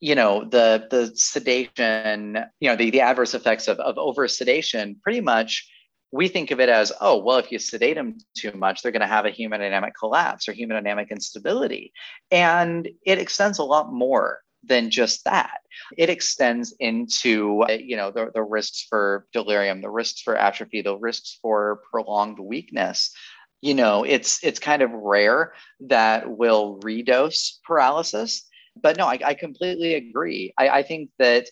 you 0.00 0.14
know 0.14 0.44
the 0.44 0.86
the 0.90 1.10
sedation, 1.16 2.38
you 2.60 2.68
know 2.68 2.76
the 2.76 2.90
the 2.90 3.00
adverse 3.00 3.34
effects 3.34 3.66
of 3.66 3.78
of 3.80 3.98
over 3.98 4.28
sedation, 4.28 4.96
pretty 5.02 5.20
much 5.20 5.68
we 6.14 6.28
think 6.28 6.52
of 6.52 6.60
it 6.60 6.68
as, 6.68 6.92
oh, 7.00 7.18
well, 7.18 7.38
if 7.38 7.50
you 7.50 7.58
sedate 7.58 7.96
them 7.96 8.18
too 8.38 8.52
much, 8.52 8.82
they're 8.82 8.92
going 8.92 9.00
to 9.00 9.06
have 9.08 9.26
a 9.26 9.32
hemodynamic 9.32 9.90
collapse 9.98 10.48
or 10.48 10.52
hemodynamic 10.52 11.10
instability. 11.10 11.92
And 12.30 12.88
it 13.04 13.18
extends 13.18 13.58
a 13.58 13.64
lot 13.64 13.92
more 13.92 14.38
than 14.62 14.90
just 14.90 15.24
that. 15.24 15.58
It 15.98 16.10
extends 16.10 16.72
into, 16.78 17.64
you 17.68 17.96
know, 17.96 18.12
the, 18.12 18.30
the 18.32 18.44
risks 18.44 18.86
for 18.88 19.26
delirium, 19.32 19.82
the 19.82 19.90
risks 19.90 20.20
for 20.20 20.36
atrophy, 20.36 20.82
the 20.82 20.96
risks 20.96 21.36
for 21.42 21.80
prolonged 21.90 22.38
weakness. 22.38 23.12
You 23.60 23.74
know, 23.74 24.04
it's 24.04 24.38
it's 24.44 24.60
kind 24.60 24.82
of 24.82 24.92
rare 24.92 25.54
that 25.88 26.30
will 26.30 26.78
redose 26.84 27.54
paralysis. 27.66 28.46
But 28.80 28.96
no, 28.96 29.06
I, 29.06 29.18
I 29.24 29.34
completely 29.34 29.94
agree. 29.94 30.54
I, 30.56 30.68
I 30.68 30.82
think 30.84 31.10
that 31.18 31.46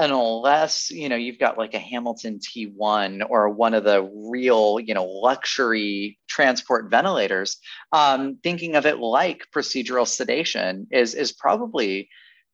unless 0.00 0.90
you 0.90 1.08
know 1.08 1.16
you've 1.16 1.38
got 1.38 1.58
like 1.58 1.74
a 1.74 1.78
Hamilton 1.78 2.38
T1 2.38 3.22
or 3.28 3.50
one 3.50 3.74
of 3.74 3.84
the 3.84 4.02
real 4.02 4.80
you 4.80 4.94
know 4.94 5.04
luxury 5.04 6.18
transport 6.28 6.90
ventilators, 6.90 7.58
um, 7.92 8.38
thinking 8.42 8.76
of 8.76 8.86
it 8.86 8.98
like 8.98 9.46
procedural 9.54 10.06
sedation 10.06 10.86
is 10.90 11.14
is 11.14 11.32
probably 11.32 12.08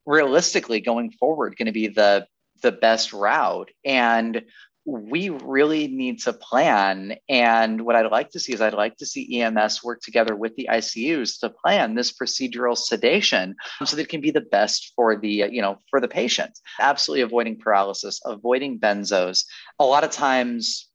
realistically 0.05 0.81
going 0.81 1.11
forward 1.11 1.57
going 1.57 1.67
to 1.67 1.73
be 1.73 1.89
the 1.89 2.27
the 2.63 2.73
best 2.73 3.13
route. 3.13 3.71
And 3.85 4.43
we 4.87 5.31
really 5.31 5.89
need 5.89 6.21
to 6.21 6.33
plan. 6.33 7.17
And 7.29 7.85
what 7.85 7.97
I'd 7.97 8.11
like 8.11 8.31
to 8.31 8.41
see 8.41 8.53
is 8.53 8.61
I'd 8.61 8.73
like 8.73 8.97
to 8.99 9.07
see 9.07 9.41
EMS 9.41 9.83
work 9.83 10.01
together 10.01 10.37
with 10.37 10.55
the 10.55 10.69
ICUs 10.71 11.41
to 11.41 11.51
plan 11.51 11.95
this 11.95 12.13
procedural 12.13 12.77
sedation 12.77 13.57
so 13.85 13.97
that 13.97 14.03
it 14.03 14.09
can 14.09 14.21
be 14.21 14.31
the 14.31 14.41
best 14.41 14.93
for 14.95 15.17
the, 15.17 15.29
you 15.51 15.61
know, 15.61 15.81
for 15.91 16.01
the 16.01 16.09
patient. 16.09 16.57
Absolutely 16.79 17.23
avoiding 17.23 17.59
paralysis, 17.59 18.21
avoiding 18.25 18.79
benzos. 18.79 19.45
A 19.81 19.85
lot 19.85 20.05
of 20.05 20.11
times 20.13 20.89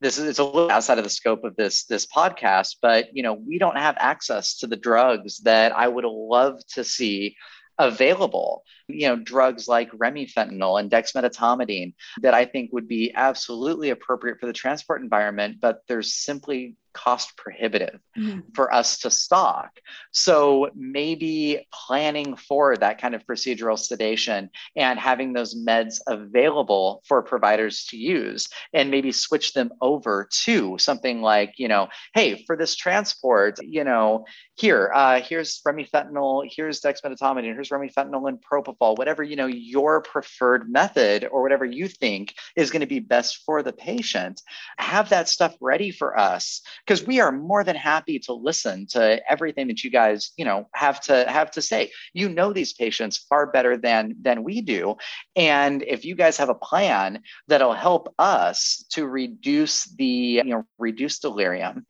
this 0.00 0.18
is 0.18 0.28
it's 0.28 0.38
a 0.38 0.44
little 0.44 0.70
outside 0.70 0.98
of 0.98 1.04
the 1.04 1.10
scope 1.10 1.44
of 1.44 1.56
this 1.56 1.84
this 1.84 2.06
podcast, 2.06 2.76
but 2.82 3.08
you 3.14 3.22
know, 3.22 3.34
we 3.34 3.58
don't 3.58 3.78
have 3.78 3.96
access 3.98 4.56
to 4.58 4.66
the 4.66 4.76
drugs 4.76 5.38
that 5.38 5.72
I 5.72 5.88
would 5.88 6.04
love 6.04 6.60
to 6.74 6.84
see 6.84 7.36
available. 7.78 8.62
You 8.88 9.08
know, 9.08 9.16
drugs 9.16 9.68
like 9.68 9.90
remifentanil 9.92 10.80
and 10.80 10.90
dexmedetomidine 10.90 11.94
that 12.22 12.34
I 12.34 12.44
think 12.44 12.72
would 12.72 12.88
be 12.88 13.12
absolutely 13.14 13.90
appropriate 13.90 14.38
for 14.40 14.46
the 14.46 14.52
transport 14.52 15.02
environment, 15.02 15.58
but 15.60 15.80
there's 15.88 16.14
simply 16.14 16.76
cost 16.96 17.36
prohibitive 17.36 18.00
mm-hmm. 18.16 18.40
for 18.54 18.72
us 18.72 18.98
to 19.00 19.10
stock. 19.10 19.70
So 20.12 20.70
maybe 20.74 21.66
planning 21.72 22.36
for 22.36 22.76
that 22.76 23.00
kind 23.00 23.14
of 23.14 23.26
procedural 23.26 23.78
sedation 23.78 24.50
and 24.74 24.98
having 24.98 25.32
those 25.32 25.54
meds 25.54 26.00
available 26.06 27.02
for 27.06 27.22
providers 27.22 27.84
to 27.90 27.98
use 27.98 28.48
and 28.72 28.90
maybe 28.90 29.12
switch 29.12 29.52
them 29.52 29.70
over 29.80 30.28
to 30.44 30.78
something 30.78 31.20
like, 31.20 31.54
you 31.58 31.68
know, 31.68 31.88
hey, 32.14 32.44
for 32.46 32.56
this 32.56 32.74
transport, 32.74 33.58
you 33.62 33.84
know, 33.84 34.24
here, 34.54 34.90
uh, 34.94 35.20
here's 35.20 35.60
remifentanil, 35.66 36.48
here's 36.50 36.80
dexmedetomidine, 36.80 37.52
here's 37.52 37.68
remifentanil 37.68 38.28
and 38.28 38.42
propofol, 38.42 38.96
whatever, 38.96 39.22
you 39.22 39.36
know, 39.36 39.46
your 39.46 40.00
preferred 40.00 40.70
method 40.70 41.28
or 41.30 41.42
whatever 41.42 41.64
you 41.66 41.88
think 41.88 42.34
is 42.56 42.70
going 42.70 42.80
to 42.80 42.86
be 42.86 43.00
best 43.00 43.42
for 43.44 43.62
the 43.62 43.72
patient. 43.72 44.40
Have 44.78 45.10
that 45.10 45.28
stuff 45.28 45.54
ready 45.60 45.90
for 45.90 46.18
us 46.18 46.62
because 46.86 47.06
we 47.06 47.20
are 47.20 47.32
more 47.32 47.64
than 47.64 47.76
happy 47.76 48.18
to 48.20 48.32
listen 48.32 48.86
to 48.90 49.20
everything 49.30 49.66
that 49.68 49.82
you 49.82 49.90
guys, 49.90 50.32
you 50.36 50.44
know, 50.44 50.68
have 50.72 51.00
to 51.02 51.28
have 51.28 51.50
to 51.52 51.62
say. 51.62 51.90
You 52.12 52.28
know 52.28 52.52
these 52.52 52.72
patients 52.72 53.16
far 53.16 53.46
better 53.50 53.76
than 53.76 54.14
than 54.22 54.44
we 54.44 54.60
do. 54.60 54.96
And 55.34 55.82
if 55.82 56.04
you 56.04 56.14
guys 56.14 56.36
have 56.36 56.48
a 56.48 56.54
plan 56.54 57.22
that'll 57.48 57.72
help 57.72 58.14
us 58.18 58.84
to 58.90 59.06
reduce 59.06 59.84
the, 59.84 60.06
you 60.06 60.44
know, 60.44 60.64
reduce 60.78 61.18
delirium 61.18 61.86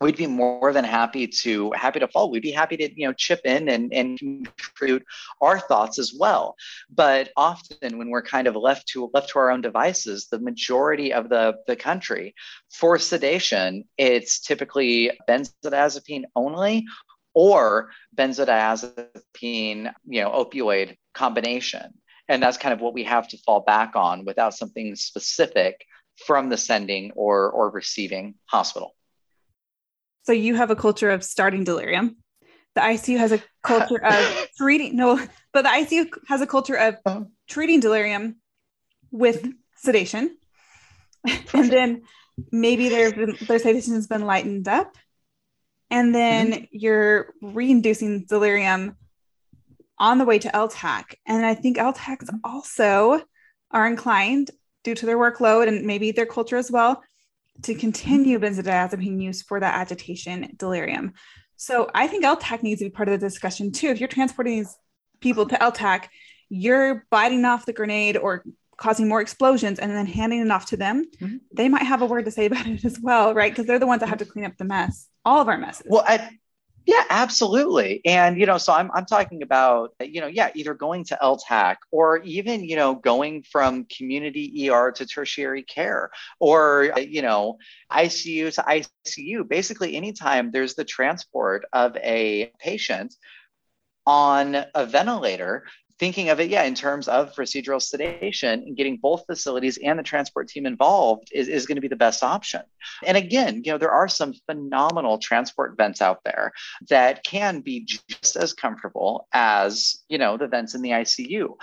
we'd 0.00 0.16
be 0.16 0.26
more 0.26 0.72
than 0.72 0.84
happy 0.84 1.26
to 1.26 1.72
happy 1.72 2.00
to 2.00 2.08
follow. 2.08 2.30
We'd 2.30 2.42
be 2.42 2.50
happy 2.50 2.76
to 2.76 3.00
you 3.00 3.06
know 3.06 3.12
chip 3.12 3.40
in 3.44 3.68
and, 3.68 3.92
and 3.92 4.18
contribute 4.18 5.04
our 5.40 5.58
thoughts 5.58 5.98
as 5.98 6.12
well. 6.18 6.56
But 6.90 7.30
often 7.36 7.98
when 7.98 8.10
we're 8.10 8.22
kind 8.22 8.46
of 8.46 8.56
left 8.56 8.88
to 8.88 9.10
left 9.14 9.30
to 9.30 9.38
our 9.38 9.50
own 9.50 9.60
devices, 9.60 10.26
the 10.30 10.38
majority 10.38 11.12
of 11.12 11.28
the, 11.28 11.54
the 11.66 11.76
country 11.76 12.34
for 12.72 12.98
sedation, 12.98 13.84
it's 13.96 14.40
typically 14.40 15.12
benzodiazepine 15.28 16.24
only 16.34 16.84
or 17.34 17.90
benzodiazepine, 18.16 19.92
you 20.06 20.22
know, 20.22 20.30
opioid 20.30 20.96
combination. 21.14 21.94
And 22.28 22.42
that's 22.42 22.56
kind 22.56 22.72
of 22.72 22.80
what 22.80 22.94
we 22.94 23.04
have 23.04 23.28
to 23.28 23.38
fall 23.38 23.60
back 23.60 23.96
on 23.96 24.24
without 24.24 24.54
something 24.54 24.96
specific 24.96 25.84
from 26.26 26.48
the 26.48 26.56
sending 26.56 27.10
or 27.16 27.50
or 27.50 27.70
receiving 27.70 28.34
hospital. 28.46 28.94
So 30.24 30.32
you 30.32 30.54
have 30.54 30.70
a 30.70 30.76
culture 30.76 31.10
of 31.10 31.22
starting 31.22 31.64
delirium. 31.64 32.16
The 32.74 32.80
ICU 32.80 33.18
has 33.18 33.32
a 33.32 33.42
culture 33.62 34.02
of 34.02 34.48
treating 34.56 34.96
no, 34.96 35.16
but 35.52 35.62
the 35.62 35.68
ICU 35.68 36.08
has 36.28 36.40
a 36.40 36.46
culture 36.46 36.76
of 36.76 36.96
uh-huh. 37.06 37.24
treating 37.48 37.80
delirium 37.80 38.36
with 39.10 39.42
mm-hmm. 39.42 39.50
sedation. 39.76 40.36
and 41.54 41.70
then 41.70 42.02
maybe 42.50 42.88
their 42.88 43.12
their 43.12 43.58
sedation 43.58 43.94
has 43.94 44.06
been 44.06 44.26
lightened 44.26 44.66
up. 44.66 44.96
And 45.90 46.14
then 46.14 46.52
mm-hmm. 46.52 46.64
you're 46.72 47.32
reinducing 47.40 48.24
delirium 48.26 48.96
on 49.98 50.18
the 50.18 50.24
way 50.24 50.38
to 50.40 50.48
LTAC. 50.48 51.14
And 51.26 51.46
I 51.46 51.54
think 51.54 51.76
LTACs 51.76 52.28
also 52.42 53.22
are 53.70 53.86
inclined 53.86 54.50
due 54.82 54.94
to 54.94 55.06
their 55.06 55.18
workload 55.18 55.68
and 55.68 55.86
maybe 55.86 56.10
their 56.12 56.26
culture 56.26 56.56
as 56.56 56.70
well 56.70 57.02
to 57.62 57.74
continue 57.74 58.38
benzodiazepine 58.38 59.22
use 59.22 59.42
for 59.42 59.60
that 59.60 59.74
agitation 59.74 60.54
delirium. 60.56 61.12
So 61.56 61.90
I 61.94 62.06
think 62.06 62.24
LTAC 62.24 62.62
needs 62.62 62.80
to 62.80 62.86
be 62.86 62.90
part 62.90 63.08
of 63.08 63.18
the 63.18 63.26
discussion 63.26 63.72
too. 63.72 63.88
If 63.88 64.00
you're 64.00 64.08
transporting 64.08 64.58
these 64.58 64.76
people 65.20 65.46
to 65.46 65.56
LTAC, 65.56 66.06
you're 66.48 67.06
biting 67.10 67.44
off 67.44 67.66
the 67.66 67.72
grenade 67.72 68.16
or 68.16 68.44
causing 68.76 69.08
more 69.08 69.20
explosions 69.20 69.78
and 69.78 69.90
then 69.90 70.06
handing 70.06 70.40
it 70.40 70.50
off 70.50 70.66
to 70.66 70.76
them. 70.76 71.04
Mm-hmm. 71.20 71.36
They 71.52 71.68
might 71.68 71.84
have 71.84 72.02
a 72.02 72.06
word 72.06 72.24
to 72.24 72.30
say 72.30 72.46
about 72.46 72.66
it 72.66 72.84
as 72.84 72.98
well, 73.00 73.32
right? 73.34 73.52
Because 73.52 73.66
they're 73.66 73.78
the 73.78 73.86
ones 73.86 74.00
that 74.00 74.08
have 74.08 74.18
to 74.18 74.24
clean 74.24 74.44
up 74.44 74.56
the 74.56 74.64
mess, 74.64 75.08
all 75.24 75.40
of 75.40 75.48
our 75.48 75.58
messes. 75.58 75.86
Well, 75.88 76.04
I, 76.06 76.30
yeah, 76.86 77.04
absolutely. 77.08 78.02
And, 78.04 78.38
you 78.38 78.44
know, 78.44 78.58
so 78.58 78.72
I'm, 78.72 78.90
I'm 78.92 79.06
talking 79.06 79.42
about, 79.42 79.94
you 80.00 80.20
know, 80.20 80.26
yeah, 80.26 80.50
either 80.54 80.74
going 80.74 81.04
to 81.06 81.18
LTAC 81.22 81.76
or 81.90 82.18
even, 82.18 82.62
you 82.62 82.76
know, 82.76 82.94
going 82.94 83.42
from 83.42 83.86
community 83.86 84.68
ER 84.68 84.92
to 84.92 85.06
tertiary 85.06 85.62
care 85.62 86.10
or, 86.40 86.92
you 86.98 87.22
know, 87.22 87.56
ICU 87.90 88.54
to 88.54 88.62
ICU. 88.62 89.48
Basically, 89.48 89.96
anytime 89.96 90.50
there's 90.50 90.74
the 90.74 90.84
transport 90.84 91.64
of 91.72 91.96
a 91.96 92.52
patient 92.58 93.14
on 94.06 94.56
a 94.74 94.84
ventilator, 94.84 95.64
thinking 95.98 96.28
of 96.28 96.40
it, 96.40 96.50
yeah, 96.50 96.64
in 96.64 96.74
terms 96.74 97.06
of 97.08 97.34
procedural 97.34 97.80
sedation 97.80 98.62
and 98.62 98.76
getting 98.76 98.96
both 98.96 99.24
facilities 99.26 99.78
and 99.82 99.98
the 99.98 100.02
transport 100.02 100.48
team 100.48 100.66
involved 100.66 101.28
is, 101.32 101.48
is 101.48 101.66
going 101.66 101.76
to 101.76 101.80
be 101.80 101.88
the 101.88 101.96
best 101.96 102.22
option. 102.22 102.62
And 103.04 103.16
again, 103.16 103.62
you 103.64 103.72
know, 103.72 103.78
there 103.78 103.92
are 103.92 104.08
some 104.08 104.34
phenomenal 104.46 105.18
transport 105.18 105.76
vents 105.76 106.02
out 106.02 106.20
there 106.24 106.52
that 106.88 107.24
can 107.24 107.60
be 107.60 107.84
just 107.84 108.36
as 108.36 108.52
comfortable 108.52 109.28
as, 109.32 110.02
you 110.08 110.18
know, 110.18 110.36
the 110.36 110.48
vents 110.48 110.74
in 110.74 110.82
the 110.82 110.90
ICU. 110.90 111.54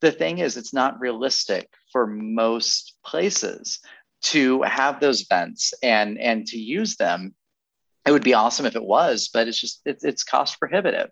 The 0.00 0.12
thing 0.12 0.38
is, 0.38 0.56
it's 0.56 0.74
not 0.74 1.00
realistic 1.00 1.68
for 1.90 2.06
most 2.06 2.94
places 3.04 3.80
to 4.20 4.62
have 4.62 5.00
those 5.00 5.22
vents 5.22 5.72
and 5.82 6.18
and 6.18 6.46
to 6.46 6.58
use 6.58 6.96
them. 6.96 7.34
It 8.06 8.12
would 8.12 8.24
be 8.24 8.34
awesome 8.34 8.66
if 8.66 8.76
it 8.76 8.84
was, 8.84 9.30
but 9.32 9.48
it's 9.48 9.60
just 9.60 9.80
it's, 9.84 10.04
it's 10.04 10.24
cost 10.24 10.58
prohibitive. 10.58 11.10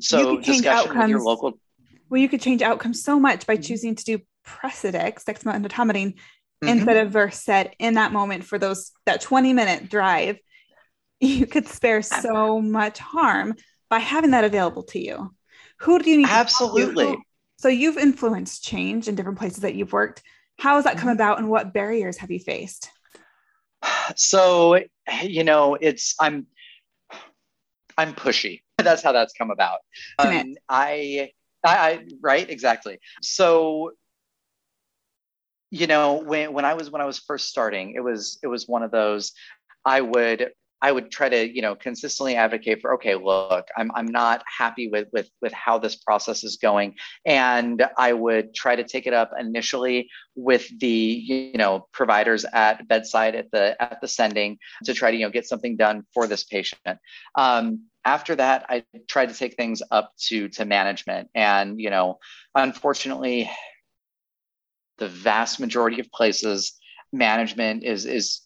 So 0.00 0.38
discussion 0.38 0.66
outcomes. 0.66 0.98
with 0.98 1.08
your 1.08 1.22
local 1.22 1.58
well, 2.08 2.20
you 2.20 2.28
could 2.28 2.40
change 2.40 2.62
outcomes 2.62 3.02
so 3.02 3.18
much 3.18 3.46
by 3.46 3.54
mm-hmm. 3.54 3.62
choosing 3.62 3.94
to 3.94 4.04
do 4.04 4.18
Precedex, 4.46 5.24
dexmedetomidine, 5.24 6.14
mm-hmm. 6.14 6.68
instead 6.68 6.96
of 6.98 7.12
Versed 7.12 7.48
in 7.78 7.94
that 7.94 8.12
moment 8.12 8.44
for 8.44 8.58
those 8.58 8.92
that 9.06 9.20
20 9.20 9.52
minute 9.52 9.88
drive. 9.88 10.38
You 11.18 11.46
could 11.46 11.66
spare 11.66 12.02
so 12.02 12.60
much 12.60 12.98
harm 12.98 13.54
by 13.88 14.00
having 14.00 14.32
that 14.32 14.44
available 14.44 14.82
to 14.84 14.98
you. 14.98 15.34
Who 15.80 15.98
do 15.98 16.10
you 16.10 16.18
need? 16.18 16.28
Absolutely. 16.28 17.16
so 17.58 17.68
you've 17.68 17.96
influenced 17.96 18.62
change 18.62 19.08
in 19.08 19.14
different 19.14 19.38
places 19.38 19.60
that 19.60 19.74
you've 19.74 19.94
worked. 19.94 20.22
How 20.58 20.76
has 20.76 20.84
that 20.84 20.98
come 20.98 21.08
mm-hmm. 21.08 21.16
about, 21.16 21.38
and 21.38 21.48
what 21.48 21.72
barriers 21.72 22.18
have 22.18 22.30
you 22.30 22.40
faced? 22.40 22.90
So, 24.16 24.80
you 25.22 25.44
know, 25.44 25.76
it's 25.80 26.14
I'm 26.20 26.46
I'm 27.98 28.14
pushy. 28.14 28.60
That's 28.78 29.02
how 29.02 29.12
that's 29.12 29.32
come 29.32 29.50
about. 29.50 29.78
Um, 30.18 30.54
I 30.68 31.30
I, 31.66 31.90
I 31.90 32.04
right 32.22 32.48
exactly. 32.48 32.98
So 33.22 33.92
you 35.70 35.86
know 35.86 36.22
when 36.22 36.52
when 36.52 36.64
I 36.64 36.74
was 36.74 36.90
when 36.90 37.02
I 37.02 37.06
was 37.06 37.18
first 37.18 37.48
starting, 37.48 37.94
it 37.94 38.00
was 38.00 38.38
it 38.42 38.46
was 38.46 38.66
one 38.68 38.82
of 38.82 38.90
those 38.90 39.32
I 39.84 40.00
would 40.00 40.52
I 40.82 40.92
would 40.92 41.10
try 41.10 41.28
to, 41.28 41.54
you 41.54 41.62
know, 41.62 41.74
consistently 41.74 42.36
advocate 42.36 42.80
for, 42.82 42.94
okay, 42.94 43.14
look, 43.14 43.66
I'm, 43.76 43.90
I'm 43.94 44.06
not 44.06 44.42
happy 44.46 44.88
with, 44.88 45.08
with, 45.12 45.28
with 45.40 45.52
how 45.52 45.78
this 45.78 45.96
process 45.96 46.44
is 46.44 46.58
going. 46.58 46.96
And 47.24 47.84
I 47.96 48.12
would 48.12 48.54
try 48.54 48.76
to 48.76 48.84
take 48.84 49.06
it 49.06 49.14
up 49.14 49.30
initially 49.38 50.10
with 50.34 50.68
the, 50.78 50.86
you 50.86 51.56
know, 51.56 51.88
providers 51.92 52.44
at 52.52 52.86
bedside 52.88 53.34
at 53.34 53.50
the, 53.52 53.80
at 53.82 54.00
the 54.02 54.08
sending 54.08 54.58
to 54.84 54.92
try 54.92 55.10
to, 55.10 55.16
you 55.16 55.24
know, 55.24 55.30
get 55.30 55.46
something 55.46 55.76
done 55.76 56.04
for 56.12 56.26
this 56.26 56.44
patient. 56.44 56.98
Um, 57.36 57.86
after 58.06 58.36
that, 58.36 58.66
I 58.68 58.84
tried 59.08 59.30
to 59.30 59.34
take 59.34 59.56
things 59.56 59.82
up 59.90 60.12
to 60.28 60.48
to 60.50 60.64
management, 60.64 61.28
and 61.34 61.80
you 61.80 61.90
know, 61.90 62.20
unfortunately, 62.54 63.50
the 64.98 65.08
vast 65.08 65.58
majority 65.58 65.98
of 66.00 66.10
places, 66.12 66.78
management 67.12 67.82
is 67.82 68.06
is 68.06 68.42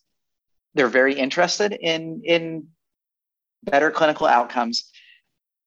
they're 0.74 0.88
very 0.88 1.14
interested 1.14 1.72
in 1.72 2.22
in 2.24 2.68
better 3.62 3.90
clinical 3.90 4.26
outcomes, 4.26 4.90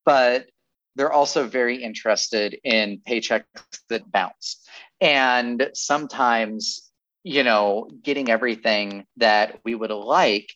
but 0.06 0.48
they're 0.96 1.14
also 1.14 1.48
very 1.48 1.84
interested 1.84 2.58
in 2.64 3.00
paychecks 3.08 3.46
that 3.90 4.12
bounce, 4.12 4.66
and 5.00 5.70
sometimes 5.76 6.90
you 7.24 7.44
know 7.44 7.88
getting 8.02 8.32
everything 8.32 9.06
that 9.18 9.60
we 9.64 9.76
would 9.76 9.92
like 9.92 10.50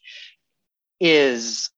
is 1.00 1.70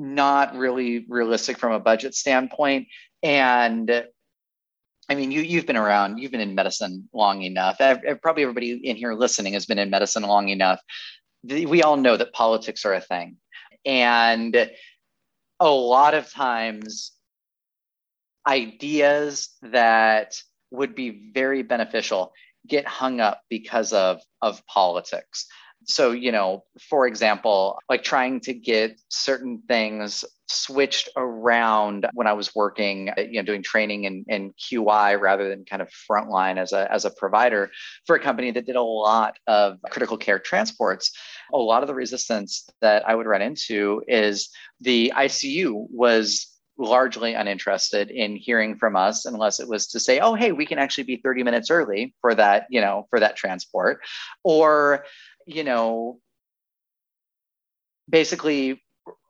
not 0.00 0.56
really 0.56 1.04
realistic 1.08 1.58
from 1.58 1.72
a 1.72 1.78
budget 1.78 2.14
standpoint. 2.14 2.88
And 3.22 4.06
I 5.08 5.14
mean, 5.14 5.30
you 5.30 5.42
you've 5.42 5.66
been 5.66 5.76
around, 5.76 6.18
you've 6.18 6.32
been 6.32 6.40
in 6.40 6.54
medicine 6.54 7.08
long 7.12 7.42
enough. 7.42 7.78
Probably 8.22 8.42
everybody 8.42 8.72
in 8.72 8.96
here 8.96 9.12
listening 9.12 9.52
has 9.52 9.66
been 9.66 9.78
in 9.78 9.90
medicine 9.90 10.22
long 10.22 10.48
enough. 10.48 10.80
We 11.44 11.82
all 11.82 11.96
know 11.96 12.16
that 12.16 12.32
politics 12.32 12.84
are 12.84 12.94
a 12.94 13.00
thing, 13.00 13.36
and 13.84 14.70
a 15.58 15.70
lot 15.70 16.14
of 16.14 16.30
times, 16.30 17.12
ideas 18.46 19.50
that 19.62 20.40
would 20.70 20.94
be 20.94 21.30
very 21.34 21.62
beneficial 21.62 22.32
get 22.66 22.86
hung 22.86 23.20
up 23.20 23.42
because 23.50 23.92
of 23.92 24.20
of 24.40 24.64
politics 24.66 25.46
so 25.84 26.12
you 26.12 26.32
know 26.32 26.62
for 26.88 27.06
example 27.06 27.78
like 27.88 28.02
trying 28.02 28.40
to 28.40 28.52
get 28.52 29.00
certain 29.08 29.62
things 29.68 30.24
switched 30.50 31.08
around 31.16 32.06
when 32.12 32.26
I 32.26 32.32
was 32.32 32.54
working, 32.54 33.10
uh, 33.10 33.22
you 33.22 33.34
know, 33.34 33.42
doing 33.42 33.62
training 33.62 34.04
in, 34.04 34.24
in 34.28 34.52
QI 34.52 35.18
rather 35.18 35.48
than 35.48 35.64
kind 35.64 35.80
of 35.80 35.88
frontline 36.10 36.58
as 36.58 36.72
a, 36.72 36.90
as 36.92 37.04
a 37.04 37.10
provider 37.10 37.70
for 38.06 38.16
a 38.16 38.20
company 38.20 38.50
that 38.52 38.66
did 38.66 38.76
a 38.76 38.82
lot 38.82 39.36
of 39.46 39.78
critical 39.90 40.16
care 40.16 40.38
transports. 40.38 41.12
A 41.52 41.58
lot 41.58 41.82
of 41.82 41.86
the 41.86 41.94
resistance 41.94 42.68
that 42.80 43.08
I 43.08 43.14
would 43.14 43.26
run 43.26 43.42
into 43.42 44.02
is 44.08 44.50
the 44.80 45.12
ICU 45.16 45.86
was 45.90 46.46
largely 46.78 47.34
uninterested 47.34 48.10
in 48.10 48.34
hearing 48.36 48.76
from 48.76 48.96
us 48.96 49.26
unless 49.26 49.60
it 49.60 49.68
was 49.68 49.86
to 49.86 50.00
say 50.00 50.18
oh 50.18 50.34
hey 50.34 50.50
we 50.50 50.64
can 50.64 50.78
actually 50.78 51.04
be 51.04 51.16
30 51.16 51.42
minutes 51.42 51.70
early 51.70 52.14
for 52.22 52.34
that 52.34 52.64
you 52.70 52.80
know 52.80 53.06
for 53.10 53.20
that 53.20 53.36
transport 53.36 54.00
or 54.44 55.04
you 55.46 55.64
know 55.64 56.20
basically 58.08 58.80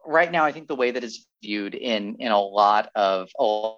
right 0.07 0.31
now, 0.33 0.45
I 0.45 0.53
think 0.53 0.67
the 0.67 0.75
way 0.75 0.91
that 0.91 1.05
it's 1.05 1.27
viewed 1.43 1.75
in 1.75 2.17
in 2.19 2.33
a 2.33 2.41
lot 2.41 2.91
of 2.95 3.31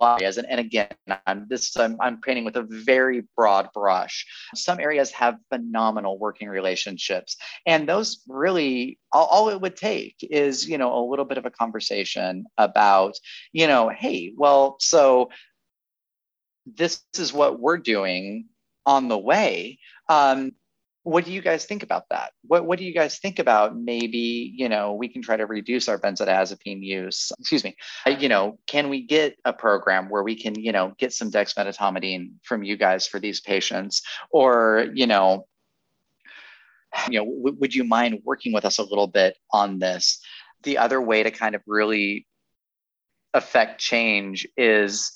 areas, 0.03 0.39
and, 0.39 0.49
and 0.49 0.61
again, 0.61 0.89
I'm 1.27 1.47
this 1.49 1.77
I'm, 1.77 1.97
I'm 2.01 2.21
painting 2.21 2.45
with 2.45 2.57
a 2.57 2.63
very 2.63 3.25
broad 3.37 3.69
brush. 3.73 4.27
Some 4.55 4.81
areas 4.81 5.11
have 5.13 5.37
phenomenal 5.51 6.19
working 6.19 6.49
relationships, 6.49 7.37
and 7.67 7.89
those 7.89 8.23
really 8.29 8.99
all, 9.13 9.27
all 9.27 9.49
it 9.51 9.61
would 9.61 9.77
take 9.77 10.17
is 10.23 10.69
you 10.69 10.79
know 10.79 10.99
a 10.99 11.09
little 11.09 11.25
bit 11.25 11.39
of 11.39 11.47
a 11.47 11.51
conversation 11.51 12.47
about 12.59 13.15
you 13.53 13.67
know, 13.67 13.89
hey, 13.89 14.33
well, 14.37 14.77
so 14.81 15.31
this 16.67 17.03
is 17.19 17.33
what 17.33 17.61
we're 17.61 17.79
doing 17.79 18.47
on 18.87 19.09
the 19.09 19.19
way. 19.19 19.79
Um, 20.09 20.53
what 21.05 21.25
do 21.25 21.33
you 21.33 21.43
guys 21.43 21.65
think 21.65 21.83
about 21.83 22.09
that? 22.11 22.33
What, 22.47 22.65
what 22.65 22.79
do 22.79 22.85
you 22.85 22.95
guys 22.95 23.19
think 23.19 23.41
about 23.41 23.77
maybe, 23.77 24.53
you 24.57 24.69
know, 24.69 24.95
we 24.95 25.09
can 25.09 25.21
try 25.21 25.37
to 25.37 25.47
reduce 25.47 25.89
our 25.89 25.99
benzodiazepine 25.99 26.83
use? 26.83 27.33
Excuse 27.41 27.65
me. 27.65 27.77
Uh, 28.07 28.11
you 28.11 28.29
know, 28.29 28.59
can 28.67 28.89
we 28.89 29.03
get 29.03 29.37
a 29.45 29.53
program 29.53 30.09
where 30.09 30.23
we 30.23 30.37
can, 30.37 30.55
you 30.55 30.71
know, 30.71 30.95
get 30.99 31.13
some 31.13 31.31
dexmedetomidine 31.31 32.35
from 32.45 32.63
you 32.63 32.77
guys 32.77 33.07
for 33.07 33.19
these 33.19 33.41
patients? 33.41 34.03
Or, 34.31 34.87
you 34.95 35.09
know, 35.09 35.47
you 37.11 37.19
know, 37.19 37.25
w- 37.25 37.57
would 37.59 37.75
you 37.75 37.83
mind 37.83 38.21
working 38.25 38.53
with 38.53 38.65
us 38.65 38.79
a 38.79 38.85
little 38.85 39.09
bit 39.09 39.37
on 39.51 39.81
this? 39.81 40.21
The 40.63 40.79
other 40.79 41.01
way 41.01 41.25
to 41.25 41.33
kind 41.33 41.57
of 41.57 41.63
really 41.67 42.29
affect 43.35 43.81
change 43.81 44.47
is, 44.57 45.13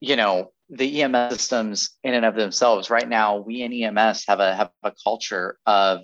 you 0.00 0.16
know, 0.16 0.52
the 0.70 1.02
EMS 1.02 1.32
systems 1.32 1.90
in 2.04 2.14
and 2.14 2.24
of 2.24 2.34
themselves, 2.34 2.90
right 2.90 3.08
now, 3.08 3.38
we 3.38 3.62
in 3.62 3.72
EMS 3.72 4.24
have 4.28 4.40
a 4.40 4.54
have 4.54 4.70
a 4.82 4.92
culture 5.02 5.58
of 5.66 6.02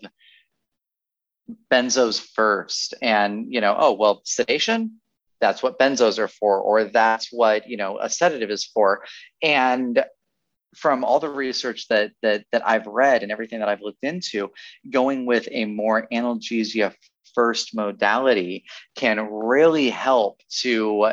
benzos 1.71 2.21
first, 2.21 2.95
and 3.01 3.53
you 3.53 3.61
know, 3.61 3.77
oh 3.79 3.93
well, 3.93 4.23
sedation, 4.25 5.01
that's 5.41 5.63
what 5.63 5.79
benzos 5.79 6.19
are 6.19 6.29
for, 6.29 6.61
or 6.61 6.85
that's 6.85 7.29
what 7.31 7.69
you 7.69 7.77
know 7.77 7.99
a 7.99 8.11
sedative 8.11 8.51
is 8.51 8.65
for, 8.65 9.05
and 9.43 10.05
from 10.75 11.05
all 11.05 11.21
the 11.21 11.29
research 11.29 11.87
that 11.89 12.13
that 12.23 12.45
that 12.51 12.67
I've 12.67 12.87
read 12.87 13.23
and 13.23 13.31
everything 13.31 13.61
that 13.61 13.69
I've 13.69 13.83
looked 13.83 14.03
into, 14.05 14.51
going 14.91 15.27
with 15.27 15.49
a 15.51 15.65
more 15.65 16.09
analgesia 16.13 16.93
first 17.35 17.75
modality 17.75 18.65
can 18.97 19.21
really 19.31 19.91
help 19.91 20.41
to 20.49 21.13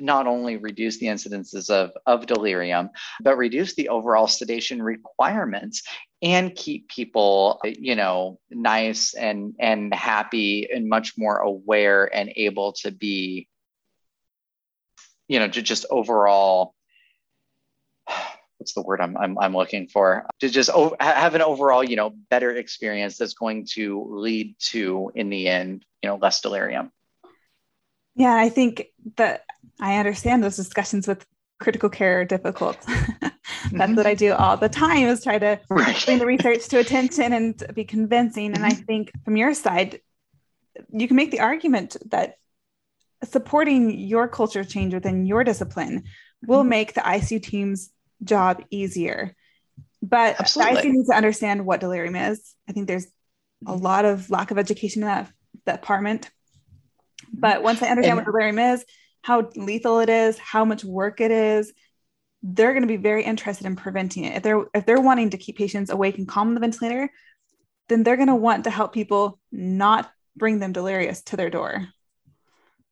not 0.00 0.26
only 0.26 0.56
reduce 0.56 0.98
the 0.98 1.06
incidences 1.06 1.70
of, 1.70 1.92
of 2.06 2.26
delirium, 2.26 2.90
but 3.20 3.36
reduce 3.36 3.74
the 3.74 3.88
overall 3.88 4.26
sedation 4.26 4.82
requirements 4.82 5.82
and 6.22 6.54
keep 6.54 6.88
people, 6.88 7.60
you 7.64 7.94
know, 7.94 8.38
nice 8.50 9.14
and, 9.14 9.54
and 9.58 9.94
happy 9.94 10.68
and 10.70 10.88
much 10.88 11.14
more 11.16 11.38
aware 11.38 12.04
and 12.14 12.32
able 12.36 12.72
to 12.72 12.90
be, 12.90 13.48
you 15.28 15.38
know, 15.38 15.48
to 15.48 15.62
just 15.62 15.86
overall 15.90 16.74
what's 18.58 18.74
the 18.74 18.82
word 18.82 19.00
I'm, 19.00 19.16
I'm, 19.16 19.38
I'm 19.38 19.54
looking 19.54 19.86
for? 19.86 20.26
To 20.40 20.48
just 20.48 20.70
o- 20.72 20.96
have 20.98 21.34
an 21.34 21.42
overall 21.42 21.84
you 21.84 21.96
know 21.96 22.10
better 22.30 22.50
experience 22.52 23.18
that's 23.18 23.34
going 23.34 23.66
to 23.74 24.06
lead 24.08 24.56
to 24.70 25.12
in 25.14 25.28
the 25.28 25.48
end 25.48 25.84
you 26.02 26.08
know 26.08 26.16
less 26.16 26.40
delirium 26.40 26.90
yeah 28.16 28.34
i 28.34 28.48
think 28.48 28.86
that 29.16 29.44
I 29.80 29.96
understand 29.96 30.42
those 30.42 30.56
discussions 30.56 31.06
with 31.06 31.26
critical 31.60 31.88
care 31.88 32.20
are 32.20 32.24
difficult. 32.24 32.78
That's 32.86 33.72
mm-hmm. 33.72 33.94
what 33.94 34.06
I 34.06 34.14
do 34.14 34.32
all 34.32 34.56
the 34.56 34.68
time 34.68 35.08
is 35.08 35.22
try 35.22 35.38
to 35.38 35.60
right. 35.68 36.04
bring 36.04 36.18
the 36.18 36.26
research 36.26 36.68
to 36.68 36.78
attention 36.80 37.32
and 37.32 37.62
be 37.74 37.84
convincing. 37.84 38.52
Mm-hmm. 38.52 38.64
And 38.64 38.64
I 38.64 38.76
mm-hmm. 38.76 38.84
think 38.84 39.12
from 39.24 39.36
your 39.36 39.54
side, 39.54 40.00
you 40.92 41.08
can 41.08 41.16
make 41.16 41.30
the 41.30 41.40
argument 41.40 41.96
that 42.06 42.36
supporting 43.24 43.98
your 43.98 44.28
culture 44.28 44.64
change 44.64 44.94
within 44.94 45.26
your 45.26 45.42
discipline 45.44 46.04
will 46.46 46.60
mm-hmm. 46.60 46.68
make 46.68 46.94
the 46.94 47.00
ICU 47.00 47.42
team's 47.42 47.90
job 48.22 48.62
easier. 48.70 49.34
But 50.02 50.38
Absolutely. 50.38 50.74
the 50.74 50.80
ICU 50.80 50.92
needs 50.92 51.08
to 51.08 51.16
understand 51.16 51.66
what 51.66 51.80
delirium 51.80 52.16
is. 52.16 52.54
I 52.68 52.72
think 52.72 52.86
there's 52.86 53.06
a 53.66 53.72
mm-hmm. 53.72 53.82
lot 53.82 54.04
of 54.04 54.30
lack 54.30 54.50
of 54.50 54.58
education 54.58 55.02
in 55.02 55.08
that, 55.08 55.30
that 55.64 55.80
department. 55.80 56.30
But 57.32 57.62
once 57.62 57.82
I 57.82 57.88
understand 57.88 58.18
and, 58.18 58.26
what 58.26 58.32
delirium 58.32 58.58
is, 58.58 58.84
how 59.22 59.50
lethal 59.56 60.00
it 60.00 60.08
is, 60.08 60.38
how 60.38 60.64
much 60.64 60.84
work 60.84 61.20
it 61.20 61.30
is, 61.30 61.72
they're 62.42 62.72
going 62.72 62.82
to 62.82 62.88
be 62.88 62.96
very 62.96 63.24
interested 63.24 63.66
in 63.66 63.76
preventing 63.76 64.24
it. 64.24 64.36
If 64.36 64.42
they're 64.42 64.64
if 64.74 64.86
they're 64.86 65.00
wanting 65.00 65.30
to 65.30 65.38
keep 65.38 65.56
patients 65.56 65.90
awake 65.90 66.18
and 66.18 66.28
calm 66.28 66.54
the 66.54 66.60
ventilator, 66.60 67.10
then 67.88 68.02
they're 68.02 68.16
going 68.16 68.28
to 68.28 68.34
want 68.36 68.64
to 68.64 68.70
help 68.70 68.92
people 68.92 69.38
not 69.50 70.10
bring 70.36 70.58
them 70.58 70.72
delirious 70.72 71.22
to 71.22 71.36
their 71.36 71.50
door. 71.50 71.88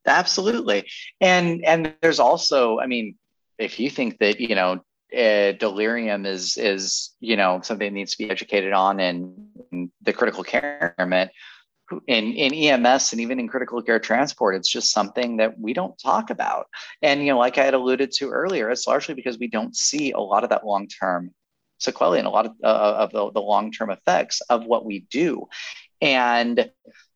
Absolutely. 0.06 0.88
And 1.20 1.64
and 1.64 1.94
there's 2.00 2.20
also, 2.20 2.78
I 2.78 2.86
mean, 2.86 3.16
if 3.58 3.78
you 3.78 3.88
think 3.90 4.18
that, 4.18 4.40
you 4.40 4.54
know, 4.54 4.80
uh, 5.16 5.52
delirium 5.52 6.26
is 6.26 6.56
is 6.56 7.14
you 7.20 7.36
know 7.36 7.60
something 7.62 7.86
that 7.86 7.94
needs 7.94 8.12
to 8.12 8.18
be 8.18 8.30
educated 8.30 8.72
on 8.72 8.98
in, 8.98 9.48
in 9.70 9.90
the 10.02 10.12
critical 10.12 10.42
care 10.42 10.94
environment 10.98 11.30
in, 12.06 12.32
in 12.32 12.54
EMS 12.54 13.12
and 13.12 13.20
even 13.20 13.38
in 13.38 13.48
critical 13.48 13.82
care 13.82 13.98
transport, 13.98 14.56
it's 14.56 14.70
just 14.70 14.92
something 14.92 15.36
that 15.38 15.58
we 15.58 15.72
don't 15.72 15.98
talk 15.98 16.30
about. 16.30 16.66
And, 17.02 17.20
you 17.20 17.28
know, 17.28 17.38
like 17.38 17.58
I 17.58 17.64
had 17.64 17.74
alluded 17.74 18.12
to 18.12 18.30
earlier, 18.30 18.70
it's 18.70 18.86
largely 18.86 19.14
because 19.14 19.38
we 19.38 19.48
don't 19.48 19.76
see 19.76 20.12
a 20.12 20.18
lot 20.18 20.44
of 20.44 20.50
that 20.50 20.66
long 20.66 20.88
term 20.88 21.32
sequelae 21.78 22.18
and 22.18 22.26
a 22.26 22.30
lot 22.30 22.46
of, 22.46 22.52
uh, 22.62 22.94
of 22.98 23.12
the, 23.12 23.32
the 23.32 23.40
long 23.40 23.70
term 23.70 23.90
effects 23.90 24.40
of 24.42 24.64
what 24.64 24.84
we 24.84 25.00
do. 25.10 25.46
And 26.00 26.70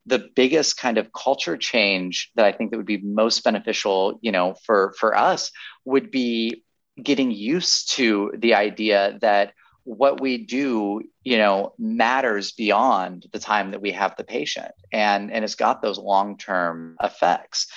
the 0.06 0.28
biggest 0.34 0.78
kind 0.78 0.96
of 0.96 1.12
culture 1.12 1.56
change 1.56 2.30
that 2.34 2.46
I 2.46 2.52
think 2.52 2.70
that 2.70 2.78
would 2.78 2.86
be 2.86 2.98
most 2.98 3.44
beneficial, 3.44 4.18
you 4.22 4.32
know, 4.32 4.54
for, 4.64 4.94
for 4.98 5.16
us 5.16 5.50
would 5.84 6.10
be 6.10 6.64
getting 7.02 7.30
used 7.30 7.92
to 7.92 8.32
the 8.36 8.54
idea 8.54 9.18
that 9.20 9.52
what 9.88 10.20
we 10.20 10.36
do 10.36 11.02
you 11.24 11.38
know 11.38 11.72
matters 11.78 12.52
beyond 12.52 13.26
the 13.32 13.38
time 13.38 13.70
that 13.70 13.80
we 13.80 13.92
have 13.92 14.14
the 14.16 14.24
patient. 14.24 14.72
And 14.92 15.32
and 15.32 15.44
it's 15.44 15.54
got 15.54 15.80
those 15.80 15.98
long-term 15.98 16.96
effects. 17.02 17.68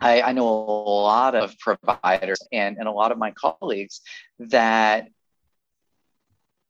I, 0.00 0.22
I 0.22 0.32
know 0.32 0.48
a 0.48 1.02
lot 1.02 1.34
of 1.34 1.56
providers 1.58 2.40
and, 2.50 2.78
and 2.78 2.88
a 2.88 2.90
lot 2.90 3.12
of 3.12 3.18
my 3.18 3.32
colleagues 3.32 4.00
that 4.38 5.08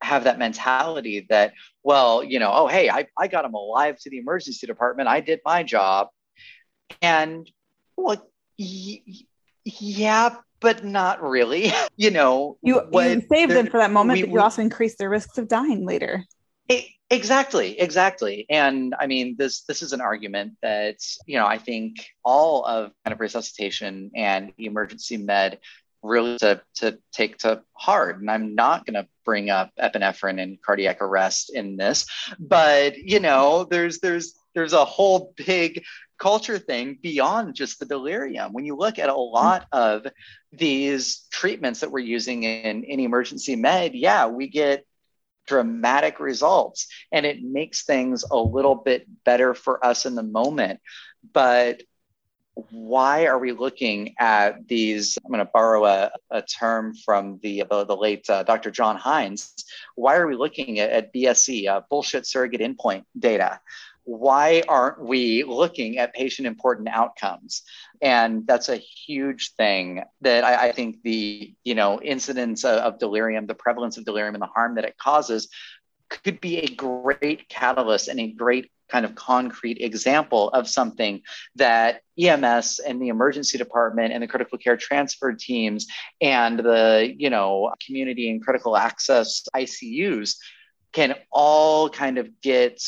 have 0.03 0.25
that 0.25 0.39
mentality 0.39 1.27
that 1.31 1.53
well 1.83 2.23
you 2.25 2.39
know 2.39 2.51
oh 2.53 2.67
hey 2.67 2.91
i, 2.91 3.07
I 3.19 3.29
got 3.29 3.45
him 3.45 3.55
alive 3.55 3.99
to 4.01 4.11
the 4.11 4.19
emergency 4.19 4.67
department. 4.67 5.09
I 5.09 5.21
did 5.21 5.41
my 5.47 5.63
job. 5.63 6.09
And 7.01 7.51
well 7.97 8.31
y- 8.59 9.03
yeah 9.65 10.37
but 10.61 10.85
not 10.85 11.23
really. 11.23 11.73
you 11.97 12.11
know, 12.11 12.59
you, 12.63 12.83
you 12.93 13.23
save 13.29 13.49
them 13.49 13.67
for 13.67 13.79
that 13.79 13.91
moment, 13.91 14.19
we, 14.19 14.23
but 14.23 14.33
you 14.33 14.41
also 14.41 14.63
increase 14.63 14.97
their 14.97 15.11
risks 15.11 15.39
of 15.39 15.49
dying 15.49 15.87
later. 15.87 16.25
exactly, 17.11 17.79
exactly. 17.81 18.47
And 18.49 18.95
I 18.99 19.07
mean, 19.07 19.37
this 19.37 19.63
this 19.63 19.83
is 19.83 19.93
an 19.93 20.01
argument 20.01 20.55
that 20.63 20.99
you 21.27 21.37
know 21.37 21.47
I 21.47 21.59
think 21.59 22.07
all 22.25 22.65
of 22.65 22.93
kind 23.05 23.13
of 23.13 23.21
resuscitation 23.21 24.11
and 24.15 24.53
emergency 24.59 25.17
med 25.17 25.59
really 26.03 26.39
to, 26.39 26.61
to 26.77 26.99
take 27.13 27.39
to 27.39 27.63
heart. 27.75 28.21
And 28.21 28.31
I'm 28.31 28.55
not 28.55 28.87
going 28.87 28.95
to 28.95 29.09
bring 29.25 29.51
up 29.51 29.71
epinephrine 29.79 30.41
and 30.41 30.61
cardiac 30.63 31.03
arrest 31.03 31.51
in 31.55 31.77
this, 31.77 32.07
but 32.39 32.97
you 32.97 33.21
know, 33.21 33.65
there's 33.65 34.01
there's 34.01 34.35
there's 34.55 34.73
a 34.73 34.85
whole 34.85 35.33
big 35.37 35.85
culture 36.19 36.59
thing 36.59 36.99
beyond 37.03 37.55
just 37.55 37.79
the 37.79 37.87
delirium. 37.87 38.53
When 38.53 38.65
you 38.65 38.77
look 38.77 38.99
at 38.99 39.09
a 39.09 39.15
lot 39.15 39.67
of 39.73 40.07
these 40.53 41.27
treatments 41.31 41.81
that 41.81 41.91
we're 41.91 42.01
using 42.01 42.43
in, 42.43 42.85
in 42.85 43.01
emergency 43.01 43.57
med, 43.57 43.95
yeah, 43.95 44.27
we 44.27 44.49
get 44.49 44.87
dramatic 45.47 46.21
results 46.21 46.87
and 47.11 47.27
it 47.27 47.43
makes 47.43 47.85
things 47.85 48.25
a 48.31 48.37
little 48.37 48.75
bit 48.75 49.07
better 49.25 49.55
for 49.55 49.85
us 49.85 50.07
in 50.07 50.15
the 50.15 50.23
moment. 50.23 50.81
But 51.33 51.83
why 52.71 53.27
are 53.27 53.39
we 53.39 53.53
looking 53.53 54.15
at 54.19 54.69
these? 54.69 55.19
I'm 55.25 55.31
going 55.31 55.45
to 55.45 55.51
borrow 55.53 55.87
a, 55.87 56.11
a 56.31 56.43
term 56.43 56.95
from 56.95 57.39
the, 57.43 57.65
the, 57.71 57.85
the 57.85 57.97
late 57.97 58.29
uh, 58.29 58.43
Dr. 58.43 58.71
John 58.71 58.97
Hinds. 58.97 59.65
Why 59.95 60.17
are 60.17 60.27
we 60.27 60.37
looking 60.37 60.79
at, 60.81 60.91
at 60.91 61.15
BSE, 61.15 61.69
uh, 61.69 61.83
bullshit 61.89 62.27
surrogate 62.27 62.61
endpoint 62.61 63.05
data? 63.19 63.61
Why 64.05 64.63
aren't 64.69 65.01
we 65.01 65.45
looking 65.45 65.99
at 65.99 66.15
patient 66.15 66.47
important 66.47 66.89
outcomes? 66.89 67.63
And 68.03 68.47
that's 68.47 68.69
a 68.69 68.77
huge 68.77 69.55
thing 69.55 70.03
that 70.23 70.45
I, 70.45 70.69
I 70.69 70.73
think 70.73 71.03
the 71.03 71.55
you 71.65 71.75
know 71.75 72.01
incidence 72.01 72.65
of, 72.65 72.79
of 72.79 72.99
delirium, 72.99 73.47
the 73.47 73.55
prevalence 73.55 73.99
of 73.99 74.05
delirium, 74.05 74.35
and 74.35 74.43
the 74.43 74.47
harm 74.47 74.77
that 74.77 74.85
it 74.85 74.99
causes 74.99 75.49
could 76.09 76.41
be 76.41 76.59
a 76.59 76.75
great 76.75 77.49
catalyst 77.49 78.09
and 78.09 78.19
a 78.21 78.33
great 78.33 78.71
kind 78.91 79.05
of 79.05 79.15
concrete 79.15 79.79
example 79.81 80.51
of 80.51 80.69
something 80.69 81.23
that 81.55 82.03
EMS 82.19 82.81
and 82.81 83.01
the 83.01 83.09
emergency 83.09 83.57
department 83.57 84.13
and 84.13 84.23
the 84.23 84.27
critical 84.27 84.59
care 84.59 84.77
transfer 84.77 85.33
teams 85.33 85.87
and 86.21 86.59
the 86.59 87.15
you 87.17 87.31
know 87.31 87.73
community 87.87 88.31
and 88.31 88.43
critical 88.43 88.77
access 88.77 89.43
ICUs 89.55 90.37
can 90.93 91.15
all 91.31 91.89
kind 91.89 92.19
of 92.19 92.29
get 92.41 92.83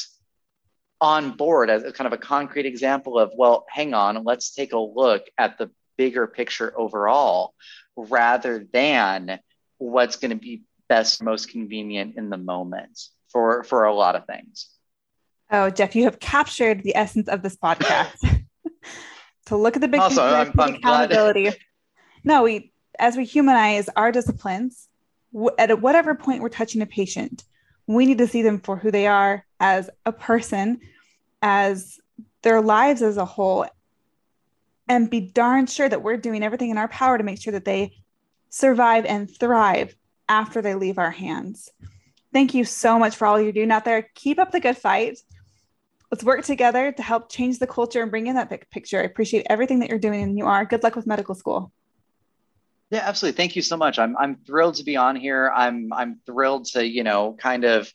on 1.03 1.33
board 1.33 1.69
as 1.69 1.83
kind 1.95 2.07
of 2.07 2.13
a 2.13 2.17
concrete 2.17 2.65
example 2.65 3.19
of 3.19 3.33
well 3.37 3.67
hang 3.69 3.93
on 3.93 4.23
let's 4.23 4.55
take 4.55 4.73
a 4.73 4.79
look 4.79 5.27
at 5.37 5.59
the 5.59 5.69
bigger 5.99 6.29
picture 6.29 6.73
overall 6.79 7.55
rather 7.97 8.65
than 8.73 9.41
what's 9.79 10.17
going 10.17 10.31
to 10.31 10.37
be 10.37 10.63
best 10.89 11.21
most 11.21 11.51
convenient 11.51 12.17
in 12.17 12.31
the 12.31 12.37
moment 12.37 13.01
for 13.31 13.65
for 13.65 13.85
a 13.85 13.93
lot 13.93 14.15
of 14.15 14.25
things 14.27 14.69
oh 15.51 15.69
jeff 15.69 15.97
you 15.97 16.05
have 16.05 16.21
captured 16.21 16.85
the 16.85 16.95
essence 16.95 17.29
of 17.29 17.43
this 17.43 17.57
podcast 17.57 18.15
to 19.47 19.57
look 19.57 19.75
at 19.75 19.83
the 19.83 19.89
big 19.89 20.01
also, 20.01 20.23
picture 20.23 20.61
I'm, 20.61 20.61
I'm 20.61 20.75
accountability 20.77 21.43
glad. 21.43 21.57
no 22.23 22.45
we 22.45 22.73
as 23.01 23.17
we 23.17 23.25
humanize 23.25 23.89
our 23.97 24.13
disciplines 24.13 24.89
at 25.59 25.81
whatever 25.81 26.15
point 26.15 26.43
we're 26.43 26.49
touching 26.49 26.81
a 26.81 26.87
patient 26.87 27.43
we 27.87 28.07
need 28.07 28.19
to 28.19 28.27
see 28.27 28.43
them 28.43 28.61
for 28.61 28.77
who 28.77 28.91
they 28.91 29.07
are 29.07 29.45
as 29.61 29.91
a 30.05 30.13
person, 30.13 30.81
as 31.43 31.99
their 32.43 32.61
lives 32.61 33.03
as 33.03 33.17
a 33.17 33.25
whole, 33.25 33.67
and 34.89 35.11
be 35.11 35.21
darn 35.21 35.67
sure 35.67 35.89
that 35.89 36.03
we're 36.03 36.17
doing 36.17 36.43
everything 36.43 36.71
in 36.71 36.79
our 36.79 36.89
power 36.89 37.19
to 37.19 37.25
make 37.25 37.41
sure 37.41 37.53
that 37.53 37.65
they 37.65 37.95
survive 38.49 39.05
and 39.05 39.31
thrive 39.39 39.95
after 40.29 40.63
they 40.63 40.75
leave 40.75 40.99
our 40.99 41.11
hands. 41.11 41.71
Thank 42.33 42.55
you 42.55 42.65
so 42.65 42.99
much 42.99 43.17
for 43.17 43.27
all 43.27 43.41
you're 43.41 43.53
doing 43.53 43.71
out 43.71 43.85
there. 43.85 44.09
Keep 44.15 44.39
up 44.39 44.53
the 44.53 44.61
good 44.61 44.79
fight. 44.79 45.19
Let's 46.11 46.25
work 46.25 46.45
together 46.45 46.93
to 46.93 47.03
help 47.03 47.31
change 47.31 47.59
the 47.59 47.67
culture 47.67 48.03
and 48.03 48.11
bring 48.11 48.27
in 48.27 48.37
that 48.37 48.51
big 48.51 48.69
picture. 48.71 49.01
I 49.01 49.05
appreciate 49.05 49.47
everything 49.49 49.81
that 49.81 49.89
you're 49.89 49.99
doing 49.99 50.23
and 50.23 50.37
you 50.37 50.47
are. 50.47 50.65
Good 50.65 50.83
luck 50.83 50.97
with 50.97 51.07
medical 51.07 51.35
school. 51.35 51.73
Yeah, 52.91 53.01
absolutely. 53.05 53.37
Thank 53.39 53.57
you 53.57 53.63
so 53.63 53.79
much. 53.79 53.99
I'm 53.99 54.15
I'm 54.19 54.37
thrilled 54.37 54.75
to 54.75 54.85
be 54.85 54.97
on 54.97 55.17
here. 55.17 55.51
I'm 55.55 55.91
I'm 55.95 56.21
thrilled 56.27 56.67
to 56.73 56.87
you 56.87 57.03
know 57.03 57.35
kind 57.39 57.65
of, 57.65 57.91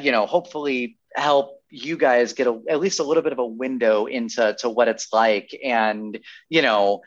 you 0.00 0.12
know, 0.12 0.24
hopefully 0.24 0.96
help 1.14 1.55
you 1.84 1.96
guys 1.96 2.32
get 2.32 2.46
a, 2.46 2.60
at 2.68 2.80
least 2.80 3.00
a 3.00 3.04
little 3.04 3.22
bit 3.22 3.32
of 3.32 3.38
a 3.38 3.46
window 3.46 4.06
into 4.06 4.56
to 4.60 4.70
what 4.70 4.88
it's 4.88 5.12
like. 5.12 5.58
And 5.64 6.18
you 6.48 6.62
know 6.62 7.02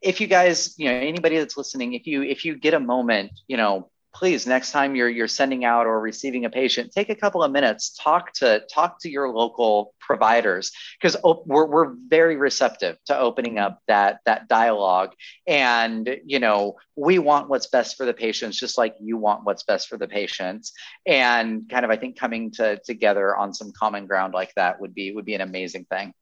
if 0.00 0.20
you 0.20 0.26
guys 0.26 0.74
you 0.78 0.86
know 0.86 0.94
anybody 0.94 1.38
that's 1.38 1.56
listening 1.56 1.94
if 1.94 2.06
you 2.06 2.22
if 2.22 2.44
you 2.44 2.56
get 2.56 2.74
a 2.74 2.80
moment 2.80 3.32
you 3.48 3.56
know 3.56 3.90
please 4.14 4.46
next 4.46 4.70
time 4.70 4.94
you're 4.94 5.08
you're 5.08 5.28
sending 5.28 5.64
out 5.64 5.86
or 5.86 6.00
receiving 6.00 6.44
a 6.44 6.50
patient 6.50 6.92
take 6.92 7.10
a 7.10 7.14
couple 7.14 7.42
of 7.42 7.50
minutes 7.50 7.98
talk 8.00 8.32
to 8.32 8.62
talk 8.72 8.98
to 9.00 9.10
your 9.10 9.28
local 9.28 9.92
providers 10.00 10.72
because 10.98 11.16
op- 11.24 11.46
we're, 11.46 11.66
we're 11.66 11.94
very 12.08 12.36
receptive 12.36 12.96
to 13.06 13.18
opening 13.18 13.58
up 13.58 13.80
that 13.88 14.20
that 14.26 14.48
dialogue. 14.48 15.12
And 15.46 16.18
you 16.24 16.38
know 16.38 16.76
we 16.96 17.18
want 17.18 17.48
what's 17.48 17.66
best 17.66 17.96
for 17.96 18.06
the 18.06 18.14
patients 18.14 18.58
just 18.58 18.78
like 18.78 18.94
you 19.00 19.16
want 19.16 19.44
what's 19.44 19.64
best 19.64 19.88
for 19.88 19.98
the 19.98 20.08
patients. 20.08 20.72
And 21.06 21.68
kind 21.68 21.84
of 21.84 21.90
i 21.90 21.96
think 21.96 22.18
coming 22.18 22.52
to 22.52 22.78
together 22.84 23.36
on 23.36 23.52
some 23.52 23.72
common 23.72 24.06
ground 24.06 24.34
like 24.34 24.52
that 24.54 24.80
would 24.80 24.94
be 24.94 25.12
would 25.12 25.24
be 25.24 25.34
an 25.34 25.40
amazing 25.40 25.86
thing. 25.90 26.14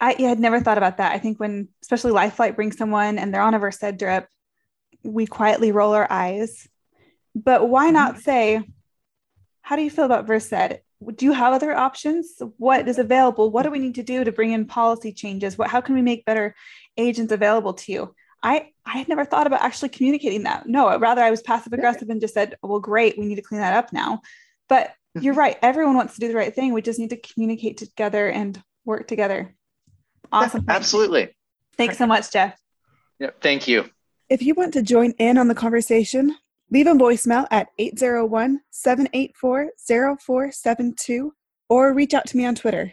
I 0.00 0.16
yeah, 0.18 0.30
had 0.30 0.40
never 0.40 0.60
thought 0.60 0.78
about 0.78 0.96
that. 0.96 1.12
I 1.12 1.18
think 1.18 1.38
when 1.38 1.68
especially 1.82 2.12
Lifelight 2.12 2.56
brings 2.56 2.76
someone 2.76 3.18
and 3.18 3.32
they're 3.32 3.42
on 3.42 3.54
a 3.54 3.58
versed 3.58 3.96
drip 3.96 4.28
we 5.02 5.26
quietly 5.26 5.70
roll 5.70 5.92
our 5.92 6.06
eyes 6.10 6.66
but 7.34 7.68
why 7.68 7.90
not 7.90 8.12
mm-hmm. 8.12 8.22
say, 8.22 8.62
how 9.62 9.76
do 9.76 9.82
you 9.82 9.90
feel 9.90 10.04
about 10.04 10.26
Versed? 10.26 10.78
Do 11.16 11.24
you 11.24 11.32
have 11.32 11.52
other 11.52 11.74
options? 11.74 12.40
What 12.58 12.88
is 12.88 12.98
available? 12.98 13.50
What 13.50 13.64
do 13.64 13.70
we 13.70 13.78
need 13.78 13.96
to 13.96 14.02
do 14.02 14.24
to 14.24 14.32
bring 14.32 14.52
in 14.52 14.66
policy 14.66 15.12
changes? 15.12 15.58
What, 15.58 15.70
how 15.70 15.80
can 15.80 15.94
we 15.94 16.02
make 16.02 16.24
better 16.24 16.54
agents 16.96 17.32
available 17.32 17.74
to 17.74 17.92
you? 17.92 18.14
I, 18.42 18.70
I 18.84 18.98
had 18.98 19.08
never 19.08 19.24
thought 19.24 19.46
about 19.46 19.62
actually 19.62 19.88
communicating 19.88 20.42
that. 20.42 20.66
No, 20.66 20.98
rather 20.98 21.22
I 21.22 21.30
was 21.30 21.42
passive 21.42 21.72
aggressive 21.72 22.10
and 22.10 22.20
just 22.20 22.34
said, 22.34 22.56
well, 22.62 22.80
great, 22.80 23.18
we 23.18 23.26
need 23.26 23.36
to 23.36 23.42
clean 23.42 23.60
that 23.60 23.76
up 23.76 23.92
now. 23.92 24.20
But 24.68 24.92
you're 25.14 25.32
mm-hmm. 25.32 25.40
right. 25.40 25.58
Everyone 25.62 25.96
wants 25.96 26.14
to 26.14 26.20
do 26.20 26.28
the 26.28 26.36
right 26.36 26.54
thing. 26.54 26.72
We 26.72 26.82
just 26.82 26.98
need 26.98 27.10
to 27.10 27.16
communicate 27.16 27.78
together 27.78 28.28
and 28.28 28.62
work 28.84 29.08
together. 29.08 29.54
Awesome. 30.30 30.64
Absolutely. 30.68 31.34
Thanks 31.76 31.98
so 31.98 32.06
much, 32.06 32.30
Jeff. 32.30 32.58
Yeah, 33.18 33.30
thank 33.40 33.66
you. 33.66 33.88
If 34.28 34.42
you 34.42 34.54
want 34.54 34.74
to 34.74 34.82
join 34.82 35.12
in 35.12 35.38
on 35.38 35.48
the 35.48 35.54
conversation, 35.54 36.36
Leave 36.70 36.86
a 36.86 36.92
voicemail 36.92 37.46
at 37.50 37.68
801 37.78 38.60
784 38.70 39.70
0472 39.86 41.32
or 41.68 41.92
reach 41.92 42.14
out 42.14 42.26
to 42.26 42.36
me 42.36 42.44
on 42.44 42.54
Twitter. 42.54 42.92